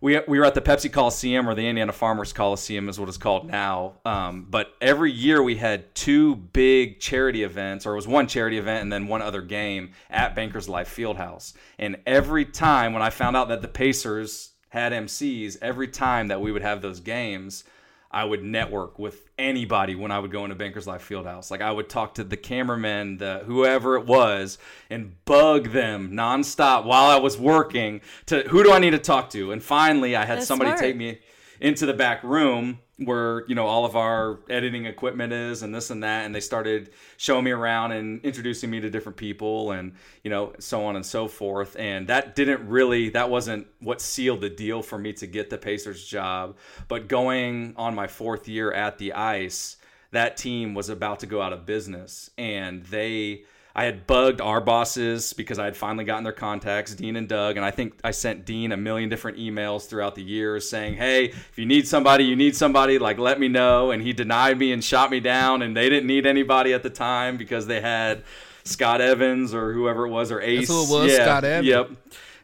we, 0.00 0.20
we 0.28 0.38
were 0.38 0.44
at 0.44 0.54
the 0.54 0.60
Pepsi 0.60 0.92
Coliseum 0.92 1.48
or 1.48 1.54
the 1.54 1.66
Indiana 1.66 1.92
Farmers 1.92 2.32
Coliseum 2.32 2.88
is 2.88 3.00
what 3.00 3.08
it's 3.08 3.18
called 3.18 3.48
now. 3.48 3.94
Um, 4.04 4.46
but 4.48 4.74
every 4.80 5.10
year 5.10 5.42
we 5.42 5.56
had 5.56 5.94
two 5.94 6.36
big 6.36 7.00
charity 7.00 7.42
events, 7.42 7.86
or 7.86 7.92
it 7.92 7.96
was 7.96 8.08
one 8.08 8.26
charity 8.26 8.58
event 8.58 8.82
and 8.82 8.92
then 8.92 9.06
one 9.08 9.22
other 9.22 9.42
game 9.42 9.92
at 10.10 10.34
Bankers 10.34 10.68
Life 10.68 10.94
Fieldhouse. 10.94 11.54
And 11.78 11.96
every 12.06 12.44
time 12.44 12.92
when 12.92 13.02
I 13.02 13.10
found 13.10 13.36
out 13.36 13.48
that 13.48 13.62
the 13.62 13.68
Pacers 13.68 14.50
had 14.68 14.92
MCs, 14.92 15.56
every 15.62 15.88
time 15.88 16.28
that 16.28 16.40
we 16.40 16.52
would 16.52 16.62
have 16.62 16.82
those 16.82 17.00
games, 17.00 17.64
I 18.10 18.24
would 18.24 18.42
network 18.42 18.98
with 18.98 19.25
anybody 19.38 19.94
when 19.94 20.10
I 20.10 20.18
would 20.18 20.30
go 20.30 20.44
into 20.44 20.56
Bankers 20.56 20.86
Life 20.86 21.06
Fieldhouse. 21.08 21.50
Like 21.50 21.60
I 21.60 21.70
would 21.70 21.88
talk 21.88 22.14
to 22.14 22.24
the 22.24 22.36
cameraman, 22.36 23.18
the 23.18 23.42
whoever 23.46 23.96
it 23.96 24.06
was, 24.06 24.58
and 24.90 25.12
bug 25.24 25.70
them 25.70 26.12
nonstop 26.12 26.84
while 26.84 27.10
I 27.10 27.18
was 27.18 27.38
working 27.38 28.00
to 28.26 28.42
who 28.48 28.62
do 28.62 28.72
I 28.72 28.78
need 28.78 28.90
to 28.90 28.98
talk 28.98 29.30
to. 29.30 29.52
And 29.52 29.62
finally, 29.62 30.16
I 30.16 30.24
had 30.24 30.38
That's 30.38 30.46
somebody 30.46 30.70
smart. 30.70 30.80
take 30.80 30.96
me 30.96 31.20
into 31.60 31.86
the 31.86 31.94
back 31.94 32.22
room 32.22 32.80
where 32.98 33.46
you 33.46 33.54
know 33.54 33.66
all 33.66 33.84
of 33.84 33.94
our 33.94 34.38
editing 34.48 34.86
equipment 34.86 35.32
is 35.32 35.62
and 35.62 35.74
this 35.74 35.90
and 35.90 36.02
that 36.02 36.24
and 36.24 36.34
they 36.34 36.40
started 36.40 36.90
showing 37.18 37.44
me 37.44 37.50
around 37.50 37.92
and 37.92 38.24
introducing 38.24 38.70
me 38.70 38.80
to 38.80 38.88
different 38.88 39.18
people 39.18 39.72
and 39.72 39.92
you 40.24 40.30
know 40.30 40.52
so 40.58 40.84
on 40.84 40.96
and 40.96 41.04
so 41.04 41.28
forth. 41.28 41.76
And 41.78 42.08
that 42.08 42.34
didn't 42.34 42.66
really 42.68 43.10
that 43.10 43.28
wasn't 43.28 43.66
what 43.80 44.00
sealed 44.00 44.40
the 44.40 44.50
deal 44.50 44.82
for 44.82 44.98
me 44.98 45.12
to 45.14 45.26
get 45.26 45.50
the 45.50 45.58
Pacers 45.58 46.06
job. 46.06 46.56
But 46.88 47.08
going 47.08 47.74
on 47.76 47.94
my 47.94 48.06
fourth 48.06 48.48
year 48.48 48.72
at 48.72 48.98
the 48.98 49.12
ice 49.12 49.76
that 50.12 50.36
team 50.36 50.74
was 50.74 50.88
about 50.88 51.20
to 51.20 51.26
go 51.26 51.42
out 51.42 51.52
of 51.52 51.66
business 51.66 52.30
and 52.38 52.82
they 52.84 53.44
I 53.78 53.84
had 53.84 54.06
bugged 54.06 54.40
our 54.40 54.62
bosses 54.62 55.34
because 55.34 55.58
I 55.58 55.66
had 55.66 55.76
finally 55.76 56.06
gotten 56.06 56.24
their 56.24 56.32
contacts, 56.32 56.94
Dean 56.94 57.14
and 57.14 57.28
Doug, 57.28 57.58
and 57.58 57.64
I 57.64 57.70
think 57.70 57.92
I 58.02 58.10
sent 58.10 58.46
Dean 58.46 58.72
a 58.72 58.76
million 58.76 59.10
different 59.10 59.36
emails 59.36 59.86
throughout 59.86 60.14
the 60.14 60.22
years 60.22 60.66
saying, 60.66 60.94
"Hey, 60.94 61.26
if 61.26 61.52
you 61.56 61.66
need 61.66 61.86
somebody, 61.86 62.24
you 62.24 62.36
need 62.36 62.56
somebody, 62.56 62.98
like 62.98 63.18
let 63.18 63.38
me 63.38 63.48
know." 63.48 63.90
And 63.90 64.02
he 64.02 64.14
denied 64.14 64.58
me 64.58 64.72
and 64.72 64.82
shot 64.82 65.10
me 65.10 65.20
down, 65.20 65.60
and 65.60 65.76
they 65.76 65.90
didn't 65.90 66.06
need 66.06 66.24
anybody 66.24 66.72
at 66.72 66.82
the 66.82 66.88
time 66.88 67.36
because 67.36 67.66
they 67.66 67.82
had 67.82 68.22
Scott 68.64 69.02
Evans 69.02 69.52
or 69.52 69.74
whoever 69.74 70.06
it 70.06 70.10
was 70.10 70.32
or 70.32 70.40
Ace. 70.40 70.68
That's 70.68 70.70
who 70.70 70.96
it 70.96 71.02
was, 71.02 71.12
yeah, 71.12 71.24
Scott 71.24 71.44
Evans. 71.44 71.66
Yep 71.68 71.90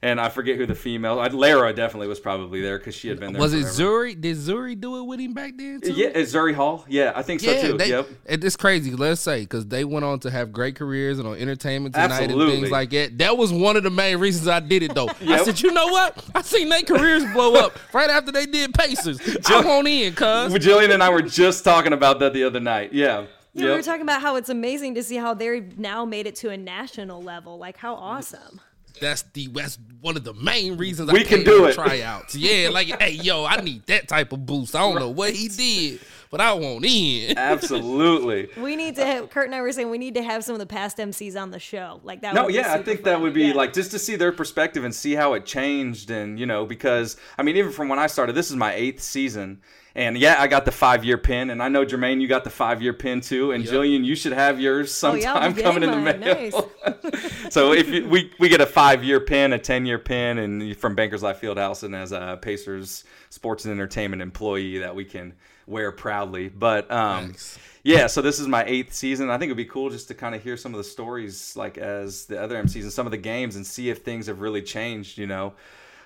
and 0.03 0.21
I 0.21 0.29
forget 0.29 0.57
who 0.57 0.67
the 0.67 0.75
female. 0.75 1.17
Lara 1.17 1.73
definitely 1.73 2.09
was 2.09 2.19
probably 2.19 2.61
there 2.61 2.77
because 2.77 2.95
she 2.95 3.09
had 3.09 3.21
been 3.21 3.33
there. 3.33 3.41
Was 3.41 3.53
forever. 3.53 3.69
it 4.07 4.17
Zuri? 4.17 4.21
Did 4.21 4.37
Zuri 4.37 4.79
do 4.79 4.99
it 4.99 5.05
with 5.05 5.21
him 5.21 5.33
back 5.33 5.53
then? 5.57 5.81
Too? 5.81 5.93
Yeah, 5.93 6.09
it's 6.09 6.35
Zuri 6.35 6.55
Hall. 6.55 6.85
Yeah, 6.89 7.13
I 7.15 7.23
think 7.23 7.41
so 7.41 7.53
yeah, 7.53 7.63
too. 7.63 7.79
They, 7.79 7.91
yep. 7.91 8.09
It's 8.27 8.57
crazy. 8.57 8.91
Let's 8.97 9.21
say 9.21 9.43
because 9.43 9.67
they 9.67 9.85
went 9.85 10.05
on 10.05 10.19
to 10.21 10.31
have 10.31 10.53
great 10.53 10.75
careers 10.75 11.21
and 11.21 11.29
on 11.29 11.37
Entertainment 11.37 11.95
Tonight 11.95 12.11
Absolutely. 12.11 12.55
and 12.55 12.63
things 12.63 12.71
like 12.73 12.91
that. 12.91 13.17
That 13.19 13.39
was 13.39 13.53
one 13.53 13.77
of 13.77 13.85
the 13.85 13.91
main 13.91 14.19
reasons 14.19 14.49
I 14.49 14.59
did 14.59 14.83
it 14.83 14.95
though. 14.95 15.07
yep. 15.21 15.41
I 15.41 15.45
said, 15.45 15.61
you 15.61 15.73
know 15.73 15.87
what? 15.87 16.23
I 16.35 16.43
seen 16.43 16.69
their 16.69 16.83
careers 16.83 17.25
blow 17.33 17.55
up 17.55 17.79
right 17.95 18.11
after 18.11 18.33
they 18.33 18.47
did 18.47 18.75
Pacers. 18.75 19.19
Jill- 19.19 19.59
I 19.59 19.65
want 19.65 19.87
in, 19.87 20.15
cuz. 20.15 20.53
Jillian 20.55 20.93
and 20.93 21.03
I 21.03 21.11
were 21.11 21.23
just 21.23 21.63
talking 21.63 21.93
about 21.93 22.19
that 22.19 22.33
the 22.33 22.43
other 22.43 22.61
night. 22.61 22.93
Yeah. 22.93 23.27
Yeah, 23.55 23.65
yep. 23.65 23.71
we 23.71 23.77
were 23.77 23.83
talking 23.83 24.03
about 24.03 24.23
how 24.23 24.37
it's 24.37 24.49
amazing 24.49 24.95
to 24.95 25.03
see 25.03 25.17
how 25.17 25.35
they've 25.35 25.79
now 25.79 26.07
made 26.07 26.27
it 26.27 26.37
to 26.37 26.49
a 26.49 26.57
national 26.57 27.23
level. 27.23 27.59
Like 27.59 27.77
how 27.77 27.95
awesome. 27.95 28.63
That's 29.01 29.23
the 29.33 29.49
that's 29.49 29.79
one 30.01 30.17
of 30.17 30.25
the 30.25 30.35
main 30.35 30.77
reasons 30.77 31.13
we 31.13 31.21
I 31.21 31.25
can 31.25 31.45
do 31.45 31.67
it. 31.67 31.75
Tryouts, 31.75 32.35
yeah. 32.35 32.69
Like, 32.69 32.87
hey, 33.01 33.13
yo, 33.13 33.45
I 33.45 33.61
need 33.61 33.87
that 33.87 34.09
type 34.09 34.33
of 34.33 34.45
boost. 34.47 34.75
I 34.75 34.81
don't 34.81 34.97
know 34.99 35.09
what 35.09 35.33
he 35.33 35.49
did, 35.49 36.01
but 36.31 36.41
I 36.41 36.53
want 36.53 36.85
in. 36.85 37.37
Absolutely. 37.39 38.49
we 38.57 38.77
need 38.77 38.97
to. 38.97 39.07
Have, 39.07 39.31
Kurt 39.31 39.47
and 39.47 39.55
I 39.55 39.61
were 39.61 39.73
saying 39.73 39.91
we 39.91 39.99
need 39.99 40.15
to 40.15 40.23
have 40.23 40.45
some 40.45 40.55
of 40.55 40.59
the 40.59 40.67
past 40.67 40.99
MCs 40.99 41.41
on 41.41 41.51
the 41.51 41.59
show. 41.59 42.01
Like 42.03 42.23
that. 42.23 42.35
No, 42.35 42.49
yeah, 42.49 42.73
I 42.73 42.83
think 42.83 43.01
fun. 43.01 43.13
that 43.13 43.21
would 43.21 43.35
be 43.35 43.47
yeah. 43.47 43.55
like 43.55 43.73
just 43.73 43.91
to 43.93 43.99
see 43.99 44.17
their 44.17 44.33
perspective 44.33 44.85
and 44.85 44.95
see 44.95 45.15
how 45.15 45.35
it 45.35 45.47
changed, 45.47 46.11
and 46.11 46.39
you 46.39 46.47
know, 46.47 46.67
because 46.67 47.17
I 47.39 47.43
mean, 47.43 47.57
even 47.57 47.73
from 47.73 47.89
when 47.89 47.99
I 47.99 48.07
started, 48.07 48.35
this 48.35 48.51
is 48.51 48.57
my 48.57 48.75
eighth 48.75 49.03
season 49.03 49.61
and 49.95 50.17
yeah, 50.17 50.37
I 50.39 50.47
got 50.47 50.65
the 50.65 50.73
five 50.73 51.05
year 51.05 51.19
pin, 51.19 51.51
and 51.51 51.63
I 51.63 51.69
know 51.69 51.85
Jermaine, 51.85 52.21
you 52.21 52.29
got 52.29 52.45
the 52.45 52.51
five 52.51 52.81
year 52.81 52.93
pin 52.93 53.21
too, 53.21 53.53
and 53.53 53.65
yep. 53.65 53.73
Jillian, 53.73 54.05
you 54.05 54.15
should 54.15 54.33
have 54.33 54.61
yours 54.61 54.93
sometime 54.93 55.53
oh, 55.53 55.57
yeah, 55.57 55.63
coming 55.63 55.83
in 55.83 55.91
the 55.91 55.99
mail. 55.99 56.19
Nice. 56.19 57.51
so 57.51 57.73
if 57.73 57.89
you, 57.89 58.09
we 58.09 58.33
we 58.39 58.49
get 58.49 58.61
a 58.61 58.67
five 58.67 59.05
year 59.05 59.21
pin, 59.21 59.53
a 59.53 59.59
ten 59.59 59.85
year 59.85 59.99
pin, 59.99 60.39
and 60.39 60.77
from 60.77 60.95
Bankers 60.95 61.23
Life 61.23 61.41
Fieldhouse, 61.41 61.83
and 61.83 61.95
as 61.95 62.13
a 62.13 62.39
Pacers 62.41 63.05
Sports 63.29 63.65
and 63.65 63.73
Entertainment 63.73 64.23
employee 64.23 64.79
that 64.79 64.95
we 64.95 65.05
can 65.05 65.35
wear 65.67 65.93
proudly. 65.93 66.49
But 66.49 66.91
um, 66.91 67.35
yeah, 67.83 68.07
so 68.07 68.23
this 68.23 68.41
is 68.41 68.49
my 68.49 68.65
eighth 68.65 68.95
season. 68.95 69.29
I 69.29 69.37
think 69.37 69.49
it'd 69.49 69.57
be 69.57 69.65
cool 69.67 69.91
just 69.91 70.09
to 70.09 70.15
kind 70.15 70.35
of 70.35 70.43
hear 70.43 70.57
some 70.57 70.73
of 70.73 70.79
the 70.79 70.85
stories, 70.85 71.55
like 71.55 71.77
as 71.77 72.25
the 72.27 72.41
other 72.41 72.63
MCs 72.63 72.83
and 72.83 72.93
some 72.93 73.07
of 73.07 73.13
the 73.13 73.19
games, 73.19 73.57
and 73.57 73.67
see 73.67 73.91
if 73.91 73.99
things 73.99 74.27
have 74.27 74.41
really 74.41 74.63
changed. 74.63 75.19
You 75.19 75.27
know, 75.27 75.53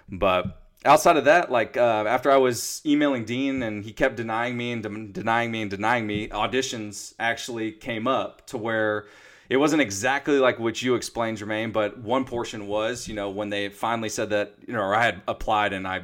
but 0.09 0.61
outside 0.85 1.17
of 1.17 1.25
that, 1.25 1.51
like 1.51 1.77
uh, 1.77 2.05
after 2.07 2.31
I 2.31 2.37
was 2.37 2.81
emailing 2.85 3.25
Dean 3.25 3.63
and 3.63 3.85
he 3.85 3.93
kept 3.93 4.17
denying 4.17 4.57
me 4.57 4.73
and 4.73 4.83
de- 4.83 5.07
denying 5.09 5.51
me 5.51 5.63
and 5.63 5.71
denying 5.71 6.07
me, 6.07 6.29
auditions 6.29 7.15
actually 7.19 7.73
came 7.73 8.07
up 8.07 8.47
to 8.49 8.59
where 8.59 9.07
it 9.49 9.57
wasn't 9.59 9.83
exactly 9.83 10.39
like 10.39 10.59
what 10.59 10.83
you 10.83 10.95
explained, 10.95 11.39
Jermaine, 11.39 11.73
but 11.73 11.99
one 11.99 12.25
portion 12.25 12.67
was, 12.67 13.07
you 13.09 13.15
know, 13.15 13.31
when 13.31 13.49
they 13.49 13.69
finally 13.69 14.09
said 14.09 14.31
that, 14.31 14.55
you 14.67 14.73
know, 14.73 14.83
I 14.83 15.03
had 15.03 15.23
applied 15.29 15.73
and 15.73 15.87
I 15.87 16.03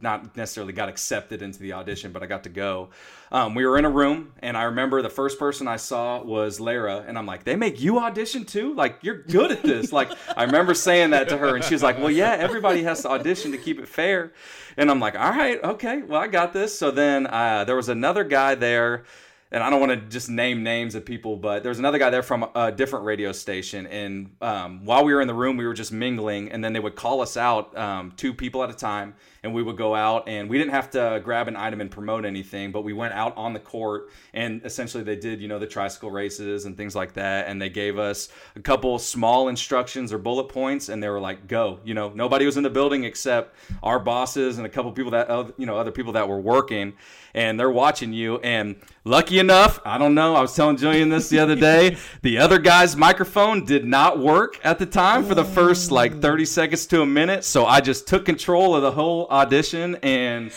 not 0.00 0.36
necessarily 0.36 0.72
got 0.72 0.88
accepted 0.88 1.42
into 1.42 1.60
the 1.60 1.72
audition, 1.72 2.12
but 2.12 2.22
I 2.22 2.26
got 2.26 2.42
to 2.44 2.48
go. 2.48 2.90
Um, 3.30 3.54
we 3.54 3.64
were 3.64 3.78
in 3.78 3.84
a 3.84 3.90
room, 3.90 4.32
and 4.40 4.56
I 4.56 4.64
remember 4.64 5.00
the 5.00 5.08
first 5.08 5.38
person 5.38 5.68
I 5.68 5.76
saw 5.76 6.22
was 6.22 6.60
Lara, 6.60 7.04
and 7.06 7.16
I'm 7.16 7.26
like, 7.26 7.44
"They 7.44 7.56
make 7.56 7.80
you 7.80 7.98
audition 7.98 8.44
too? 8.44 8.74
Like 8.74 8.98
you're 9.02 9.22
good 9.22 9.52
at 9.52 9.62
this?" 9.62 9.92
like 9.92 10.10
I 10.36 10.44
remember 10.44 10.74
saying 10.74 11.10
that 11.10 11.28
to 11.28 11.38
her, 11.38 11.54
and 11.54 11.64
she 11.64 11.74
was 11.74 11.82
like, 11.82 11.98
"Well, 11.98 12.10
yeah, 12.10 12.32
everybody 12.32 12.82
has 12.82 13.02
to 13.02 13.10
audition 13.10 13.52
to 13.52 13.58
keep 13.58 13.78
it 13.78 13.88
fair." 13.88 14.32
And 14.76 14.90
I'm 14.90 15.00
like, 15.00 15.16
"All 15.16 15.30
right, 15.30 15.62
okay, 15.62 16.02
well, 16.02 16.20
I 16.20 16.26
got 16.26 16.52
this." 16.52 16.76
So 16.76 16.90
then 16.90 17.26
uh, 17.26 17.64
there 17.64 17.76
was 17.76 17.88
another 17.88 18.24
guy 18.24 18.54
there 18.54 19.04
and 19.52 19.62
I 19.62 19.70
don't 19.70 19.80
want 19.80 19.92
to 19.92 20.08
just 20.08 20.28
name 20.28 20.62
names 20.62 20.94
of 20.94 21.04
people, 21.04 21.36
but 21.36 21.62
there's 21.62 21.78
another 21.78 21.98
guy 21.98 22.10
there 22.10 22.22
from 22.22 22.48
a 22.54 22.72
different 22.72 23.04
radio 23.04 23.32
station. 23.32 23.86
And 23.86 24.34
um, 24.40 24.84
while 24.84 25.04
we 25.04 25.14
were 25.14 25.20
in 25.20 25.28
the 25.28 25.34
room, 25.34 25.56
we 25.56 25.66
were 25.66 25.74
just 25.74 25.92
mingling, 25.92 26.50
and 26.50 26.64
then 26.64 26.72
they 26.72 26.80
would 26.80 26.96
call 26.96 27.20
us 27.20 27.36
out, 27.36 27.76
um, 27.76 28.12
two 28.16 28.34
people 28.34 28.64
at 28.64 28.70
a 28.70 28.74
time, 28.74 29.14
and 29.44 29.54
we 29.54 29.62
would 29.62 29.76
go 29.76 29.94
out, 29.94 30.28
and 30.28 30.50
we 30.50 30.58
didn't 30.58 30.72
have 30.72 30.90
to 30.90 31.20
grab 31.22 31.46
an 31.46 31.54
item 31.54 31.80
and 31.80 31.90
promote 31.90 32.24
anything, 32.24 32.72
but 32.72 32.82
we 32.82 32.92
went 32.92 33.14
out 33.14 33.36
on 33.36 33.52
the 33.52 33.60
court, 33.60 34.10
and 34.34 34.60
essentially 34.64 35.04
they 35.04 35.14
did, 35.14 35.40
you 35.40 35.46
know, 35.46 35.60
the 35.60 35.66
tricycle 35.66 36.10
races 36.10 36.64
and 36.64 36.76
things 36.76 36.96
like 36.96 37.12
that, 37.12 37.46
and 37.46 37.62
they 37.62 37.68
gave 37.68 37.98
us 37.98 38.28
a 38.56 38.60
couple 38.60 38.98
small 38.98 39.46
instructions 39.48 40.12
or 40.12 40.18
bullet 40.18 40.48
points, 40.48 40.88
and 40.88 41.00
they 41.00 41.08
were 41.08 41.20
like, 41.20 41.46
"Go!" 41.46 41.78
You 41.84 41.94
know, 41.94 42.10
nobody 42.12 42.44
was 42.46 42.56
in 42.56 42.64
the 42.64 42.70
building 42.70 43.04
except 43.04 43.54
our 43.82 44.00
bosses 44.00 44.58
and 44.58 44.66
a 44.66 44.70
couple 44.70 44.90
people 44.90 45.12
that, 45.12 45.54
you 45.56 45.66
know, 45.66 45.76
other 45.76 45.92
people 45.92 46.14
that 46.14 46.28
were 46.28 46.40
working 46.40 46.94
and 47.36 47.60
they're 47.60 47.70
watching 47.70 48.12
you. 48.12 48.38
And 48.38 48.76
lucky 49.04 49.38
enough, 49.38 49.78
I 49.84 49.98
don't 49.98 50.14
know. 50.14 50.34
I 50.34 50.40
was 50.40 50.56
telling 50.56 50.78
Julian 50.78 51.10
this 51.10 51.28
the 51.28 51.38
other 51.38 51.54
day. 51.54 51.96
the 52.22 52.38
other 52.38 52.58
guy's 52.58 52.96
microphone 52.96 53.64
did 53.64 53.84
not 53.84 54.18
work 54.18 54.58
at 54.64 54.78
the 54.78 54.86
time 54.86 55.22
for 55.24 55.34
the 55.34 55.44
first 55.44 55.92
like 55.92 56.20
30 56.20 56.46
seconds 56.46 56.86
to 56.86 57.02
a 57.02 57.06
minute. 57.06 57.44
So 57.44 57.66
I 57.66 57.80
just 57.80 58.08
took 58.08 58.24
control 58.24 58.74
of 58.74 58.82
the 58.82 58.92
whole 58.92 59.28
audition 59.28 59.96
and. 59.96 60.50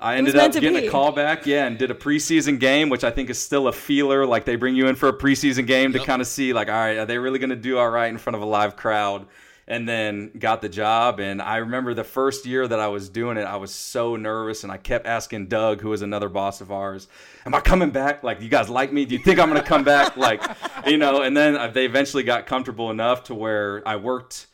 I 0.00 0.16
ended 0.16 0.36
up 0.36 0.52
getting 0.52 0.72
be. 0.72 0.86
a 0.86 0.90
call 0.90 1.12
back, 1.12 1.44
yeah, 1.44 1.66
and 1.66 1.76
did 1.76 1.90
a 1.90 1.94
preseason 1.94 2.58
game, 2.58 2.88
which 2.88 3.04
I 3.04 3.10
think 3.10 3.28
is 3.28 3.38
still 3.38 3.68
a 3.68 3.72
feeler. 3.74 4.24
Like 4.24 4.46
they 4.46 4.56
bring 4.56 4.74
you 4.74 4.86
in 4.86 4.94
for 4.94 5.10
a 5.10 5.12
preseason 5.12 5.66
game 5.66 5.92
yep. 5.92 6.00
to 6.00 6.06
kind 6.06 6.22
of 6.22 6.26
see, 6.26 6.54
like, 6.54 6.68
all 6.68 6.74
right, 6.74 6.96
are 6.96 7.04
they 7.04 7.18
really 7.18 7.38
going 7.38 7.50
to 7.50 7.56
do 7.56 7.76
all 7.76 7.90
right 7.90 8.08
in 8.08 8.16
front 8.16 8.36
of 8.36 8.40
a 8.40 8.46
live 8.46 8.74
crowd? 8.74 9.26
And 9.68 9.88
then 9.88 10.30
got 10.38 10.62
the 10.62 10.68
job. 10.68 11.18
And 11.18 11.42
I 11.42 11.56
remember 11.56 11.92
the 11.94 12.04
first 12.04 12.46
year 12.46 12.66
that 12.68 12.78
I 12.78 12.88
was 12.88 13.08
doing 13.08 13.36
it, 13.36 13.42
I 13.42 13.56
was 13.56 13.72
so 13.74 14.16
nervous, 14.16 14.62
and 14.62 14.72
I 14.72 14.76
kept 14.76 15.06
asking 15.06 15.46
Doug, 15.48 15.80
who 15.80 15.88
was 15.88 16.02
another 16.02 16.28
boss 16.28 16.60
of 16.60 16.70
ours, 16.70 17.08
"Am 17.44 17.54
I 17.54 17.60
coming 17.60 17.90
back? 17.90 18.22
Like, 18.22 18.40
you 18.40 18.48
guys 18.48 18.68
like 18.68 18.92
me? 18.92 19.04
Do 19.04 19.14
you 19.16 19.22
think 19.22 19.38
I'm 19.38 19.48
gonna 19.48 19.62
come 19.62 19.84
back? 19.84 20.16
Like, 20.26 20.42
you 20.86 20.96
know?" 20.98 21.22
And 21.22 21.36
then 21.36 21.56
uh, 21.56 21.68
they 21.68 21.84
eventually 21.84 22.22
got 22.22 22.46
comfortable 22.46 22.90
enough 22.90 23.24
to 23.24 23.34
where 23.34 23.82
I 23.86 23.96
worked. 23.96 24.46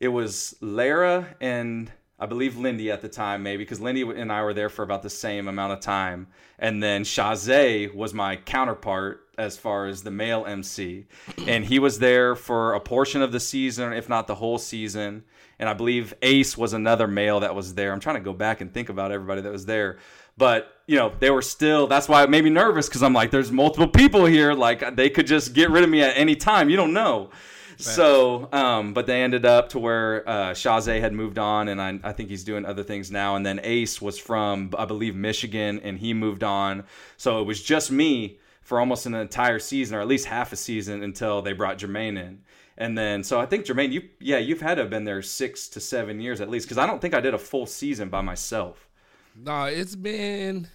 It 0.00 0.08
was 0.08 0.54
Lara 0.60 1.34
and 1.40 1.90
I 2.18 2.26
believe 2.26 2.56
Lindy 2.56 2.90
at 2.92 3.00
the 3.00 3.08
time, 3.08 3.42
maybe 3.42 3.64
because 3.64 3.80
Lindy 3.80 4.02
and 4.02 4.32
I 4.32 4.42
were 4.42 4.54
there 4.54 4.68
for 4.68 4.82
about 4.82 5.02
the 5.02 5.10
same 5.10 5.48
amount 5.48 5.72
of 5.72 5.80
time, 5.80 6.28
and 6.58 6.82
then 6.82 7.02
Shazay 7.02 7.92
was 7.92 8.14
my 8.14 8.36
counterpart 8.36 9.28
as 9.36 9.56
far 9.56 9.86
as 9.86 10.02
the 10.04 10.12
male 10.12 10.46
MC, 10.46 11.06
and 11.46 11.64
he 11.64 11.80
was 11.80 11.98
there 11.98 12.36
for 12.36 12.74
a 12.74 12.80
portion 12.80 13.20
of 13.20 13.32
the 13.32 13.40
season, 13.40 13.92
if 13.92 14.08
not 14.08 14.28
the 14.28 14.36
whole 14.36 14.58
season. 14.58 15.24
And 15.58 15.68
I 15.68 15.74
believe 15.74 16.14
Ace 16.22 16.56
was 16.56 16.72
another 16.72 17.08
male 17.08 17.40
that 17.40 17.54
was 17.54 17.74
there. 17.74 17.92
I'm 17.92 18.00
trying 18.00 18.16
to 18.16 18.22
go 18.22 18.32
back 18.32 18.60
and 18.60 18.72
think 18.72 18.88
about 18.88 19.10
everybody 19.10 19.40
that 19.40 19.52
was 19.52 19.66
there, 19.66 19.98
but 20.36 20.72
you 20.86 20.96
know 20.96 21.12
they 21.18 21.30
were 21.30 21.42
still. 21.42 21.88
That's 21.88 22.08
why 22.08 22.22
it 22.22 22.30
made 22.30 22.44
me 22.44 22.50
nervous 22.50 22.88
because 22.88 23.02
I'm 23.02 23.12
like, 23.12 23.32
there's 23.32 23.50
multiple 23.50 23.88
people 23.88 24.24
here. 24.24 24.52
Like 24.52 24.94
they 24.94 25.10
could 25.10 25.26
just 25.26 25.52
get 25.52 25.70
rid 25.70 25.82
of 25.82 25.90
me 25.90 26.02
at 26.02 26.16
any 26.16 26.36
time. 26.36 26.70
You 26.70 26.76
don't 26.76 26.92
know. 26.92 27.30
So, 27.78 28.48
um, 28.52 28.94
but 28.94 29.06
they 29.06 29.22
ended 29.22 29.44
up 29.44 29.70
to 29.70 29.78
where 29.78 30.28
uh, 30.28 30.50
Shazay 30.50 31.00
had 31.00 31.12
moved 31.12 31.38
on, 31.38 31.68
and 31.68 31.80
I, 31.80 31.98
I, 32.02 32.12
think 32.12 32.28
he's 32.28 32.44
doing 32.44 32.64
other 32.64 32.82
things 32.82 33.10
now. 33.10 33.36
And 33.36 33.44
then 33.44 33.60
Ace 33.62 34.00
was 34.00 34.18
from, 34.18 34.70
I 34.78 34.84
believe, 34.84 35.14
Michigan, 35.14 35.80
and 35.82 35.98
he 35.98 36.14
moved 36.14 36.44
on. 36.44 36.84
So 37.16 37.40
it 37.40 37.44
was 37.44 37.62
just 37.62 37.90
me 37.90 38.38
for 38.62 38.80
almost 38.80 39.06
an 39.06 39.14
entire 39.14 39.58
season, 39.58 39.96
or 39.96 40.00
at 40.00 40.08
least 40.08 40.26
half 40.26 40.52
a 40.52 40.56
season, 40.56 41.02
until 41.02 41.42
they 41.42 41.52
brought 41.52 41.78
Jermaine 41.78 42.18
in. 42.18 42.42
And 42.76 42.98
then, 42.98 43.22
so 43.22 43.38
I 43.38 43.46
think 43.46 43.66
Jermaine, 43.66 43.92
you, 43.92 44.08
yeah, 44.18 44.38
you've 44.38 44.60
had 44.60 44.76
to 44.76 44.82
have 44.82 44.90
been 44.90 45.04
there 45.04 45.22
six 45.22 45.68
to 45.68 45.80
seven 45.80 46.20
years 46.20 46.40
at 46.40 46.48
least, 46.48 46.66
because 46.66 46.78
I 46.78 46.86
don't 46.86 47.00
think 47.00 47.14
I 47.14 47.20
did 47.20 47.34
a 47.34 47.38
full 47.38 47.66
season 47.66 48.08
by 48.08 48.20
myself. 48.20 48.88
No, 49.36 49.64
it's 49.64 49.96
been. 49.96 50.68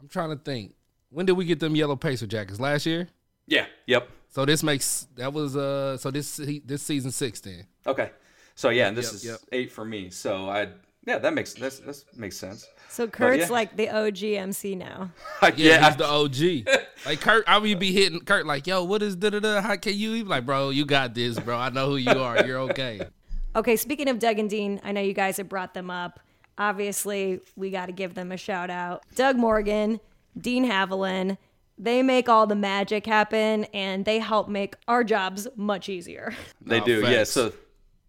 I'm 0.00 0.08
trying 0.08 0.30
to 0.30 0.36
think. 0.36 0.74
When 1.10 1.26
did 1.26 1.32
we 1.32 1.44
get 1.44 1.60
them 1.60 1.76
yellow 1.76 1.96
pacer 1.96 2.26
jackets? 2.26 2.60
Last 2.60 2.86
year. 2.86 3.08
Yeah. 3.46 3.66
Yep. 3.86 4.10
So 4.30 4.44
this 4.44 4.62
makes 4.62 5.06
that 5.16 5.32
was 5.32 5.56
uh 5.56 5.96
so 5.96 6.10
this 6.10 6.40
this 6.64 6.82
season 6.82 7.10
six 7.10 7.40
then. 7.40 7.66
Okay. 7.86 8.10
So 8.54 8.70
yeah, 8.70 8.88
and 8.88 8.96
this 8.96 9.06
yep, 9.06 9.14
is 9.14 9.24
yep. 9.24 9.38
eight 9.52 9.72
for 9.72 9.84
me. 9.84 10.10
So 10.10 10.48
I 10.48 10.68
yeah 11.06 11.18
that 11.18 11.34
makes 11.34 11.54
that's 11.54 11.80
that 11.80 12.04
makes 12.16 12.36
sense. 12.36 12.66
So 12.88 13.06
Kurt's 13.06 13.46
yeah. 13.46 13.48
like 13.48 13.76
the 13.76 13.90
OG 13.90 14.22
MC 14.22 14.74
now. 14.74 15.10
yeah, 15.42 15.50
yeah, 15.56 15.86
he's 15.86 15.96
the 15.96 16.06
OG. 16.06 16.80
like 17.06 17.20
Kurt, 17.20 17.44
I 17.46 17.58
would 17.58 17.78
be 17.78 17.92
hitting 17.92 18.20
Kurt 18.20 18.46
like, 18.46 18.66
"Yo, 18.66 18.84
what 18.84 19.02
is 19.02 19.16
da 19.16 19.30
da 19.30 19.40
da? 19.40 19.60
How 19.60 19.76
can 19.76 19.94
you?" 19.94 20.12
Be 20.12 20.28
like, 20.28 20.46
bro, 20.46 20.70
you 20.70 20.84
got 20.84 21.14
this, 21.14 21.38
bro. 21.38 21.56
I 21.56 21.68
know 21.70 21.90
who 21.90 21.96
you 21.96 22.10
are. 22.10 22.46
You're 22.46 22.60
okay. 22.60 23.02
okay. 23.56 23.76
Speaking 23.76 24.08
of 24.08 24.18
Doug 24.18 24.38
and 24.38 24.48
Dean, 24.48 24.80
I 24.82 24.92
know 24.92 25.00
you 25.00 25.12
guys 25.12 25.36
have 25.36 25.48
brought 25.48 25.74
them 25.74 25.90
up. 25.90 26.20
Obviously, 26.58 27.40
we 27.54 27.70
got 27.70 27.86
to 27.86 27.92
give 27.92 28.14
them 28.14 28.32
a 28.32 28.38
shout 28.38 28.70
out. 28.70 29.02
Doug 29.14 29.36
Morgan, 29.36 30.00
Dean 30.38 30.64
Haviland 30.64 31.36
they 31.78 32.02
make 32.02 32.28
all 32.28 32.46
the 32.46 32.54
magic 32.54 33.06
happen 33.06 33.64
and 33.74 34.04
they 34.04 34.18
help 34.18 34.48
make 34.48 34.76
our 34.88 35.04
jobs 35.04 35.46
much 35.56 35.88
easier. 35.88 36.34
They 36.64 36.80
oh, 36.80 36.84
do, 36.84 37.00
yes. 37.02 37.10
Yeah, 37.10 37.24
so 37.24 37.52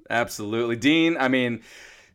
absolutely. 0.09 0.77
Dean, 0.77 1.15
I 1.15 1.27
mean, 1.27 1.61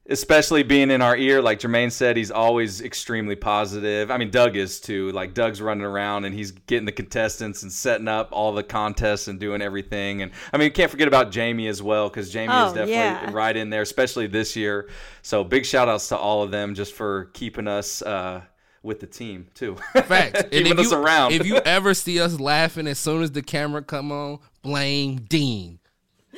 especially 0.09 0.65
being 0.65 0.91
in 0.91 1.01
our 1.01 1.17
ear, 1.17 1.41
like 1.41 1.61
Jermaine 1.61 1.93
said, 1.93 2.17
he's 2.17 2.33
always 2.33 2.81
extremely 2.81 3.37
positive. 3.37 4.11
I 4.11 4.19
mean, 4.19 4.31
Doug 4.31 4.57
is 4.57 4.81
too. 4.81 5.13
Like 5.13 5.35
Doug's 5.35 5.63
running 5.63 5.85
around 5.85 6.25
and 6.25 6.35
he's 6.35 6.51
getting 6.51 6.85
the 6.85 6.93
contestants 6.93 7.63
and 7.63 7.71
setting 7.71 8.09
up 8.09 8.31
all 8.33 8.53
the 8.53 8.65
contests 8.65 9.29
and 9.29 9.39
doing 9.39 9.63
everything. 9.63 10.23
And 10.23 10.33
I 10.53 10.59
mean, 10.59 10.65
you 10.65 10.73
can't 10.73 10.91
forget 10.91 11.07
about 11.07 11.31
Jamie 11.31 11.69
as 11.69 11.81
well 11.81 12.09
because 12.09 12.31
Jamie 12.31 12.53
oh, 12.53 12.67
is 12.67 12.73
definitely 12.73 12.95
yeah. 12.95 13.31
right 13.33 13.57
in 13.57 13.71
there, 13.71 13.83
especially 13.83 14.27
this 14.27 14.57
year. 14.57 14.89
So 15.23 15.45
big 15.45 15.65
shout 15.65 15.89
outs 15.89 16.09
to 16.09 16.17
all 16.17 16.43
of 16.43 16.51
them 16.51 16.75
just 16.75 16.95
for 16.95 17.27
keeping 17.27 17.69
us. 17.69 18.03
Uh, 18.03 18.43
with 18.83 19.01
the 19.01 19.07
team 19.07 19.49
too. 19.55 19.77
Facts. 19.93 20.43
Keeping 20.51 20.79
us 20.79 20.91
you, 20.91 21.03
around. 21.03 21.33
if 21.33 21.47
you 21.47 21.57
ever 21.65 21.95
see 21.95 22.21
us 22.21 22.39
laughing 22.41 22.87
as 22.87 22.99
soon 22.99 23.23
as 23.23 23.33
the 23.33 23.43
camera 23.43 23.83
come 23.83 24.11
on, 24.13 24.39
blame 24.63 25.17
Dean. 25.17 25.79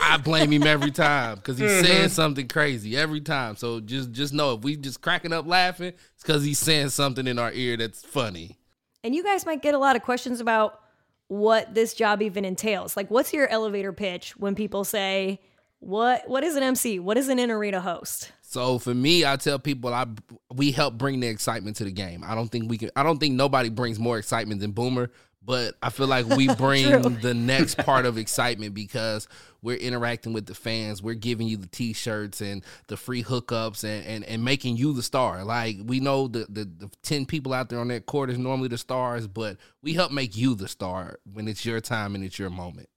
I 0.03 0.17
blame 0.17 0.53
him 0.53 0.65
every 0.65 0.91
time 0.91 1.37
because 1.37 1.57
he's 1.59 1.71
mm-hmm. 1.71 1.87
saying 1.87 2.09
something 2.09 2.49
crazy 2.49 2.97
every 2.97 3.21
time. 3.21 3.57
So 3.57 3.81
just 3.81 4.11
just 4.11 4.33
know 4.35 4.55
if 4.55 4.63
we 4.63 4.77
just 4.77 5.01
cracking 5.01 5.33
up 5.33 5.47
laughing, 5.47 5.93
it's 6.15 6.23
because 6.23 6.45
he's 6.45 6.59
saying 6.59 6.89
something 6.89 7.27
in 7.27 7.39
our 7.39 7.53
ear 7.53 7.77
that's 7.77 8.05
funny. 8.05 8.59
And 9.05 9.15
you 9.15 9.23
guys 9.23 9.47
might 9.47 9.63
get 9.63 9.75
a 9.75 9.79
lot 9.79 9.97
of 9.97 10.03
questions 10.03 10.41
about 10.41 10.81
what 11.29 11.75
this 11.75 11.95
job 11.95 12.23
even 12.23 12.45
entails. 12.45 12.97
Like, 12.97 13.11
what's 13.11 13.33
your 13.33 13.49
elevator 13.49 13.93
pitch 13.93 14.37
when 14.37 14.55
people 14.55 14.85
say, 14.85 15.41
"What 15.79 16.29
what 16.29 16.43
is 16.43 16.57
an 16.57 16.63
MC? 16.63 16.99
What 16.99 17.17
is 17.17 17.29
an 17.29 17.39
in 17.39 17.51
arena 17.51 17.81
host?" 17.81 18.33
So 18.55 18.79
for 18.79 18.95
me, 18.95 19.27
I 19.27 19.35
tell 19.35 19.59
people 19.59 19.93
I 19.93 20.07
we 20.55 20.71
help 20.71 20.97
bring 20.97 21.19
the 21.19 21.27
excitement 21.27 21.75
to 21.79 21.85
the 21.85 21.91
game. 21.91 22.23
I 22.25 22.37
don't 22.37 22.47
think 22.47 22.71
we 22.71 22.79
can. 22.79 22.89
I 22.95 23.03
don't 23.03 23.19
think 23.19 23.35
nobody 23.35 23.69
brings 23.69 23.99
more 23.99 24.17
excitement 24.17 24.61
than 24.61 24.71
Boomer, 24.71 25.11
but 25.43 25.75
I 25.83 25.91
feel 25.91 26.07
like 26.07 26.27
we 26.27 26.47
bring 26.55 27.19
the 27.19 27.35
next 27.35 27.79
part 27.79 28.07
of 28.07 28.17
excitement 28.17 28.73
because 28.73 29.27
we're 29.61 29.79
interacting 29.79 30.33
with 30.33 30.47
the 30.47 30.55
fans. 30.55 31.03
We're 31.03 31.15
giving 31.17 31.49
you 31.49 31.57
the 31.57 31.67
t-shirts 31.67 32.41
and 32.41 32.63
the 32.87 32.97
free 32.97 33.25
hookups 33.25 33.83
and 33.83 34.07
and, 34.07 34.25
and 34.25 34.45
making 34.45 34.77
you 34.77 34.93
the 34.93 35.03
star. 35.03 35.43
Like 35.43 35.79
we 35.85 35.99
know 35.99 36.29
the, 36.29 36.47
the 36.49 36.65
the 36.65 36.91
ten 37.03 37.27
people 37.27 37.53
out 37.53 37.71
there 37.71 37.81
on 37.81 37.89
that 37.89 38.07
court 38.07 38.31
is 38.31 38.39
normally 38.39 38.69
the 38.69 38.79
stars, 38.79 39.27
but 39.27 39.57
we 39.83 39.95
help 39.95 40.13
make 40.13 40.37
you 40.37 40.55
the 40.55 40.69
star 40.69 41.19
when 41.25 41.49
it's 41.49 41.67
your 41.67 41.81
time 41.81 42.15
and 42.15 42.23
it's 42.23 42.39
your 42.39 42.51
moment. 42.51 42.89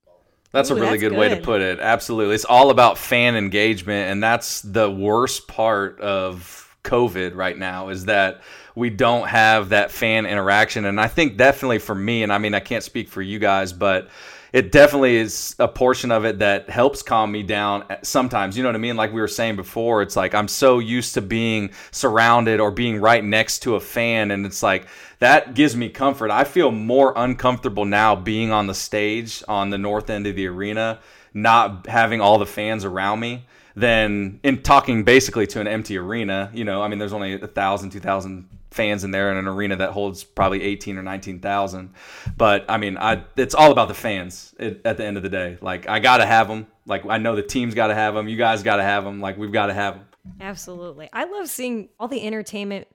That's 0.51 0.71
Ooh, 0.71 0.73
a 0.73 0.77
really 0.77 0.91
that's 0.91 1.01
good, 1.01 1.09
good, 1.09 1.19
way 1.19 1.29
to 1.29 1.37
put 1.37 1.61
it. 1.61 1.79
Absolutely. 1.79 2.35
It's 2.35 2.45
all 2.45 2.69
about 2.69 2.97
fan 2.97 3.35
engagement 3.35 4.11
and 4.11 4.23
that's 4.23 4.61
the 4.61 4.89
worst 4.89 5.47
part 5.47 5.99
of 5.99 6.75
COVID 6.83 7.35
right 7.35 7.57
now 7.57 7.89
is 7.89 8.05
that 8.05 8.41
we 8.73 8.89
don't 8.89 9.27
have 9.27 9.69
that 9.69 9.91
fan 9.91 10.25
interaction 10.25 10.85
and 10.85 11.01
I 11.01 11.07
think 11.07 11.35
definitely 11.35 11.79
for 11.79 11.95
me 11.95 12.23
and 12.23 12.31
I 12.31 12.37
mean 12.37 12.53
I 12.53 12.61
can't 12.61 12.83
speak 12.83 13.09
for 13.09 13.21
you 13.21 13.39
guys 13.39 13.73
but 13.73 14.07
it 14.53 14.71
definitely 14.71 15.17
is 15.17 15.55
a 15.59 15.67
portion 15.67 16.11
of 16.11 16.25
it 16.25 16.39
that 16.39 16.69
helps 16.69 17.01
calm 17.01 17.31
me 17.31 17.43
down 17.43 17.83
sometimes. 18.01 18.55
You 18.55 18.63
know 18.63 18.69
what 18.69 18.75
I 18.75 18.79
mean? 18.79 18.95
Like 18.95 19.13
we 19.13 19.21
were 19.21 19.27
saying 19.27 19.55
before, 19.55 20.01
it's 20.01 20.15
like 20.15 20.33
I'm 20.33 20.47
so 20.47 20.79
used 20.79 21.13
to 21.15 21.21
being 21.21 21.71
surrounded 21.91 22.59
or 22.59 22.71
being 22.71 22.99
right 22.99 23.23
next 23.23 23.59
to 23.59 23.75
a 23.75 23.79
fan, 23.79 24.31
and 24.31 24.45
it's 24.45 24.63
like 24.63 24.87
that 25.19 25.53
gives 25.53 25.75
me 25.75 25.89
comfort. 25.89 26.31
I 26.31 26.43
feel 26.43 26.71
more 26.71 27.13
uncomfortable 27.15 27.85
now 27.85 28.15
being 28.15 28.51
on 28.51 28.67
the 28.67 28.73
stage 28.73 29.43
on 29.47 29.69
the 29.69 29.77
north 29.77 30.09
end 30.09 30.27
of 30.27 30.35
the 30.35 30.47
arena, 30.47 30.99
not 31.33 31.87
having 31.87 32.21
all 32.21 32.37
the 32.37 32.45
fans 32.45 32.85
around 32.85 33.19
me 33.19 33.45
than 33.75 34.39
in 34.43 34.63
talking 34.63 35.03
basically 35.03 35.45
to 35.47 35.61
an 35.61 35.67
empty 35.67 35.97
arena. 35.97 36.49
You 36.53 36.63
know, 36.63 36.81
I 36.81 36.87
mean, 36.87 36.99
there's 36.99 37.13
only 37.13 37.33
a 37.33 37.47
thousand, 37.47 37.91
two 37.91 37.99
thousand 37.99 38.47
fans 38.71 39.03
in 39.03 39.11
there 39.11 39.31
in 39.31 39.37
an 39.37 39.47
arena 39.47 39.75
that 39.77 39.91
holds 39.91 40.23
probably 40.23 40.61
18 40.61 40.97
or 40.97 41.03
19,000. 41.03 41.93
But 42.35 42.65
I 42.69 42.77
mean, 42.77 42.97
I 42.97 43.23
it's 43.35 43.55
all 43.55 43.71
about 43.71 43.87
the 43.87 43.93
fans 43.93 44.53
at, 44.59 44.85
at 44.85 44.97
the 44.97 45.05
end 45.05 45.17
of 45.17 45.23
the 45.23 45.29
day. 45.29 45.57
Like 45.61 45.87
I 45.87 45.99
got 45.99 46.17
to 46.17 46.25
have 46.25 46.47
them. 46.47 46.67
Like 46.85 47.05
I 47.05 47.17
know 47.17 47.35
the 47.35 47.43
team's 47.43 47.73
got 47.73 47.87
to 47.87 47.95
have 47.95 48.13
them. 48.13 48.27
You 48.27 48.37
guys 48.37 48.63
got 48.63 48.77
to 48.77 48.83
have 48.83 49.03
them. 49.03 49.21
Like 49.21 49.37
we've 49.37 49.51
got 49.51 49.67
to 49.67 49.73
have 49.73 49.95
them. 49.95 50.05
Absolutely. 50.41 51.09
I 51.13 51.25
love 51.25 51.47
seeing 51.47 51.89
all 51.99 52.07
the 52.07 52.25
entertainment 52.25 52.87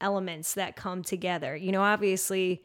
elements 0.00 0.54
that 0.54 0.76
come 0.76 1.02
together. 1.02 1.56
You 1.56 1.72
know, 1.72 1.82
obviously, 1.82 2.62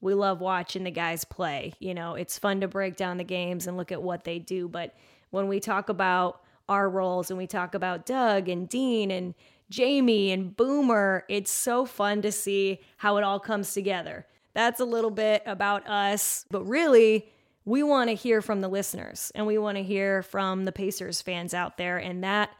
we 0.00 0.14
love 0.14 0.40
watching 0.40 0.84
the 0.84 0.90
guys 0.90 1.24
play. 1.24 1.72
You 1.80 1.94
know, 1.94 2.14
it's 2.14 2.38
fun 2.38 2.60
to 2.60 2.68
break 2.68 2.96
down 2.96 3.16
the 3.16 3.24
games 3.24 3.66
and 3.66 3.76
look 3.76 3.90
at 3.92 4.02
what 4.02 4.24
they 4.24 4.38
do. 4.38 4.68
But 4.68 4.94
when 5.30 5.48
we 5.48 5.60
talk 5.60 5.88
about 5.88 6.42
our 6.68 6.88
roles 6.88 7.30
and 7.30 7.38
we 7.38 7.46
talk 7.46 7.74
about 7.74 8.06
Doug 8.06 8.48
and 8.48 8.68
Dean 8.68 9.10
and 9.10 9.34
Jamie 9.70 10.32
and 10.32 10.56
Boomer, 10.56 11.24
it's 11.28 11.50
so 11.50 11.84
fun 11.84 12.22
to 12.22 12.30
see 12.32 12.80
how 12.98 13.16
it 13.16 13.24
all 13.24 13.40
comes 13.40 13.74
together. 13.74 14.26
That's 14.54 14.80
a 14.80 14.84
little 14.84 15.10
bit 15.10 15.42
about 15.44 15.86
us, 15.88 16.46
but 16.50 16.64
really, 16.64 17.28
we 17.64 17.82
want 17.82 18.08
to 18.08 18.14
hear 18.14 18.40
from 18.40 18.60
the 18.60 18.68
listeners 18.68 19.32
and 19.34 19.44
we 19.44 19.58
want 19.58 19.76
to 19.76 19.82
hear 19.82 20.22
from 20.22 20.64
the 20.64 20.72
Pacers 20.72 21.20
fans 21.20 21.52
out 21.52 21.76
there. 21.76 21.98
And 21.98 22.22
that 22.22 22.50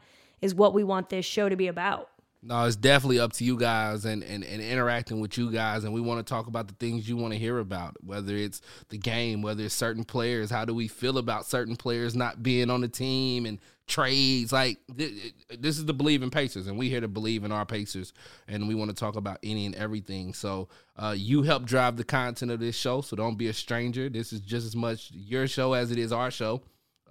is 0.41 0.53
what 0.53 0.73
we 0.73 0.83
want 0.83 1.09
this 1.09 1.25
show 1.25 1.49
to 1.49 1.55
be 1.55 1.67
about. 1.67 2.09
No, 2.47 2.63
it's 2.63 2.77
definitely 2.77 3.19
up 3.19 3.33
to 3.33 3.43
you 3.43 3.57
guys 3.57 4.05
and, 4.05 4.23
and, 4.23 4.41
and 4.41 4.61
interacting 4.61 5.19
with 5.19 5.37
you 5.37 5.51
guys. 5.51 5.83
And 5.83 5.93
we 5.93 5.99
want 5.99 6.25
to 6.25 6.29
talk 6.29 6.47
about 6.47 6.69
the 6.69 6.75
things 6.75 7.09
you 7.09 7.17
want 7.17 7.33
to 7.33 7.37
hear 7.37 7.59
about, 7.59 7.97
whether 8.01 8.37
it's 8.37 8.61
the 8.87 8.97
game, 8.97 9.41
whether 9.41 9.65
it's 9.65 9.75
certain 9.75 10.05
players. 10.05 10.49
How 10.49 10.63
do 10.63 10.73
we 10.73 10.87
feel 10.87 11.17
about 11.17 11.45
certain 11.45 11.75
players 11.75 12.15
not 12.15 12.41
being 12.41 12.69
on 12.69 12.79
the 12.79 12.87
team 12.87 13.45
and 13.45 13.59
trades? 13.85 14.53
Like, 14.53 14.77
this 14.87 15.77
is 15.77 15.83
the 15.83 15.93
Bleav 15.93 16.23
in 16.23 16.29
Pacers, 16.29 16.67
and 16.67 16.77
we 16.77 16.87
here 16.87 17.01
to 17.01 17.09
believe 17.09 17.43
in 17.43 17.51
our 17.51 17.65
Pacers. 17.65 18.13
And 18.47 18.69
we 18.69 18.75
want 18.75 18.91
to 18.91 18.95
talk 18.95 19.17
about 19.17 19.39
any 19.43 19.65
and 19.65 19.75
everything. 19.75 20.33
So, 20.33 20.69
uh, 20.95 21.15
you 21.17 21.43
help 21.43 21.65
drive 21.65 21.97
the 21.97 22.05
content 22.05 22.49
of 22.49 22.61
this 22.61 22.77
show. 22.77 23.01
So, 23.01 23.17
don't 23.17 23.37
be 23.37 23.47
a 23.47 23.53
stranger. 23.53 24.07
This 24.07 24.31
is 24.31 24.39
just 24.39 24.65
as 24.65 24.75
much 24.75 25.11
your 25.11 25.47
show 25.47 25.73
as 25.73 25.91
it 25.91 25.97
is 25.97 26.13
our 26.13 26.31
show. 26.31 26.61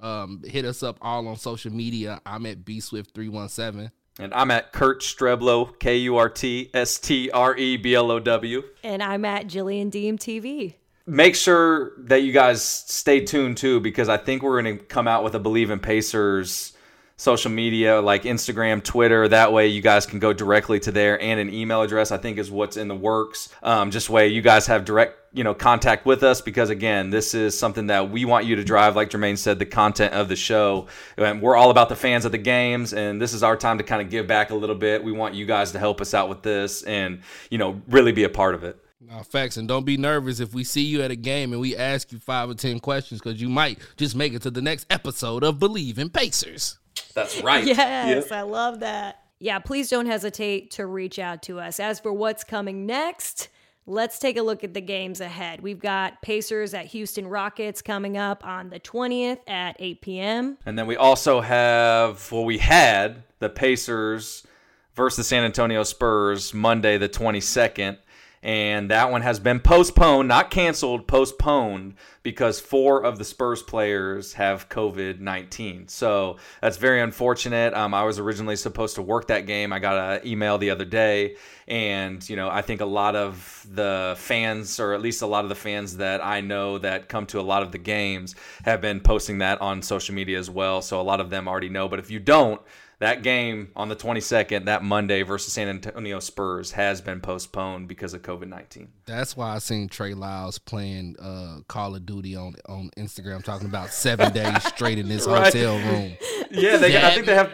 Um, 0.00 0.42
hit 0.46 0.64
us 0.64 0.82
up 0.82 0.96
all 1.02 1.28
on 1.28 1.36
social 1.36 1.74
media. 1.74 2.22
I'm 2.24 2.46
at 2.46 2.64
bswift317. 2.64 3.90
And 4.18 4.32
I'm 4.32 4.50
at 4.50 4.72
Kurt 4.72 5.02
Streblow, 5.02 5.78
K 5.78 5.96
U 5.98 6.16
R 6.16 6.28
T 6.28 6.70
S 6.72 6.98
T 6.98 7.30
R 7.30 7.56
E 7.56 7.76
B 7.76 7.94
L 7.94 8.10
O 8.10 8.18
W. 8.18 8.62
And 8.82 9.02
I'm 9.02 9.24
at 9.24 9.46
Jillian 9.46 9.90
Deem 9.90 10.16
TV. 10.16 10.74
Make 11.06 11.36
sure 11.36 11.92
that 11.98 12.22
you 12.22 12.32
guys 12.32 12.62
stay 12.64 13.24
tuned 13.24 13.58
too, 13.58 13.78
because 13.80 14.08
I 14.08 14.16
think 14.16 14.42
we're 14.42 14.60
going 14.60 14.78
to 14.78 14.84
come 14.84 15.06
out 15.06 15.22
with 15.22 15.34
a 15.34 15.40
Bleav 15.40 15.70
in 15.70 15.78
Pacers 15.78 16.72
social 17.16 17.50
media 17.50 18.00
like 18.00 18.24
Instagram, 18.24 18.82
Twitter. 18.82 19.28
That 19.28 19.52
way 19.52 19.68
you 19.68 19.80
guys 19.80 20.06
can 20.06 20.18
go 20.18 20.32
directly 20.32 20.80
to 20.80 20.92
there 20.92 21.20
and 21.20 21.40
an 21.40 21.52
email 21.52 21.82
address, 21.82 22.10
I 22.10 22.18
think 22.18 22.38
is 22.38 22.50
what's 22.50 22.76
in 22.76 22.88
the 22.88 22.94
works. 22.94 23.48
Um, 23.62 23.90
just 23.90 24.10
way 24.10 24.28
you 24.28 24.42
guys 24.42 24.66
have 24.66 24.84
direct 24.84 25.25
you 25.36 25.44
know 25.44 25.52
contact 25.52 26.06
with 26.06 26.22
us 26.22 26.40
because 26.40 26.70
again 26.70 27.10
this 27.10 27.34
is 27.34 27.56
something 27.56 27.88
that 27.88 28.10
we 28.10 28.24
want 28.24 28.46
you 28.46 28.56
to 28.56 28.64
drive 28.64 28.96
like 28.96 29.10
jermaine 29.10 29.36
said 29.36 29.58
the 29.58 29.66
content 29.66 30.14
of 30.14 30.28
the 30.28 30.36
show 30.36 30.86
and 31.18 31.42
we're 31.42 31.54
all 31.54 31.70
about 31.70 31.90
the 31.90 31.94
fans 31.94 32.24
of 32.24 32.32
the 32.32 32.38
games 32.38 32.94
and 32.94 33.20
this 33.20 33.34
is 33.34 33.42
our 33.42 33.56
time 33.56 33.76
to 33.76 33.84
kind 33.84 34.00
of 34.00 34.08
give 34.08 34.26
back 34.26 34.50
a 34.50 34.54
little 34.54 34.74
bit 34.74 35.04
we 35.04 35.12
want 35.12 35.34
you 35.34 35.44
guys 35.44 35.72
to 35.72 35.78
help 35.78 36.00
us 36.00 36.14
out 36.14 36.30
with 36.30 36.42
this 36.42 36.82
and 36.84 37.20
you 37.50 37.58
know 37.58 37.80
really 37.88 38.12
be 38.12 38.24
a 38.24 38.28
part 38.30 38.54
of 38.54 38.64
it 38.64 38.80
no, 38.98 39.22
facts, 39.22 39.56
and 39.56 39.68
don't 39.68 39.84
be 39.84 39.96
nervous 39.96 40.40
if 40.40 40.52
we 40.52 40.64
see 40.64 40.82
you 40.82 41.00
at 41.02 41.12
a 41.12 41.16
game 41.16 41.52
and 41.52 41.60
we 41.60 41.76
ask 41.76 42.10
you 42.10 42.18
five 42.18 42.50
or 42.50 42.54
ten 42.54 42.80
questions 42.80 43.20
because 43.20 43.40
you 43.40 43.48
might 43.48 43.78
just 43.96 44.16
make 44.16 44.32
it 44.32 44.42
to 44.42 44.50
the 44.50 44.62
next 44.62 44.84
episode 44.90 45.44
of 45.44 45.58
Bleav 45.58 45.98
in 45.98 46.10
Pacers. 46.10 46.78
That's 47.14 47.40
right. 47.40 47.64
yes, 47.66 48.32
I 48.32 48.40
love 48.40 48.80
that. 48.80 49.22
Yeah, 49.38 49.60
please 49.60 49.90
don't 49.90 50.06
hesitate 50.06 50.72
to 50.72 50.86
reach 50.86 51.20
out 51.20 51.42
to 51.42 51.60
us. 51.60 51.78
As 51.78 52.00
for 52.00 52.12
what's 52.12 52.42
coming 52.42 52.84
next, 52.84 53.48
let's 53.86 54.18
take 54.18 54.36
a 54.36 54.42
look 54.42 54.64
at 54.64 54.74
the 54.74 54.80
games 54.80 55.20
ahead. 55.20 55.60
We've 55.60 55.78
got 55.78 56.20
Pacers 56.22 56.74
at 56.74 56.86
Houston 56.86 57.26
Rockets 57.26 57.80
coming 57.82 58.16
up 58.16 58.44
on 58.44 58.70
the 58.70 58.80
20th 58.80 59.38
at 59.46 59.76
8 59.78 60.00
p.m. 60.00 60.58
And 60.66 60.78
then 60.78 60.86
we 60.86 60.96
also 60.96 61.40
have, 61.40 62.30
well, 62.32 62.44
we 62.44 62.58
had 62.58 63.22
the 63.38 63.48
Pacers 63.48 64.46
versus 64.94 65.16
the 65.18 65.24
San 65.24 65.44
Antonio 65.44 65.82
Spurs 65.84 66.52
Monday, 66.52 66.98
the 66.98 67.08
22nd 67.08 67.98
and 68.42 68.90
that 68.90 69.10
one 69.10 69.22
has 69.22 69.40
been 69.40 69.60
postponed, 69.60 70.28
not 70.28 70.50
canceled, 70.50 71.06
postponed 71.08 71.94
because 72.22 72.60
four 72.60 73.04
of 73.04 73.18
the 73.18 73.24
Spurs 73.24 73.62
players 73.62 74.34
have 74.34 74.68
COVID 74.68 75.20
19. 75.20 75.88
So 75.88 76.36
that's 76.60 76.76
very 76.76 77.00
unfortunate. 77.00 77.74
Um, 77.74 77.94
I 77.94 78.04
was 78.04 78.18
originally 78.18 78.56
supposed 78.56 78.96
to 78.96 79.02
work 79.02 79.28
that 79.28 79.46
game. 79.46 79.72
I 79.72 79.78
got 79.78 80.22
an 80.22 80.26
email 80.26 80.58
the 80.58 80.70
other 80.70 80.84
day, 80.84 81.36
and 81.66 82.28
you 82.28 82.36
know 82.36 82.48
I 82.48 82.62
think 82.62 82.80
a 82.80 82.86
lot 82.86 83.16
of 83.16 83.66
the 83.70 84.14
fans, 84.18 84.78
or 84.80 84.92
at 84.92 85.00
least 85.00 85.22
a 85.22 85.26
lot 85.26 85.44
of 85.44 85.48
the 85.48 85.54
fans 85.54 85.96
that 85.96 86.24
I 86.24 86.40
know 86.40 86.78
that 86.78 87.08
come 87.08 87.26
to 87.26 87.40
a 87.40 87.42
lot 87.42 87.62
of 87.62 87.72
the 87.72 87.78
games, 87.78 88.34
have 88.64 88.80
been 88.80 89.00
posting 89.00 89.38
that 89.38 89.60
on 89.60 89.82
social 89.82 90.14
media 90.14 90.38
as 90.38 90.50
well. 90.50 90.82
So 90.82 91.00
a 91.00 91.02
lot 91.02 91.20
of 91.20 91.30
them 91.30 91.48
already 91.48 91.68
know. 91.68 91.88
But 91.88 91.98
if 91.98 92.10
you 92.10 92.20
don't, 92.20 92.60
that 92.98 93.22
game 93.22 93.70
on 93.76 93.88
the 93.88 93.96
22nd, 93.96 94.64
that 94.64 94.82
Monday 94.82 95.22
versus 95.22 95.52
San 95.52 95.68
Antonio 95.68 96.18
Spurs, 96.18 96.72
has 96.72 97.00
been 97.00 97.20
postponed 97.20 97.88
because 97.88 98.14
of 98.14 98.22
COVID 98.22 98.48
19. 98.48 98.88
That's 99.04 99.36
why 99.36 99.54
I 99.54 99.58
seen 99.58 99.88
Trey 99.88 100.14
Lyles 100.14 100.58
playing 100.58 101.16
uh, 101.18 101.58
Call 101.68 101.94
of 101.94 102.06
Duty 102.06 102.36
on 102.36 102.54
on 102.68 102.90
Instagram, 102.96 103.42
talking 103.42 103.68
about 103.68 103.90
seven 103.90 104.32
days 104.32 104.64
straight 104.64 104.98
in 104.98 105.08
this 105.08 105.26
right. 105.28 105.52
hotel 105.52 105.76
room. 105.76 106.16
Yeah, 106.50 106.78
they, 106.78 106.96
I 106.96 107.10
think 107.10 107.26
they 107.26 107.34
have 107.34 107.52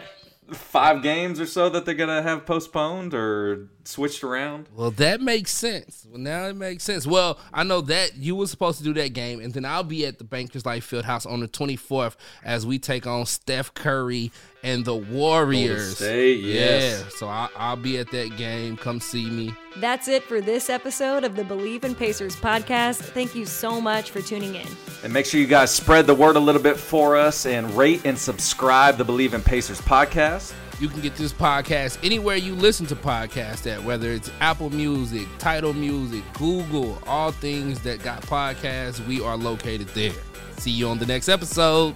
five 0.51 1.01
games 1.01 1.39
or 1.39 1.45
so 1.45 1.69
that 1.69 1.85
they're 1.85 1.93
gonna 1.95 2.21
have 2.21 2.45
postponed 2.45 3.13
or 3.13 3.69
switched 3.83 4.23
around. 4.23 4.69
Well, 4.73 4.91
that 4.91 5.19
makes 5.19 5.51
sense. 5.51 6.05
Well, 6.09 6.19
now 6.19 6.45
it 6.45 6.55
makes 6.55 6.83
sense. 6.83 7.05
Well, 7.05 7.37
I 7.53 7.63
know 7.63 7.81
that 7.81 8.15
you 8.15 8.35
were 8.35 8.47
supposed 8.47 8.77
to 8.77 8.83
do 8.83 8.93
that 8.93 9.09
game, 9.09 9.39
and 9.39 9.53
then 9.53 9.65
I'll 9.65 9.83
be 9.83 10.05
at 10.05 10.19
the 10.19 10.23
Bankers 10.23 10.65
Life 10.65 10.89
Fieldhouse 10.89 11.29
on 11.29 11.41
the 11.41 11.47
24th 11.47 12.15
as 12.43 12.65
we 12.65 12.79
take 12.79 13.07
on 13.07 13.25
Steph 13.25 13.73
Curry 13.73 14.31
and 14.63 14.85
the 14.85 14.95
Warriors. 14.95 15.97
State, 15.97 16.39
yes. 16.39 17.01
Yeah, 17.01 17.09
so 17.09 17.27
I, 17.27 17.49
I'll 17.55 17.75
be 17.75 17.99
at 17.99 18.09
that 18.11 18.35
game. 18.37 18.77
Come 18.77 18.99
see 18.99 19.29
me. 19.29 19.53
That's 19.77 20.07
it 20.07 20.23
for 20.23 20.39
this 20.39 20.69
episode 20.69 21.23
of 21.23 21.35
the 21.35 21.43
Bleav 21.43 21.83
in 21.83 21.93
Pacers 21.95 22.35
podcast. 22.35 22.97
Thank 22.97 23.35
you 23.35 23.45
so 23.45 23.81
much 23.81 24.11
for 24.11 24.21
tuning 24.21 24.55
in. 24.55 24.67
And 25.03 25.11
make 25.11 25.25
sure 25.25 25.39
you 25.39 25.47
guys 25.47 25.71
spread 25.71 26.07
the 26.07 26.15
word 26.15 26.37
a 26.37 26.39
little 26.39 26.61
bit 26.61 26.77
for 26.77 27.17
us 27.17 27.45
and 27.45 27.69
rate 27.71 28.05
and 28.05 28.17
subscribe 28.17 28.97
the 28.97 29.05
Bleav 29.05 29.33
in 29.33 29.41
Pacers 29.41 29.81
podcast. 29.81 30.53
You 30.79 30.87
can 30.87 31.01
get 31.01 31.15
this 31.15 31.33
podcast 31.33 31.97
anywhere 32.03 32.35
you 32.35 32.55
listen 32.55 32.85
to 32.87 32.95
podcasts 32.95 33.71
at, 33.71 33.83
whether 33.83 34.09
it's 34.09 34.31
Apple 34.39 34.69
Music, 34.69 35.27
Tidal 35.37 35.73
Music, 35.73 36.23
Google, 36.33 36.97
all 37.05 37.31
things 37.31 37.81
that 37.81 38.03
got 38.03 38.21
podcasts, 38.23 39.05
we 39.05 39.21
are 39.21 39.37
located 39.37 39.87
there. 39.89 40.13
See 40.57 40.71
you 40.71 40.87
on 40.87 40.97
the 40.97 41.05
next 41.05 41.29
episode. 41.29 41.95